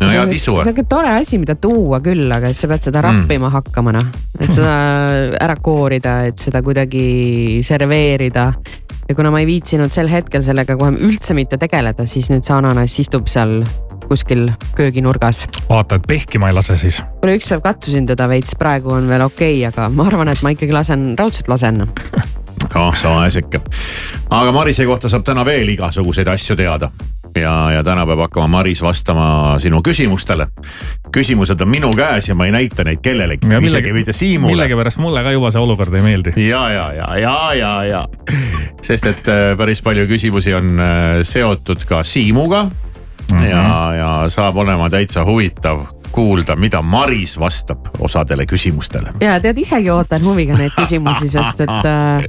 no 0.00 0.08
see 0.08 0.18
hea 0.18 0.22
on, 0.26 0.32
tisu 0.32 0.58
see. 0.60 0.70
on 0.70 0.78
küll 0.78 0.90
tore 0.90 1.16
asi, 1.16 1.40
mida 1.42 1.56
tuua 1.60 2.00
küll, 2.04 2.28
aga 2.32 2.52
siis 2.52 2.64
sa 2.64 2.70
pead 2.70 2.88
seda 2.90 3.04
rappima 3.04 3.48
mm. 3.48 3.56
hakkama 3.58 3.96
noh, 3.96 4.08
et 4.38 4.50
seda 4.50 4.74
ära 5.40 5.56
koorida, 5.62 6.22
et 6.28 6.40
seda 6.40 6.62
kuidagi 6.66 7.60
serveerida. 7.64 8.50
Ja 9.08 9.14
kuna 9.14 9.30
ma 9.30 9.40
ei 9.42 9.46
viitsinud 9.46 9.92
sel 9.92 10.08
hetkel 10.12 10.42
sellega 10.44 10.76
kohe 10.80 10.94
üldse 10.96 11.36
mitte 11.36 11.58
tegeleda, 11.60 12.06
siis 12.08 12.30
nüüd 12.32 12.46
see 12.46 12.56
ananass 12.56 13.00
istub 13.02 13.28
seal 13.30 13.60
kuskil 14.08 14.50
kööginurgas. 14.76 15.46
vaata, 15.68 15.94
et 15.94 16.06
pehkima 16.08 16.48
ei 16.48 16.54
lase 16.56 16.76
siis. 16.76 17.02
kuule, 17.20 17.36
üks 17.38 17.48
päev 17.48 17.64
katsusin 17.64 18.06
teda 18.06 18.28
veits, 18.28 18.56
praegu 18.58 18.94
on 18.96 19.08
veel 19.08 19.26
okei 19.26 19.58
okay,, 19.58 19.72
aga 19.72 19.88
ma 19.92 20.08
arvan, 20.08 20.32
et 20.32 20.42
ma 20.42 20.54
ikkagi 20.54 20.72
lasen, 20.72 21.12
raudselt 21.18 21.48
lasen. 21.48 21.84
oh, 22.74 22.94
sa 22.96 23.16
vaeseke. 23.16 23.60
aga 24.30 24.52
Marise 24.52 24.86
kohta 24.86 25.08
saab 25.08 25.26
täna 25.26 25.44
veel 25.44 25.68
igasuguseid 25.76 26.28
asju 26.28 26.56
teada. 26.56 26.90
ja, 27.34 27.54
ja 27.72 27.84
täna 27.84 28.06
peab 28.06 28.26
hakkama 28.26 28.48
Maris 28.58 28.82
vastama 28.82 29.56
sinu 29.58 29.82
küsimustele. 29.82 30.46
küsimused 31.12 31.60
on 31.60 31.68
minu 31.68 31.92
käes 31.96 32.28
ja 32.28 32.34
ma 32.34 32.46
ei 32.46 32.52
näita 32.52 32.84
neid 32.84 33.00
kellelegi, 33.02 33.48
isegi 33.62 33.92
mitte 33.92 34.12
Siimule. 34.12 34.52
millegipärast 34.52 34.98
mulle 34.98 35.22
ka 35.22 35.32
juba 35.32 35.50
see 35.50 35.60
olukord 35.60 35.94
ei 35.94 36.02
meeldi. 36.02 36.36
ja, 36.48 36.70
ja, 36.72 36.92
ja, 36.92 37.16
ja, 37.18 37.54
ja, 37.54 37.84
ja, 37.84 38.04
sest 38.82 39.06
et 39.10 39.28
äh, 39.28 39.56
päris 39.58 39.82
palju 39.82 40.06
küsimusi 40.10 40.54
on 40.54 40.78
äh, 40.80 41.20
seotud 41.22 41.84
ka 41.88 42.02
Siimuga 42.04 42.64
mm. 42.64 43.36
-hmm. 43.36 43.44
ja, 43.50 43.94
ja 43.98 44.12
saab 44.28 44.56
olema 44.56 44.90
täitsa 44.90 45.24
huvitav 45.24 45.86
kuulda, 46.14 46.56
mida 46.56 46.82
Maris 46.82 47.40
vastab 47.40 47.78
osadele 47.98 48.46
küsimustele. 48.46 49.10
ja 49.20 49.40
tead, 49.42 49.58
isegi 49.58 49.90
ootan 49.90 50.22
huviga 50.24 50.54
neid 50.58 50.70
küsimusi, 50.76 51.28
sest 51.32 51.64
et 51.64 51.88
äh, 51.90 52.22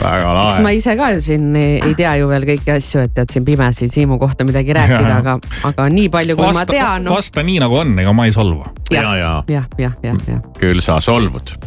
väga 0.00 0.32
eks 0.48 0.58
ma 0.58 0.70
lahe. 0.70 0.80
ise 0.80 0.96
ka 0.98 1.10
ju 1.14 1.20
siin 1.22 1.54
ei, 1.56 1.78
ei 1.78 1.94
tea 1.98 2.16
ju 2.18 2.28
veel 2.32 2.44
kõiki 2.48 2.70
asju, 2.74 3.04
et 3.06 3.14
tead 3.14 3.30
siin 3.30 3.44
pimesi 3.46 3.88
Siimu 3.94 4.18
kohta 4.18 4.42
midagi 4.46 4.74
rääkida, 4.74 5.14
aga, 5.20 5.36
aga 5.70 5.86
nii 5.94 6.08
palju, 6.10 6.34
kui 6.38 6.48
ma 6.48 6.54
vasta 6.56 6.72
tean, 6.72 7.04
noh. 7.06 7.14
vasta 7.14 7.44
nii 7.46 7.58
nagu 7.62 7.74
on, 7.84 7.94
ega 8.02 8.12
ma 8.16 8.26
ei 8.26 8.34
solvu. 8.34 8.64
ja, 8.90 9.04
ja 9.04 9.12
jah, 9.48 9.68
jah, 9.78 9.94
jah, 10.02 10.16
jah. 10.28 10.40
küll 10.58 10.82
sa 10.82 10.98
solvud. 11.04 11.54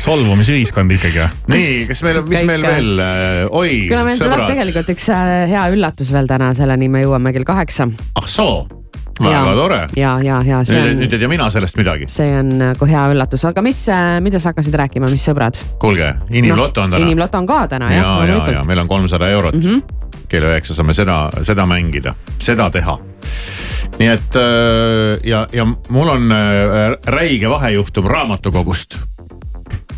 solvumisühiskond 0.00 0.94
ikkagi 0.94 1.20
või? 1.20 1.56
nii, 1.56 1.72
kas 1.90 2.04
meil, 2.06 2.22
mis 2.28 2.44
meil 2.48 2.62
veel, 2.64 3.02
oi, 3.50 3.72
kuule, 3.90 4.04
meil 4.06 4.22
tuleb 4.22 4.46
tegelikult 4.48 4.94
üks 4.94 5.10
äh, 5.12 5.32
hea 5.50 5.66
üllatus 5.74 6.14
veel 6.14 6.30
täna, 6.30 6.54
selleni 6.56 6.88
me 6.92 7.02
jõuame 7.02 7.34
kell 7.34 7.48
kaheksa. 7.48 7.90
ah 7.90 8.30
soo, 8.30 8.62
väga 9.28 9.54
tore. 9.54 9.80
ja, 9.96 10.14
ja, 10.24 10.40
ja 10.46 10.62
see 10.64 10.80
on 10.80 11.00
nüüd, 11.00 11.12
ei 11.12 11.22
tea 11.22 11.30
mina 11.30 11.50
sellest 11.52 11.78
midagi. 11.80 12.08
see 12.10 12.32
on 12.38 12.52
nagu 12.60 12.88
hea 12.88 13.04
üllatus, 13.14 13.44
aga 13.48 13.64
mis, 13.64 13.82
mida 14.24 14.40
sa 14.40 14.52
hakkasid 14.52 14.76
rääkima, 14.82 15.10
mis 15.12 15.24
sõbrad? 15.28 15.58
kuulge, 15.82 16.14
inimloto 16.30 16.84
on 16.84 16.96
täna. 16.96 17.04
inimloto 17.06 17.40
on 17.40 17.48
ka 17.50 17.60
täna 17.74 17.92
ja, 17.92 18.00
jah, 18.00 18.10
ja, 18.10 18.26
ja 18.26 18.34
loomulikult. 18.34 18.66
meil 18.70 18.84
on 18.84 18.90
kolmsada 18.90 19.30
eurot 19.36 19.54
mm. 19.54 19.62
-hmm. 19.62 20.18
kell 20.28 20.48
üheksa 20.50 20.74
saame 20.74 20.96
seda, 20.96 21.22
seda 21.42 21.66
mängida, 21.66 22.14
seda 22.38 22.70
teha. 22.70 22.98
nii 23.98 24.08
et 24.08 24.36
äh, 24.36 25.20
ja, 25.24 25.46
ja 25.52 25.66
mul 25.66 26.08
on 26.08 26.32
äh, 26.32 26.96
räige 27.06 27.50
vahejuhtum 27.50 28.06
raamatukogust. 28.06 28.98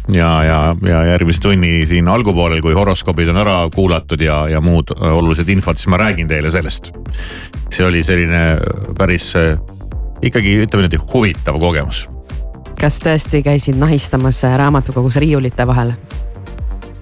ja, 0.08 0.44
ja, 0.44 0.76
ja 0.86 1.02
järgmise 1.12 1.40
tunni 1.40 1.86
siin 1.86 2.08
algupoolel, 2.08 2.62
kui 2.62 2.74
horoskoobid 2.74 3.30
on 3.32 3.42
ära 3.42 3.56
kuulatud 3.74 4.20
ja, 4.20 4.46
ja 4.50 4.60
muud 4.60 4.94
äh, 4.96 5.12
olulised 5.12 5.48
infod, 5.48 5.78
siis 5.78 5.90
ma 5.92 6.00
räägin 6.02 6.28
teile 6.28 6.50
sellest. 6.50 6.92
see 7.70 7.86
oli 7.86 8.02
selline 8.02 8.58
päris 8.98 9.32
äh, 9.36 9.54
ikkagi 10.22 10.58
ütleme 10.64 10.88
niimoodi 10.88 11.02
huvitav 11.14 11.60
kogemus. 11.60 12.08
kas 12.80 13.00
tõesti 13.04 13.42
käisid 13.42 13.78
nahistamas 13.78 14.44
äh, 14.44 14.58
raamatukogus 14.58 15.16
riiulite 15.16 15.66
vahel? 15.66 15.94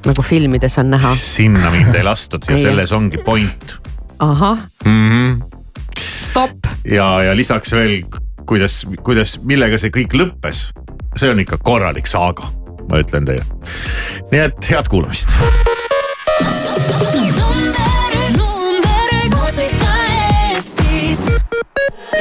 nagu 0.06 0.22
filmides 0.22 0.78
on 0.78 0.90
näha. 0.90 1.14
sinna 1.14 1.70
mind 1.70 1.94
ei 1.94 2.04
lastud 2.04 2.44
ja 2.48 2.56
Ei, 2.56 2.62
selles 2.62 2.92
ongi 2.92 3.18
point 3.24 3.80
ahah, 4.20 4.58
mm. 4.84 5.10
-hmm. 5.10 5.58
stopp. 5.98 6.66
ja, 6.84 7.22
ja 7.22 7.36
lisaks 7.36 7.72
veel, 7.72 8.02
kuidas, 8.46 8.86
kuidas, 9.02 9.40
millega 9.42 9.78
see 9.78 9.90
kõik 9.90 10.14
lõppes, 10.14 10.68
see 11.16 11.30
on 11.30 11.40
ikka 11.40 11.58
korralik 11.64 12.06
saaga, 12.06 12.50
ma 12.90 12.98
ütlen 12.98 13.24
teile. 13.24 13.44
nii 14.32 14.40
et 14.48 14.70
head 14.70 14.88
kuulamist. 14.90 15.30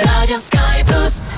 raadio 0.06 0.38
Sky 0.40 0.84
pluss. 0.86 1.38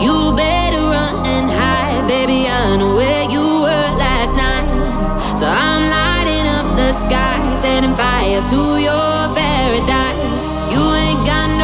You 0.00 0.32
better 0.36 0.82
run 0.82 1.26
and 1.26 1.50
hide, 1.50 2.06
baby. 2.08 2.48
I 2.48 2.76
know 2.76 2.94
where 2.94 3.24
you 3.30 3.62
were 3.62 3.88
last 3.98 4.36
night. 4.36 4.68
So 5.38 5.46
I'm 5.46 5.88
lighting 5.88 6.46
up 6.46 6.76
the 6.76 6.92
sky, 6.92 7.49
setting 7.80 7.96
fire 7.96 8.42
to 8.50 8.78
your 8.78 9.34
paradise. 9.34 10.66
You 10.72 10.82
ain't 10.92 11.24
got 11.24 11.48
no, 11.58 11.59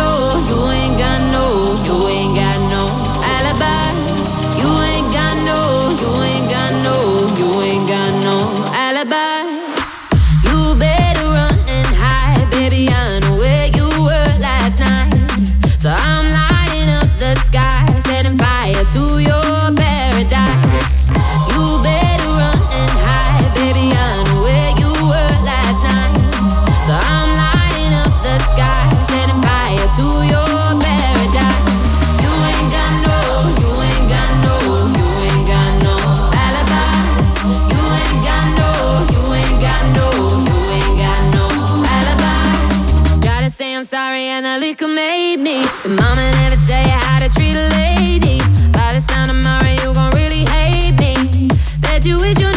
and 44.37 44.45
the 44.45 44.59
liquor 44.59 44.87
made 44.87 45.39
me. 45.39 45.65
The 45.83 45.89
mama 45.89 46.31
never 46.43 46.57
tell 46.67 46.83
you 46.83 46.99
how 47.07 47.21
to 47.21 47.29
treat 47.31 47.57
a 47.57 47.69
lady. 47.81 48.39
By 48.71 48.93
this 48.93 49.07
time 49.07 49.29
tomorrow 49.29 49.73
you 49.81 49.95
gon' 49.95 50.13
really 50.13 50.45
hate 50.45 50.93
me. 51.01 51.49
Bet 51.81 52.05
you 52.05 52.19
wish 52.19 52.39
you 52.39 52.56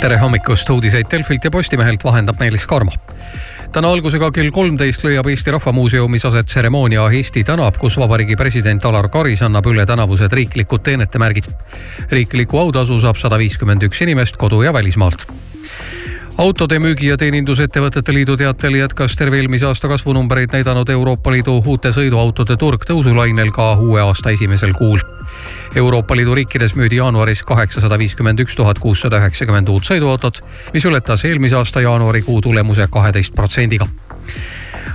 tere 0.00 0.16
hommikust, 0.16 0.70
uudiseid 0.70 1.10
Delfilt 1.12 1.44
ja 1.44 1.50
Postimehelt 1.50 2.04
vahendab 2.04 2.38
Meelis 2.40 2.66
Karmo. 2.66 2.92
Täna 3.72 3.90
algusega 3.92 4.30
kell 4.32 4.48
kolmteist 4.50 5.04
leiab 5.04 5.28
Eesti 5.28 5.52
Rahva 5.52 5.72
Muuseumis 5.76 6.24
aset 6.24 6.48
tseremoonia 6.48 7.04
Eesti 7.18 7.42
tänab, 7.44 7.76
kus 7.78 7.98
Vabariigi 8.00 8.36
president 8.36 8.84
Alar 8.88 9.10
Karis 9.12 9.42
annab 9.44 9.68
üle 9.68 9.84
tänavused 9.86 10.32
riiklikud 10.32 10.82
teenetemärgid. 10.88 11.50
riiklikku 12.10 12.58
autasu 12.58 13.00
saab 13.00 13.20
sada 13.20 13.38
viiskümmend 13.38 13.82
üks 13.82 14.00
inimest 14.00 14.40
kodu 14.40 14.62
ja 14.62 14.72
välismaalt 14.72 15.26
autode 16.40 16.78
müügi- 16.78 17.10
ja 17.10 17.16
teenindusettevõtete 17.20 18.14
liidu 18.16 18.36
teatel 18.40 18.78
jätkas 18.78 19.16
terve 19.16 19.36
eelmise 19.36 19.66
aasta 19.68 19.88
kasvunumbreid 19.88 20.54
näidanud 20.54 20.88
Euroopa 20.88 21.32
Liidu 21.34 21.58
uute 21.66 21.92
sõiduautode 21.92 22.56
turg 22.56 22.86
tõusulainel 22.88 23.50
ka 23.52 23.74
uue 23.74 24.00
aasta 24.00 24.32
esimesel 24.32 24.72
kuul. 24.72 25.02
Euroopa 25.76 26.16
Liidu 26.16 26.34
riikides 26.34 26.74
müüdi 26.80 26.96
jaanuaris 26.96 27.42
kaheksasada 27.44 27.98
viiskümmend 27.98 28.40
üks 28.40 28.56
tuhat 28.56 28.78
kuussada 28.78 29.20
üheksakümmend 29.20 29.68
uut 29.68 29.84
sõiduautot, 29.84 30.40
mis 30.72 30.88
ületas 30.88 31.24
eelmise 31.28 31.60
aasta 31.60 31.84
jaanuarikuu 31.84 32.40
tulemuse 32.40 32.88
kaheteist 32.90 33.36
protsendiga 33.36 33.86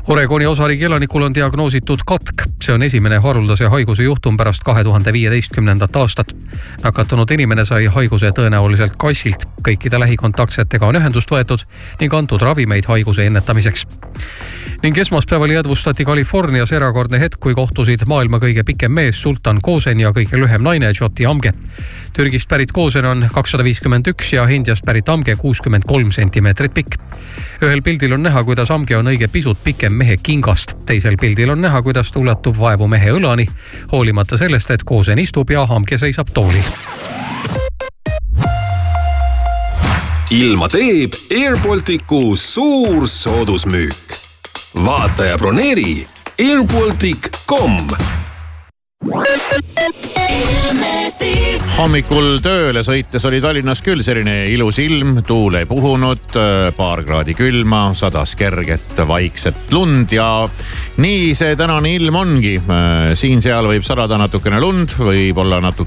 Oregoni 0.07 0.45
osariigi 0.45 0.85
elanikul 0.85 1.23
on 1.25 1.33
diagnoositud 1.33 2.03
katk, 2.05 2.43
see 2.61 2.73
on 2.75 2.83
esimene 2.85 3.17
haruldase 3.17 3.65
haiguse 3.73 4.03
juhtum 4.05 4.37
pärast 4.37 4.61
kahe 4.63 4.83
tuhande 4.83 5.13
viieteistkümnendat 5.13 5.95
aastat. 5.95 6.35
nakatunud 6.83 7.31
inimene 7.31 7.65
sai 7.65 7.85
haiguse 7.85 8.29
tõenäoliselt 8.29 8.93
kassilt, 9.01 9.47
kõikide 9.67 9.99
lähikontaktsetega 9.99 10.85
on 10.85 11.01
ühendust 11.01 11.31
võetud 11.31 11.65
ning 11.99 12.13
antud 12.13 12.41
ravimeid 12.41 12.85
haiguse 12.85 13.25
ennetamiseks 13.25 13.87
ning 14.83 14.97
esmaspäeval 14.97 15.49
jäädvustati 15.49 16.05
Californias 16.05 16.71
erakordne 16.71 17.19
hetk, 17.19 17.39
kui 17.39 17.55
kohtusid 17.55 18.03
maailma 18.05 18.37
kõige 18.37 18.63
pikem 18.63 18.91
mees 18.91 19.21
Sultan 19.21 19.61
Kosen 19.61 19.99
ja 19.99 20.11
kõige 20.13 20.37
lühem 20.37 20.61
naine 20.61 20.91
Jyoti 20.93 21.25
Amge. 21.25 21.53
Türgist 22.13 22.49
pärit 22.49 22.71
Kosen 22.71 23.05
on 23.05 23.25
kakssada 23.33 23.63
viiskümmend 23.63 24.07
üks 24.07 24.33
ja 24.33 24.45
Indiast 24.45 24.85
pärit 24.85 25.09
Amge 25.09 25.35
kuuskümmend 25.35 25.87
kolm 25.87 26.11
sentimeetrit 26.11 26.73
pikk. 26.73 26.99
ühel 27.61 27.81
pildil 27.81 28.13
on 28.13 28.23
näha, 28.23 28.43
kuidas 28.43 28.71
Amge 28.71 28.97
on 28.97 29.07
õige 29.07 29.27
pisut 29.27 29.57
pikem 29.63 29.93
mehe 29.95 30.17
kingast, 30.17 30.75
teisel 30.85 31.17
pildil 31.21 31.49
on 31.49 31.61
näha, 31.61 31.81
kuidas 31.81 32.11
ta 32.11 32.19
ulatub 32.19 32.57
vaevu 32.59 32.87
mehe 32.87 33.11
õlani, 33.17 33.47
hoolimata 33.91 34.37
sellest, 34.37 34.71
et 34.71 34.83
Kosen 34.83 35.19
istub 35.19 35.51
ja 35.51 35.67
Amge 35.69 35.97
seisab 35.97 36.33
toolil. 36.33 36.73
Ilma 40.35 40.67
teeb 40.67 41.13
Air 41.31 41.57
Balticu 41.63 42.35
suur 42.35 43.07
soodusmüük. 43.07 44.19
Vaata 44.75 45.31
ja 45.31 45.37
broneeri 45.37 46.03
airbaltic.com 46.39 48.24
hommikul 51.75 52.39
tööle 52.43 52.81
sõites 52.87 53.23
oli 53.27 53.41
Tallinnas 53.43 53.81
küll 53.83 53.99
selline 54.05 54.47
ilus 54.53 54.77
ilm, 54.79 55.19
tuul 55.27 55.57
ei 55.59 55.67
puhunud, 55.67 56.37
paar 56.77 57.01
kraadi 57.03 57.35
külma, 57.35 57.89
sadas 57.97 58.35
kerget 58.39 59.01
vaikset 59.07 59.73
lund 59.75 60.13
ja 60.15 60.47
nii 61.03 61.33
see 61.35 61.57
tänane 61.59 61.91
ilm 61.97 62.15
ongi. 62.15 62.53
siin-seal 63.13 63.67
võib 63.67 63.83
sadada 63.83 64.17
natukene 64.21 64.59
lund, 64.63 64.95
võib 64.97 65.37
olla 65.43 65.59
natukene 65.63 65.85